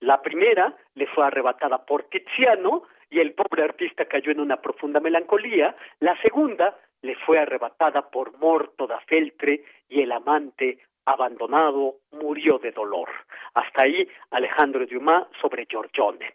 [0.00, 5.00] La primera le fue arrebatada por Tiziano y el pobre artista cayó en una profunda
[5.00, 12.58] melancolía, la segunda le fue arrebatada por Morto da Feltre y el amante abandonado, murió
[12.58, 13.08] de dolor.
[13.54, 16.34] Hasta ahí Alejandro Dumas sobre Giorgione.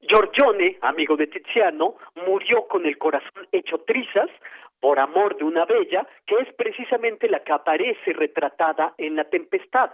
[0.00, 1.96] Giorgione, amigo de Tiziano,
[2.26, 4.30] murió con el corazón hecho trizas
[4.80, 9.90] por amor de una bella, que es precisamente la que aparece retratada en la tempestad.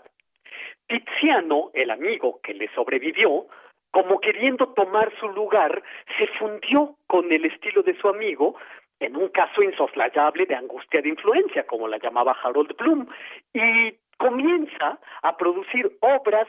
[0.86, 3.46] Tiziano, el amigo que le sobrevivió,
[3.90, 5.82] como queriendo tomar su lugar,
[6.18, 8.56] se fundió con el estilo de su amigo,
[9.02, 13.08] en un caso insoslayable de angustia de influencia, como la llamaba Harold Bloom,
[13.52, 16.46] y comienza a producir obras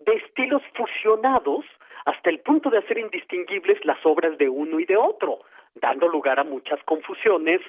[0.00, 1.64] de estilos fusionados
[2.04, 5.40] hasta el punto de hacer indistinguibles las obras de uno y de otro,
[5.74, 7.62] dando lugar a muchas confusiones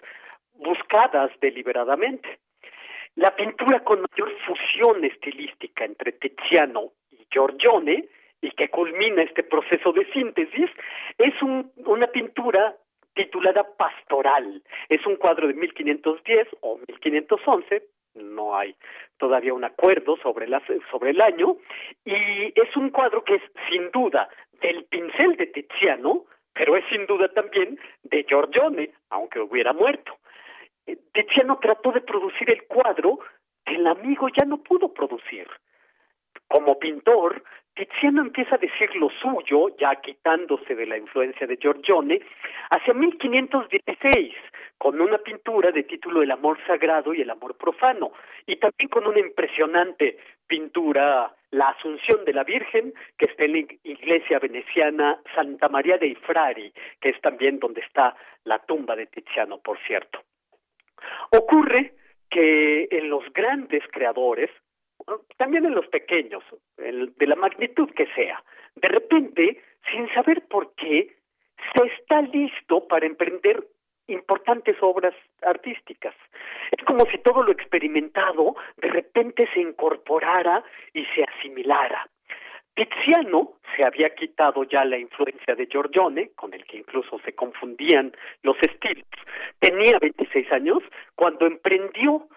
[0.56, 2.40] buscadas deliberadamente.
[3.16, 8.10] La pintura con mayor fusión estilística entre Tiziano y Giorgione,
[8.42, 10.70] y que culmina este proceso de síntesis,
[11.18, 12.76] es una pintura
[13.16, 14.62] titulada Pastoral.
[14.90, 17.84] Es un cuadro de 1510 o 1511,
[18.16, 18.76] no hay
[19.18, 20.48] todavía un acuerdo sobre,
[20.92, 21.58] sobre el año,
[22.06, 22.14] y
[22.60, 24.30] es un cuadro que es sin duda
[24.62, 30.18] del pincel de Tiziano, pero es sin duda también de Giorgione, aunque hubiera muerto.
[30.86, 33.20] Eh, Tiziano trató de producir el cuadro
[33.66, 35.48] que el amigo ya no pudo producir.
[36.48, 37.44] Como pintor,
[37.76, 42.22] Tiziano empieza a decir lo suyo, ya quitándose de la influencia de Giorgione,
[42.70, 44.34] hacia 1516,
[44.78, 48.14] con una pintura de título El amor sagrado y el amor profano,
[48.48, 53.60] y también con una impresionante pintura, La Asunción de la Virgen, que está en la
[53.84, 56.72] iglesia veneciana Santa María dei Frari,
[57.02, 58.16] que es también donde está
[58.46, 60.24] la tumba de Tiziano, por cierto.
[61.32, 61.94] Ocurre
[62.30, 64.50] que en los grandes creadores,
[65.38, 66.44] también en los pequeños,
[66.78, 68.44] de la magnitud que sea,
[68.76, 69.62] de repente,
[69.92, 71.16] sin saber por qué,
[71.74, 73.66] se está listo para emprender
[74.08, 76.14] importantes obras artísticas.
[76.72, 80.64] Es como si todo lo experimentado de repente se incorporara
[80.94, 82.08] y se asimilara.
[82.76, 88.12] Tiziano se había quitado ya la influencia de Giorgione, con el que incluso se confundían
[88.44, 89.08] los estilos.
[89.60, 90.80] Tenía 26 años
[91.16, 92.28] cuando emprendió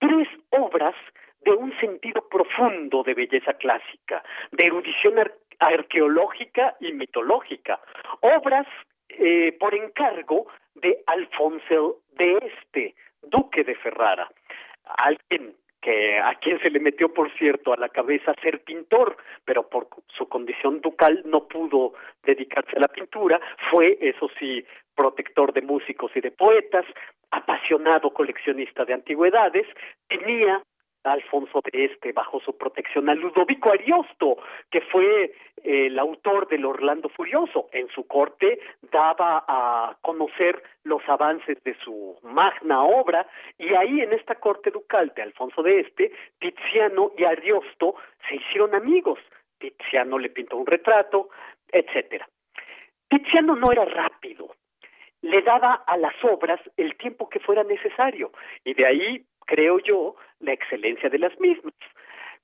[0.00, 0.96] tres obras
[1.44, 4.22] de un sentido profundo de belleza clásica,
[4.52, 5.14] de erudición
[5.58, 7.80] arqueológica y mitológica,
[8.20, 8.66] obras
[9.08, 14.28] eh, por encargo de Alfonso de Este, duque de Ferrara,
[14.84, 19.68] alguien que a quien se le metió, por cierto, a la cabeza ser pintor, pero
[19.68, 21.92] por su condición ducal no pudo
[22.22, 23.38] dedicarse a la pintura,
[23.70, 24.64] fue, eso sí,
[24.94, 26.86] protector de músicos y de poetas,
[27.30, 29.66] apasionado coleccionista de antigüedades,
[30.08, 30.62] tenía
[31.12, 34.38] Alfonso de Este bajo su protección a Ludovico Ariosto,
[34.70, 37.68] que fue el autor del Orlando Furioso.
[37.72, 38.58] En su corte
[38.90, 43.26] daba a conocer los avances de su magna obra
[43.58, 47.94] y ahí en esta corte ducal de Alfonso de Este, Tiziano y Ariosto
[48.28, 49.18] se hicieron amigos.
[49.58, 51.28] Tiziano le pintó un retrato,
[51.70, 52.28] etcétera.
[53.08, 54.54] Tiziano no era rápido,
[55.24, 58.30] le daba a las obras el tiempo que fuera necesario
[58.62, 61.74] y de ahí creo yo, la excelencia de las mismas.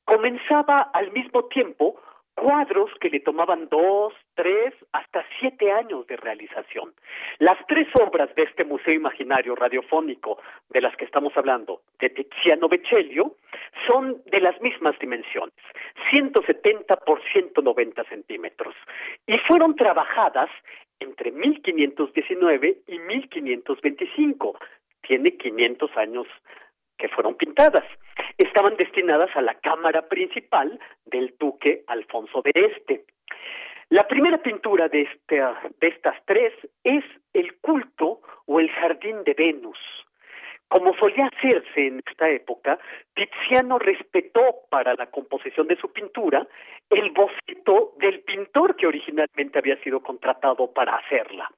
[0.04, 2.00] Comenzaba al mismo tiempo
[2.34, 6.94] cuadros que le tomaban dos, tres, hasta siete años de realización.
[7.38, 10.38] Las tres obras de este museo imaginario radiofónico
[10.70, 13.36] de las que estamos hablando, de Tiziano Becellio,
[13.86, 15.54] son de las mismas dimensiones,
[16.10, 18.74] 170 por 190 centímetros,
[19.26, 20.48] y fueron trabajadas
[20.98, 24.58] entre 1519 y 1525.
[25.02, 26.26] Tiene 500 años
[27.00, 27.84] que fueron pintadas.
[28.38, 33.04] Estaban destinadas a la cámara principal del duque Alfonso de Este.
[33.88, 35.42] La primera pintura de, este,
[35.80, 36.52] de estas tres
[36.84, 39.78] es el culto o el jardín de Venus.
[40.68, 42.78] Como solía hacerse en esta época,
[43.14, 44.40] Tiziano respetó
[44.70, 46.46] para la composición de su pintura
[46.90, 51.50] el boceto del pintor que originalmente había sido contratado para hacerla,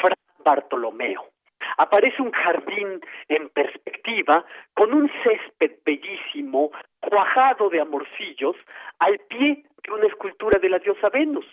[0.00, 1.37] Fra Bartolomeo
[1.78, 4.44] aparece un jardín en perspectiva
[4.74, 8.56] con un césped bellísimo, cuajado de amorcillos,
[8.98, 11.46] al pie de una escultura de la diosa Venus.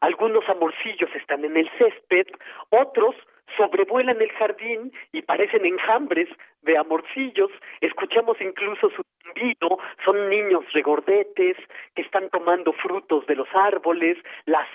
[0.00, 2.26] Algunos amorcillos están en el césped,
[2.70, 3.14] otros
[3.56, 6.28] sobrevuelan el jardín y parecen enjambres
[6.62, 7.50] de amorcillos.
[7.80, 11.56] Escuchamos incluso su zumbido, son niños regordetes
[11.94, 14.16] que están tomando frutos de los árboles,
[14.46, 14.68] las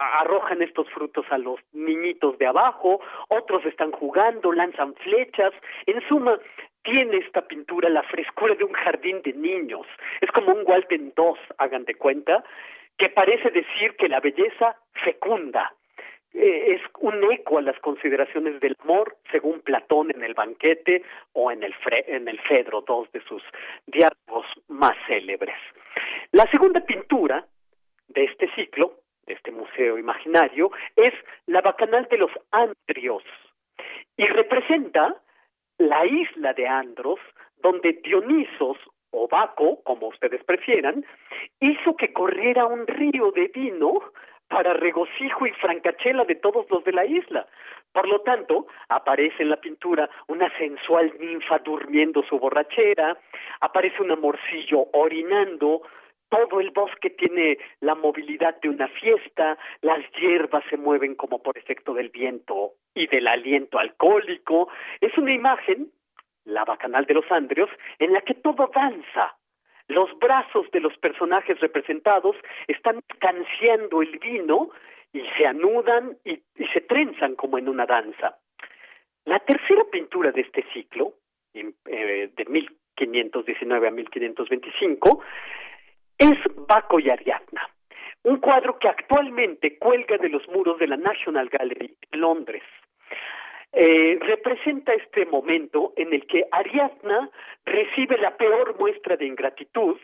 [0.00, 5.52] arrojan estos frutos a los niñitos de abajo, otros están jugando, lanzan flechas,
[5.86, 6.38] en suma,
[6.82, 9.86] tiene esta pintura la frescura de un jardín de niños,
[10.20, 12.42] es como un Walten II, hagan de cuenta,
[12.96, 15.74] que parece decir que la belleza fecunda,
[16.32, 21.02] eh, es un eco a las consideraciones del amor, según Platón en el banquete
[21.32, 21.74] o en el,
[22.06, 23.42] en el Fedro, dos de sus
[23.86, 25.56] diálogos más célebres.
[26.32, 27.44] La segunda pintura
[28.08, 29.00] de este ciclo
[29.32, 31.14] este museo imaginario, es
[31.46, 33.24] la Bacanal de los Andrios
[34.16, 35.16] y representa
[35.78, 37.18] la isla de Andros,
[37.56, 38.76] donde Dionisos
[39.10, 41.04] o Baco, como ustedes prefieran,
[41.60, 44.00] hizo que corriera un río de vino
[44.48, 47.46] para regocijo y francachela de todos los de la isla.
[47.92, 53.16] Por lo tanto, aparece en la pintura una sensual ninfa durmiendo su borrachera,
[53.60, 55.82] aparece un amorcillo orinando,
[56.30, 61.58] todo el bosque tiene la movilidad de una fiesta, las hierbas se mueven como por
[61.58, 64.68] efecto del viento y del aliento alcohólico.
[65.00, 65.90] Es una imagen,
[66.44, 69.36] la bacanal de los Andrios, en la que todo danza.
[69.88, 72.36] Los brazos de los personajes representados
[72.68, 74.70] están canciando el vino
[75.12, 78.38] y se anudan y, y se trenzan como en una danza.
[79.24, 81.14] La tercera pintura de este ciclo,
[81.52, 85.22] eh, de 1519 a 1525,
[86.20, 86.38] es
[86.68, 87.66] Baco y Ariadna,
[88.24, 92.62] un cuadro que actualmente cuelga de los muros de la National Gallery en Londres.
[93.72, 97.30] Eh, representa este momento en el que Ariadna
[97.64, 99.96] recibe la peor muestra de ingratitud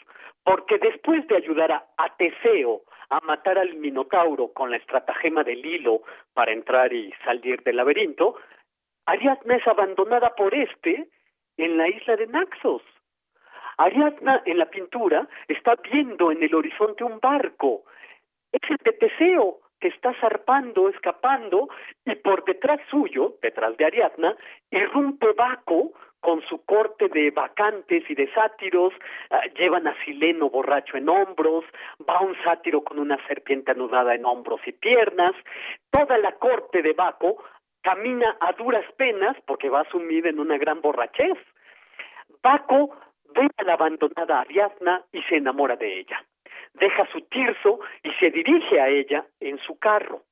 [0.43, 5.67] porque después de ayudar a, a Teseo a matar al Minotauro con la estratagema del
[5.67, 6.01] hilo
[6.33, 8.37] para entrar y salir del laberinto,
[9.05, 11.09] Ariadna es abandonada por este
[11.59, 12.83] en la isla de Naxos.
[13.79, 17.85] Ariadna en la pintura está viendo en el horizonte un barco.
[18.53, 18.97] Es el de
[19.79, 21.69] que está zarpando, escapando,
[22.05, 24.35] y por detrás suyo, detrás de Ariadna,
[24.71, 28.93] irrumpe Baco con su corte de vacantes y de sátiros,
[29.31, 31.65] ah, llevan a Sileno borracho en hombros,
[32.09, 35.35] va un sátiro con una serpiente anudada en hombros y piernas,
[35.91, 37.37] toda la corte de Baco
[37.83, 41.39] camina a duras penas porque va sumida en una gran borrachez.
[42.43, 42.97] Baco
[43.35, 46.25] ve a la abandonada Ariadna y se enamora de ella.
[46.75, 50.23] Deja su tirso y se dirige a ella en su carro.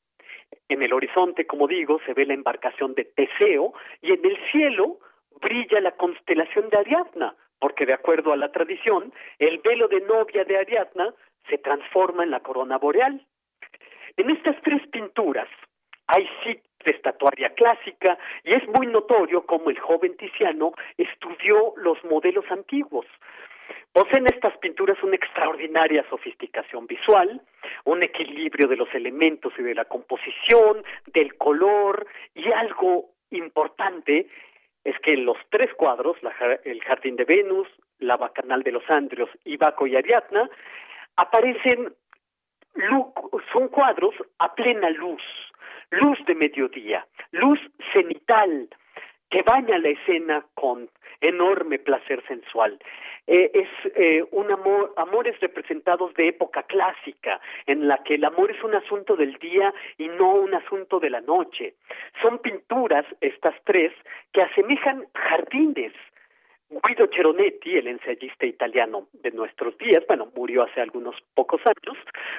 [0.69, 3.73] En el horizonte, como digo, se ve la embarcación de Teseo
[4.03, 4.99] y en el cielo
[5.41, 10.45] brilla la constelación de Ariadna, porque de acuerdo a la tradición, el velo de novia
[10.45, 11.15] de Ariadna
[11.49, 13.27] se transforma en la corona boreal.
[14.17, 15.49] En estas tres pinturas
[16.07, 22.03] hay sí de estatuaria clásica y es muy notorio cómo el joven Tiziano estudió los
[22.05, 23.07] modelos antiguos.
[23.93, 27.41] Poseen estas pinturas una extraordinaria sofisticación visual,
[27.85, 34.27] un equilibrio de los elementos y de la composición, del color y algo importante
[34.85, 36.17] es que los tres cuadros,
[36.65, 37.69] el Jardín de Venus,
[37.99, 40.51] la Bacanal de los Andrios y Baco y Ariadna,
[41.17, 41.95] aparecen,
[43.53, 45.23] son cuadros a plena luz,
[46.01, 47.61] luz de mediodía, luz
[47.93, 48.69] cenital,
[49.31, 50.89] que baña la escena con
[51.21, 52.79] enorme placer sensual.
[53.27, 58.51] Eh, es eh, un amor, amores representados de época clásica, en la que el amor
[58.51, 61.75] es un asunto del día y no un asunto de la noche.
[62.21, 63.93] Son pinturas, estas tres,
[64.33, 65.93] que asemejan jardines.
[66.69, 71.97] Guido Ceronetti, el ensayista italiano de nuestros días, bueno, murió hace algunos pocos años,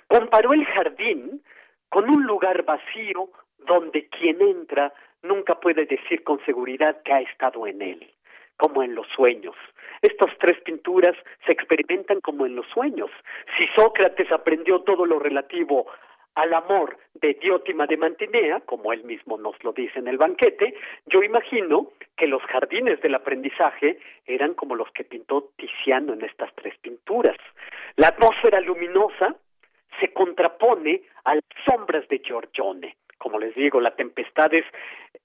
[0.07, 1.41] comparó el jardín
[1.89, 3.29] con un lugar vacío
[3.65, 4.93] donde quien entra
[5.23, 8.11] nunca puede decir con seguridad que ha estado en él,
[8.57, 9.55] como en los sueños.
[10.01, 11.15] Estas tres pinturas
[11.45, 13.09] se experimentan como en los sueños.
[13.57, 15.87] Si Sócrates aprendió todo lo relativo
[16.35, 20.75] al amor de Diótima de Mantinea, como él mismo nos lo dice en el banquete,
[21.05, 26.53] yo imagino que los jardines del aprendizaje eran como los que pintó Tiziano en estas
[26.55, 27.37] tres pinturas.
[27.95, 29.35] La atmósfera luminosa
[29.99, 32.97] se contrapone a las sombras de Giorgione.
[33.17, 34.65] Como les digo, la tempestad es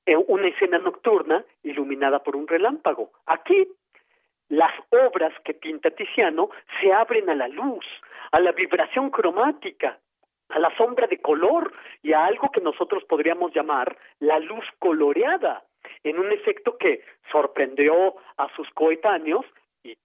[0.06, 3.12] eh, una escena nocturna iluminada por un relámpago.
[3.26, 3.68] Aquí
[4.48, 6.50] las obras que pinta Tiziano
[6.80, 7.84] se abren a la luz,
[8.32, 9.98] a la vibración cromática,
[10.48, 11.72] a la sombra de color
[12.02, 15.64] y a algo que nosotros podríamos llamar la luz coloreada,
[16.02, 19.46] en un efecto que sorprendió a sus coetáneos
[19.82, 19.96] y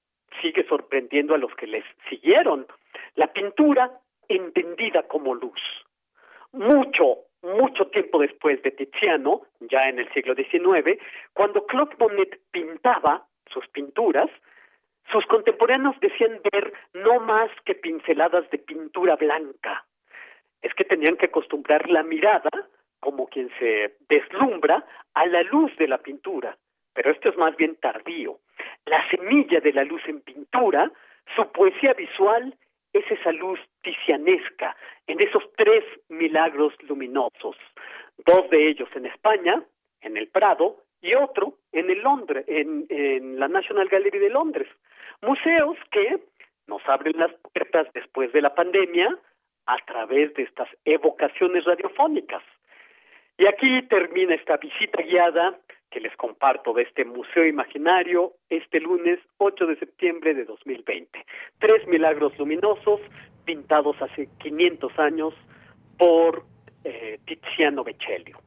[0.41, 2.67] sigue sorprendiendo a los que les siguieron.
[3.15, 5.61] La pintura entendida como luz.
[6.51, 10.99] Mucho, mucho tiempo después de Tiziano, ya en el siglo XIX,
[11.33, 14.29] cuando Claude Monet pintaba sus pinturas,
[15.11, 19.85] sus contemporáneos decían ver no más que pinceladas de pintura blanca.
[20.61, 22.49] Es que tenían que acostumbrar la mirada,
[22.99, 26.57] como quien se deslumbra, a la luz de la pintura.
[26.93, 28.39] Pero esto es más bien tardío.
[28.85, 30.91] La semilla de la luz en pintura,
[31.35, 32.55] su poesía visual
[32.97, 34.75] es esa luz tizianesca
[35.07, 37.57] en esos tres milagros luminosos,
[38.25, 39.61] dos de ellos en España,
[40.01, 44.67] en el Prado, y otro en el Londres, en, en la National Gallery de Londres.
[45.21, 46.19] Museos que
[46.67, 49.15] nos abren las puertas después de la pandemia
[49.67, 52.43] a través de estas evocaciones radiofónicas.
[53.37, 55.59] Y aquí termina esta visita guiada
[55.95, 61.25] que les comparto de este Museo Imaginario este lunes 8 de septiembre de 2020.
[61.57, 62.99] Tres milagros luminosos
[63.45, 65.33] pintados hace 500 años
[65.97, 66.43] por
[66.83, 68.37] eh, Tiziano Becellio.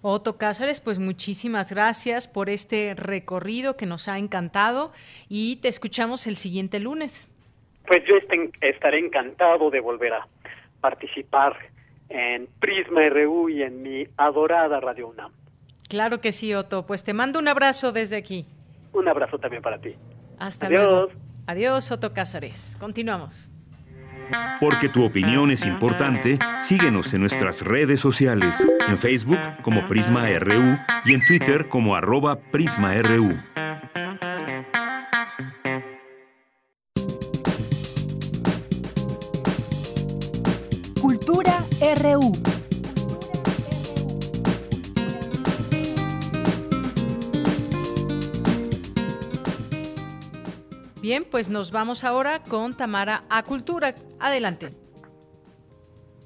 [0.00, 4.90] Otto Cázares, pues muchísimas gracias por este recorrido que nos ha encantado
[5.28, 7.30] y te escuchamos el siguiente lunes.
[7.86, 8.16] Pues yo
[8.60, 10.26] estaré encantado de volver a
[10.80, 11.56] participar
[12.08, 15.41] en Prisma RU y en mi adorada Radio UNAM.
[15.92, 16.86] Claro que sí, Otto.
[16.86, 18.46] Pues te mando un abrazo desde aquí.
[18.94, 19.94] Un abrazo también para ti.
[20.38, 21.08] Hasta luego.
[21.46, 22.78] Adiós, Otto Cázares.
[22.80, 23.50] Continuamos.
[24.58, 30.78] Porque tu opinión es importante, síguenos en nuestras redes sociales, en Facebook como Prisma RU
[31.04, 33.38] y en Twitter como arroba PrismaRU.
[51.12, 53.92] Bien, pues nos vamos ahora con Tamara a Cultura.
[54.18, 54.70] Adelante.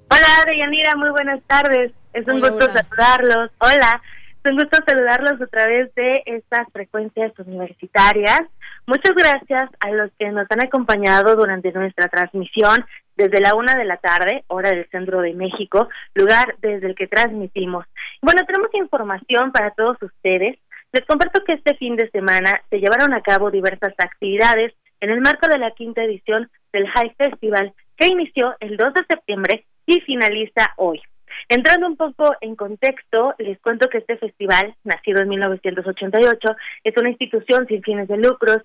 [0.09, 1.91] Hola, Deyanira, muy buenas tardes.
[2.13, 3.51] Es un gusto saludarlos.
[3.59, 4.01] Hola,
[4.45, 8.43] es un gusto saludarlos a través de estas frecuencias universitarias.
[8.87, 12.87] Muchas gracias a los que nos han acompañado durante nuestra transmisión
[13.17, 17.09] desde la una de la tarde, hora del centro de México, lugar desde el que
[17.09, 17.87] transmitimos.
[18.23, 20.57] Bueno, tenemos información para todos ustedes
[20.93, 25.21] les comparto que este fin de semana se llevaron a cabo diversas actividades en el
[25.21, 30.01] marco de la quinta edición del High Festival, que inició el 2 de septiembre y
[30.01, 31.01] finaliza hoy.
[31.49, 37.11] Entrando un poco en contexto, les cuento que este festival, nacido en 1988, es una
[37.11, 38.59] institución sin fines de lucros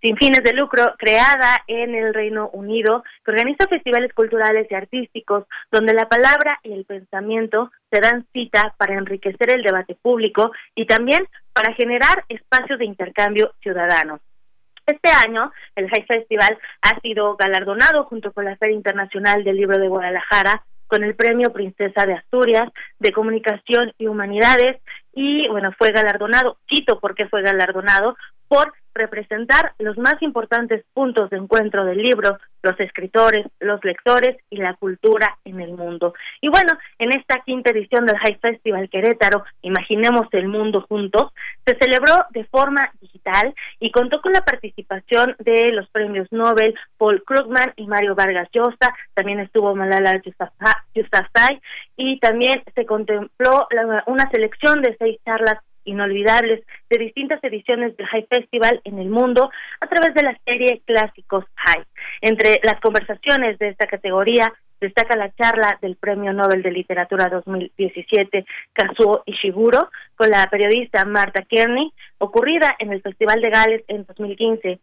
[0.00, 5.44] sin fines de lucro, creada en el Reino Unido, que organiza festivales culturales y artísticos
[5.70, 10.86] donde la palabra y el pensamiento se dan cita para enriquecer el debate público y
[10.86, 14.20] también para generar espacios de intercambio ciudadano.
[14.86, 19.78] Este año, el High Festival ha sido galardonado junto con la Feria Internacional del Libro
[19.78, 24.80] de Guadalajara con el Premio Princesa de Asturias de Comunicación y Humanidades
[25.12, 28.16] y bueno, fue galardonado, cito porque fue galardonado
[28.48, 34.56] por representar los más importantes puntos de encuentro del libro, los escritores, los lectores y
[34.56, 36.14] la cultura en el mundo.
[36.40, 41.32] Y bueno, en esta quinta edición del High Festival Querétaro, Imaginemos el Mundo Juntos,
[41.64, 47.22] se celebró de forma digital y contó con la participación de los premios Nobel Paul
[47.24, 50.20] Krugman y Mario Vargas Llosa, también estuvo Malala
[50.94, 51.60] Yousafzai
[51.96, 53.68] y también se contempló
[54.06, 59.50] una selección de seis charlas inolvidables de distintas ediciones del High Festival en el mundo
[59.80, 61.84] a través de la serie Clásicos High.
[62.20, 68.46] Entre las conversaciones de esta categoría destaca la charla del Premio Nobel de Literatura 2017
[68.72, 74.78] Kazuo Ishiguro con la periodista Marta Kearney, ocurrida en el Festival de Gales en 2015.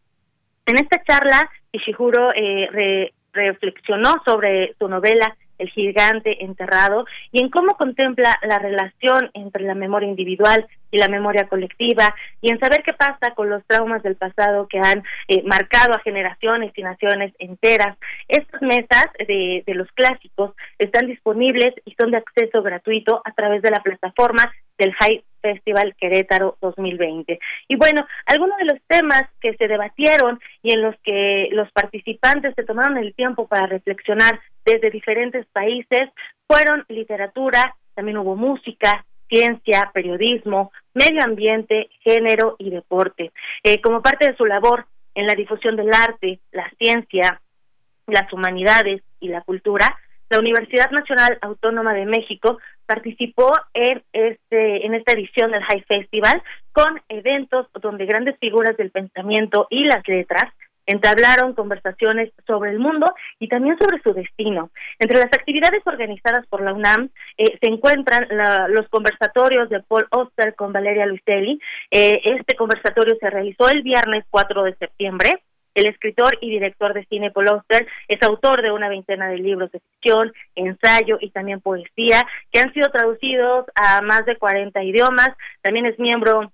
[0.67, 7.75] En esta charla, Ishiguro eh, reflexionó sobre su novela el gigante enterrado, y en cómo
[7.75, 12.93] contempla la relación entre la memoria individual y la memoria colectiva, y en saber qué
[12.93, 17.97] pasa con los traumas del pasado que han eh, marcado a generaciones y naciones enteras.
[18.27, 23.61] Estas mesas de, de los clásicos están disponibles y son de acceso gratuito a través
[23.61, 27.39] de la plataforma del High Festival Querétaro 2020.
[27.67, 32.53] Y bueno, algunos de los temas que se debatieron y en los que los participantes
[32.55, 36.09] se tomaron el tiempo para reflexionar desde diferentes países
[36.47, 43.31] fueron literatura, también hubo música, ciencia, periodismo, medio ambiente, género y deporte.
[43.63, 47.41] Eh, como parte de su labor en la difusión del arte, la ciencia,
[48.07, 49.97] las humanidades y la cultura,
[50.29, 56.41] la Universidad Nacional Autónoma de México participó en este en esta edición del High Festival
[56.71, 60.45] con eventos donde grandes figuras del pensamiento y las letras
[60.85, 63.05] entablaron conversaciones sobre el mundo
[63.39, 64.69] y también sobre su destino.
[64.99, 68.27] Entre las actividades organizadas por la UNAM eh, se encuentran
[68.69, 71.59] los conversatorios de Paul Oster con Valeria Luiselli.
[71.91, 75.41] Eh, este conversatorio se realizó el viernes 4 de septiembre
[75.75, 79.69] el escritor y director de cine Paul Auster es autor de una veintena de libros
[79.71, 85.29] de ficción, ensayo y también poesía que han sido traducidos a más de 40 idiomas.
[85.61, 86.51] También es miembro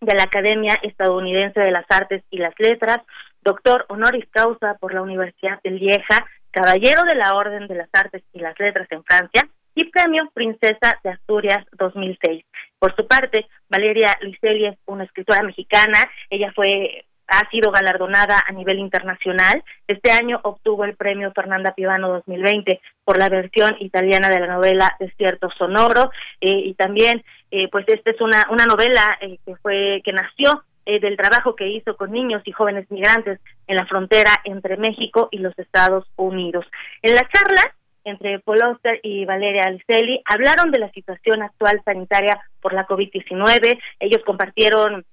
[0.00, 2.98] de la Academia Estadounidense de las Artes y las Letras,
[3.46, 8.24] doctor honoris causa por la Universidad de Lieja, caballero de la Orden de las Artes
[8.32, 12.44] y las Letras en Francia y premio Princesa de Asturias 2006.
[12.80, 15.98] Por su parte, Valeria Luiselli es una escritora mexicana.
[16.28, 19.62] Ella fue ha sido galardonada a nivel internacional.
[19.88, 24.96] Este año obtuvo el premio Fernanda Pivano 2020 por la versión italiana de la novela
[25.00, 26.10] Desierto Sonoro
[26.40, 30.62] eh, y también eh, pues esta es una una novela eh, que fue que nació
[30.86, 35.38] del trabajo que hizo con niños y jóvenes migrantes en la frontera entre México y
[35.38, 36.64] los Estados Unidos.
[37.02, 42.40] En la charla entre Paul Oster y Valeria Alicelli hablaron de la situación actual sanitaria
[42.60, 43.78] por la COVID-19.
[43.98, 45.04] Ellos compartieron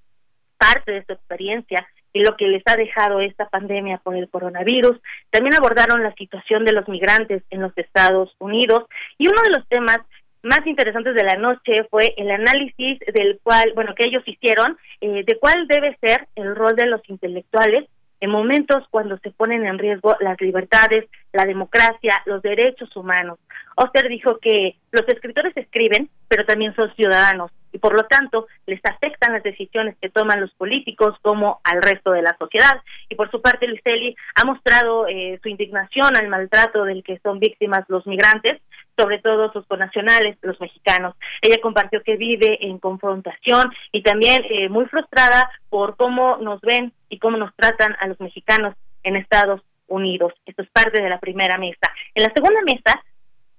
[0.57, 5.01] parte de su experiencia y lo que les ha dejado esta pandemia por el coronavirus.
[5.31, 8.83] También abordaron la situación de los migrantes en los Estados Unidos
[9.17, 9.97] y uno de los temas
[10.44, 15.24] más interesantes de la noche fue el análisis del cual, bueno, que ellos hicieron, eh,
[15.26, 17.90] de cuál debe ser el rol de los intelectuales
[18.20, 23.40] en momentos cuando se ponen en riesgo las libertades, la democracia, los derechos humanos.
[23.76, 28.79] Oster dijo que los escritores escriben, pero también son ciudadanos y por lo tanto les
[28.85, 32.81] afectan las decisiones que toman los políticos como al resto de la sociedad.
[33.09, 37.39] Y por su parte, Luiseli ha mostrado eh, su indignación al maltrato del que son
[37.39, 38.61] víctimas los migrantes,
[38.97, 41.15] sobre todo sus connacionales, los mexicanos.
[41.41, 46.93] Ella compartió que vive en confrontación y también eh, muy frustrada por cómo nos ven
[47.09, 50.33] y cómo nos tratan a los mexicanos en Estados Unidos.
[50.45, 51.91] Esto es parte de la primera mesa.
[52.13, 53.03] En la segunda mesa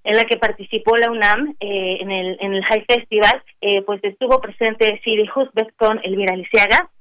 [0.05, 4.01] en la que participó la UNAM eh, en, el, en el High Festival, eh, pues
[4.03, 6.91] estuvo presente Siri Husbeth con Elvira Lisiaga.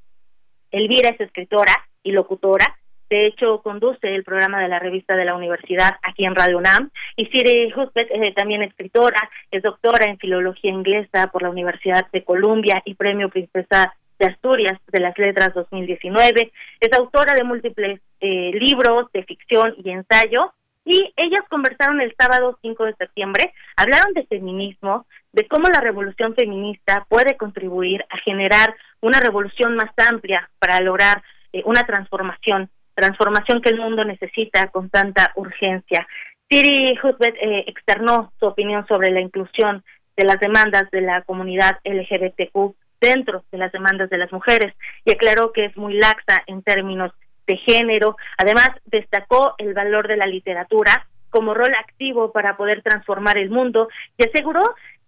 [0.71, 2.65] Elvira es escritora y locutora,
[3.11, 6.91] de hecho conduce el programa de la revista de la universidad aquí en Radio UNAM.
[7.17, 12.07] Y Siri Husbeth es eh, también escritora, es doctora en filología inglesa por la Universidad
[12.11, 16.53] de Columbia y premio Princesa de Asturias de las Letras 2019.
[16.81, 20.55] Es autora de múltiples libros de ficción y ensayo
[20.85, 26.35] y ellas conversaron el sábado 5 de septiembre, hablaron de feminismo, de cómo la revolución
[26.35, 33.63] feminista puede contribuir a generar una revolución más amplia para lograr eh, una transformación, transformación
[33.63, 36.07] que el mundo necesita con tanta urgencia.
[36.51, 39.83] Siri Husbeth eh, externó su opinión sobre la inclusión
[40.17, 44.75] de las demandas de la comunidad LGBTQ dentro de las demandas de las mujeres
[45.05, 47.13] y aclaró que es muy laxa en términos
[47.47, 48.17] de género.
[48.39, 53.89] Además, destacó el valor de la literatura como rol activo para poder transformar el mundo
[54.17, 54.63] y aseguró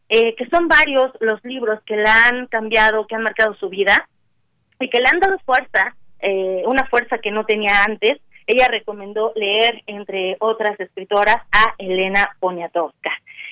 [0.09, 4.09] eh, que son varios los libros que la han cambiado, que han marcado su vida
[4.81, 8.21] y que le han dado fuerza, eh, una fuerza que no tenía antes.
[8.47, 13.11] Ella recomendó leer, entre otras escritoras, a Elena Poniatowska.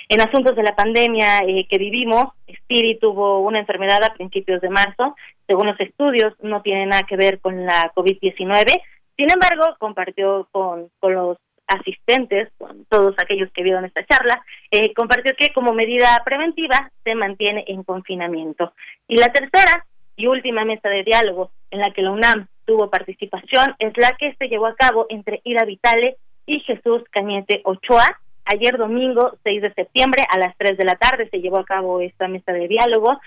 [0.08, 4.68] En asuntos de la pandemia eh, que vivimos, Spiri tuvo una enfermedad a principios de
[4.68, 5.16] marzo.
[5.46, 8.82] Según los estudios, no tiene nada que ver con la COVID-19.
[9.16, 14.92] Sin embargo, compartió con, con los asistentes, con todos aquellos que vieron esta charla, eh,
[14.94, 18.72] compartió que como medida preventiva se mantiene en confinamiento.
[19.08, 19.86] Y la tercera
[20.16, 24.34] y última mesa de diálogo en la que la UNAM tuvo participación es la que
[24.38, 26.16] se llevó a cabo entre Ira Vitale
[26.46, 31.28] y Jesús Cañete Ochoa, Ayer domingo 6 de septiembre a las 3 de la tarde
[31.30, 33.18] se llevó a cabo esta mesa de diálogo.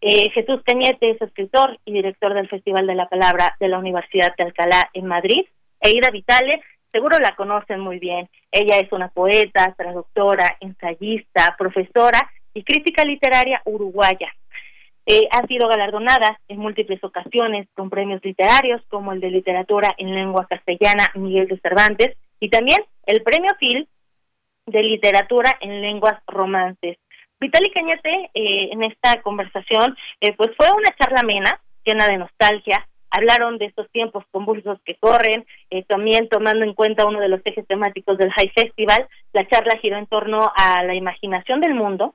[0.00, 4.34] Eh, Jesús Cañete es escritor y director del Festival de la Palabra de la Universidad
[4.36, 5.46] de Alcalá en Madrid.
[5.80, 6.60] Eida Vitale,
[6.90, 8.28] seguro la conocen muy bien.
[8.50, 14.32] Ella es una poeta, traductora, ensayista, profesora y crítica literaria uruguaya.
[15.06, 20.14] Eh, ha sido galardonada en múltiples ocasiones con premios literarios como el de literatura en
[20.14, 23.86] lengua castellana Miguel de Cervantes y también el premio Phil
[24.66, 26.98] de literatura en lenguas romances.
[27.40, 32.86] Vitali Cañete, eh, en esta conversación, eh, pues fue una charla amena, llena de nostalgia.
[33.10, 37.40] Hablaron de estos tiempos convulsos que corren, eh, también tomando en cuenta uno de los
[37.44, 39.06] ejes temáticos del High Festival.
[39.32, 42.14] La charla giró en torno a la imaginación del mundo,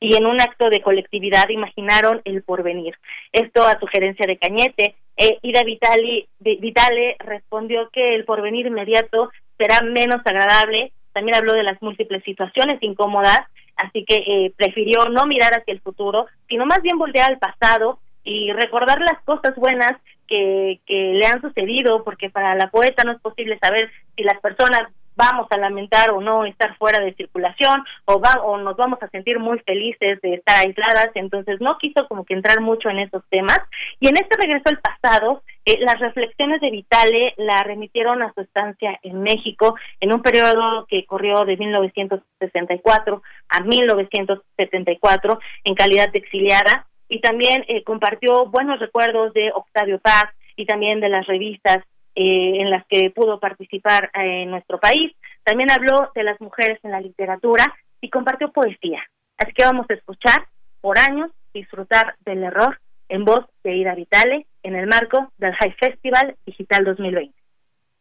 [0.00, 2.94] y en un acto de colectividad imaginaron el porvenir.
[3.32, 4.94] Esto a sugerencia de Cañete.
[5.16, 11.64] Eh, Ida Vitali, Vitale respondió que el porvenir inmediato será menos agradable también habló de
[11.64, 13.40] las múltiples situaciones incómodas,
[13.74, 17.98] así que eh, prefirió no mirar hacia el futuro, sino más bien voltear al pasado
[18.22, 19.94] y recordar las cosas buenas
[20.28, 24.38] que, que le han sucedido, porque para la poeta no es posible saber si las
[24.40, 24.82] personas
[25.18, 29.08] vamos a lamentar o no estar fuera de circulación o, va, o nos vamos a
[29.08, 33.24] sentir muy felices de estar aisladas, entonces no quiso como que entrar mucho en esos
[33.28, 33.58] temas.
[33.98, 38.42] Y en este regreso al pasado, eh, las reflexiones de Vitale la remitieron a su
[38.42, 46.20] estancia en México en un periodo que corrió de 1964 a 1974 en calidad de
[46.20, 51.78] exiliada y también eh, compartió buenos recuerdos de Octavio Paz y también de las revistas
[52.20, 55.12] eh, en las que pudo participar eh, en nuestro país.
[55.44, 59.00] También habló de las mujeres en la literatura y compartió poesía.
[59.36, 60.48] Así que vamos a escuchar
[60.80, 65.76] por años disfrutar del error en voz de Ida Vitale en el marco del High
[65.78, 67.32] Festival Digital 2020.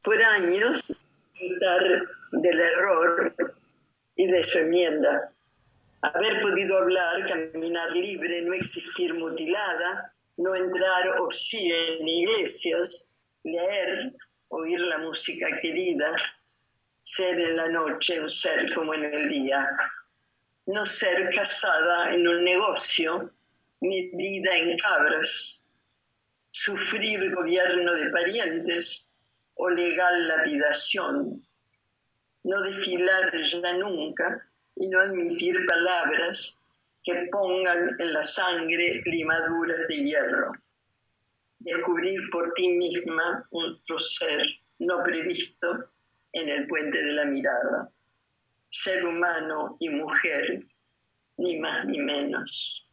[0.01, 0.95] Por años
[1.39, 1.83] disfrutar
[2.31, 3.35] del error
[4.15, 5.31] y de su enmienda.
[6.01, 13.16] Haber podido hablar, caminar libre, no existir mutilada, no entrar o sí en iglesias,
[13.47, 14.11] leer,
[14.49, 16.11] oír la música querida,
[16.99, 19.67] ser en la noche o ser como en el día,
[20.65, 23.31] no ser casada en un negocio,
[23.79, 25.73] ni vida en cabras,
[26.49, 29.07] sufrir gobierno de parientes
[29.55, 31.47] o legal lapidación,
[32.43, 34.33] no desfilar ya nunca
[34.75, 36.65] y no admitir palabras
[37.03, 40.51] que pongan en la sangre limaduras de hierro.
[41.67, 44.41] Descubrir por ti misma un ser
[44.79, 45.91] no previsto
[46.31, 47.91] en el puente de la mirada.
[48.69, 50.63] Ser humano y mujer,
[51.35, 52.86] ni más ni menos.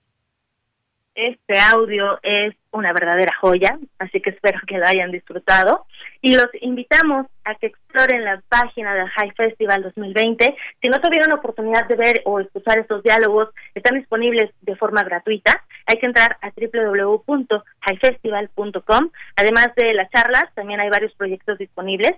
[1.14, 5.86] Este audio es una verdadera joya, así que espero que lo hayan disfrutado.
[6.20, 10.56] Y los invitamos a que exploren la página del High Festival 2020.
[10.82, 15.04] Si no tuvieron la oportunidad de ver o escuchar estos diálogos, están disponibles de forma
[15.04, 15.62] gratuita.
[15.86, 19.10] Hay que entrar a www.highfestival.com.
[19.36, 22.16] Además de las charlas, también hay varios proyectos disponibles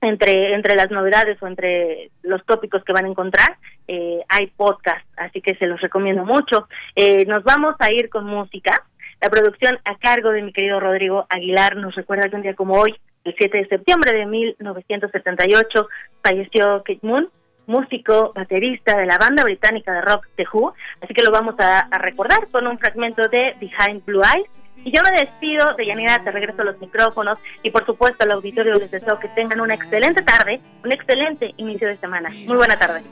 [0.00, 3.56] entre entre las novedades o entre los tópicos que van a encontrar
[3.86, 6.68] eh, hay podcast así que se los recomiendo mucho.
[6.94, 8.84] Eh, nos vamos a ir con música.
[9.20, 12.74] La producción a cargo de mi querido Rodrigo Aguilar nos recuerda que un día como
[12.74, 12.94] hoy
[13.24, 15.88] el 7 de septiembre de 1978
[16.22, 17.28] falleció Kate Moon
[17.66, 20.74] músico baterista de la banda británica de rock The Who.
[21.00, 24.48] Así que lo vamos a, a recordar con un fragmento de Behind Blue Eyes
[24.84, 28.32] y yo me despido de Yanira, te regreso a los micrófonos y por supuesto al
[28.32, 32.30] auditorio les deseo que tengan una excelente tarde, un excelente inicio de semana.
[32.46, 33.02] Muy buena tarde.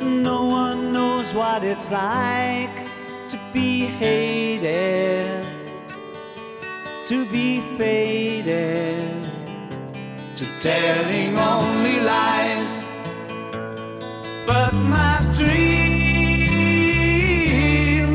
[0.00, 2.88] No one knows what it's like
[3.28, 5.44] to be hated,
[7.04, 8.96] to be faded,
[10.36, 12.84] to telling only lies.
[14.46, 15.87] But my dream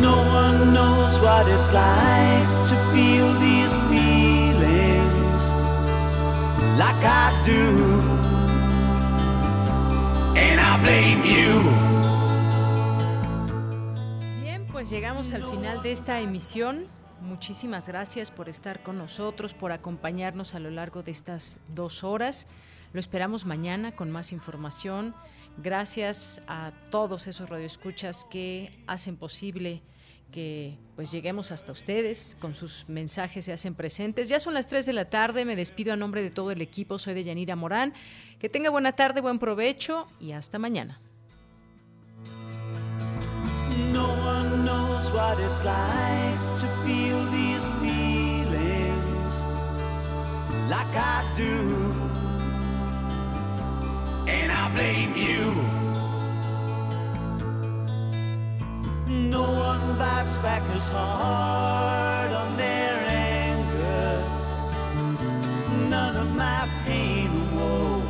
[0.00, 5.42] No one knows what it's like to feel these feelings
[6.78, 8.02] like I do.
[10.36, 11.62] And I blame you.
[14.42, 16.88] Bien, pues llegamos al final de esta emisión.
[17.20, 22.46] Muchísimas gracias por estar con nosotros, por acompañarnos a lo largo de estas dos horas.
[22.92, 25.14] Lo esperamos mañana con más información.
[25.58, 29.82] Gracias a todos esos radioescuchas que hacen posible
[30.30, 34.28] que pues lleguemos hasta ustedes, con sus mensajes se hacen presentes.
[34.28, 36.98] Ya son las 3 de la tarde, me despido a nombre de todo el equipo,
[36.98, 37.94] soy de Yanira Morán.
[38.38, 41.00] Que tenga buena tarde, buen provecho y hasta mañana.
[43.92, 49.40] No one knows what it's like to feel these feelings
[50.68, 51.16] like I.
[54.28, 55.52] And I blame you.
[59.06, 64.24] No one bites back as hard on their anger.
[65.88, 68.02] None of my pain and woe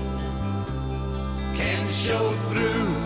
[1.54, 3.05] can show through.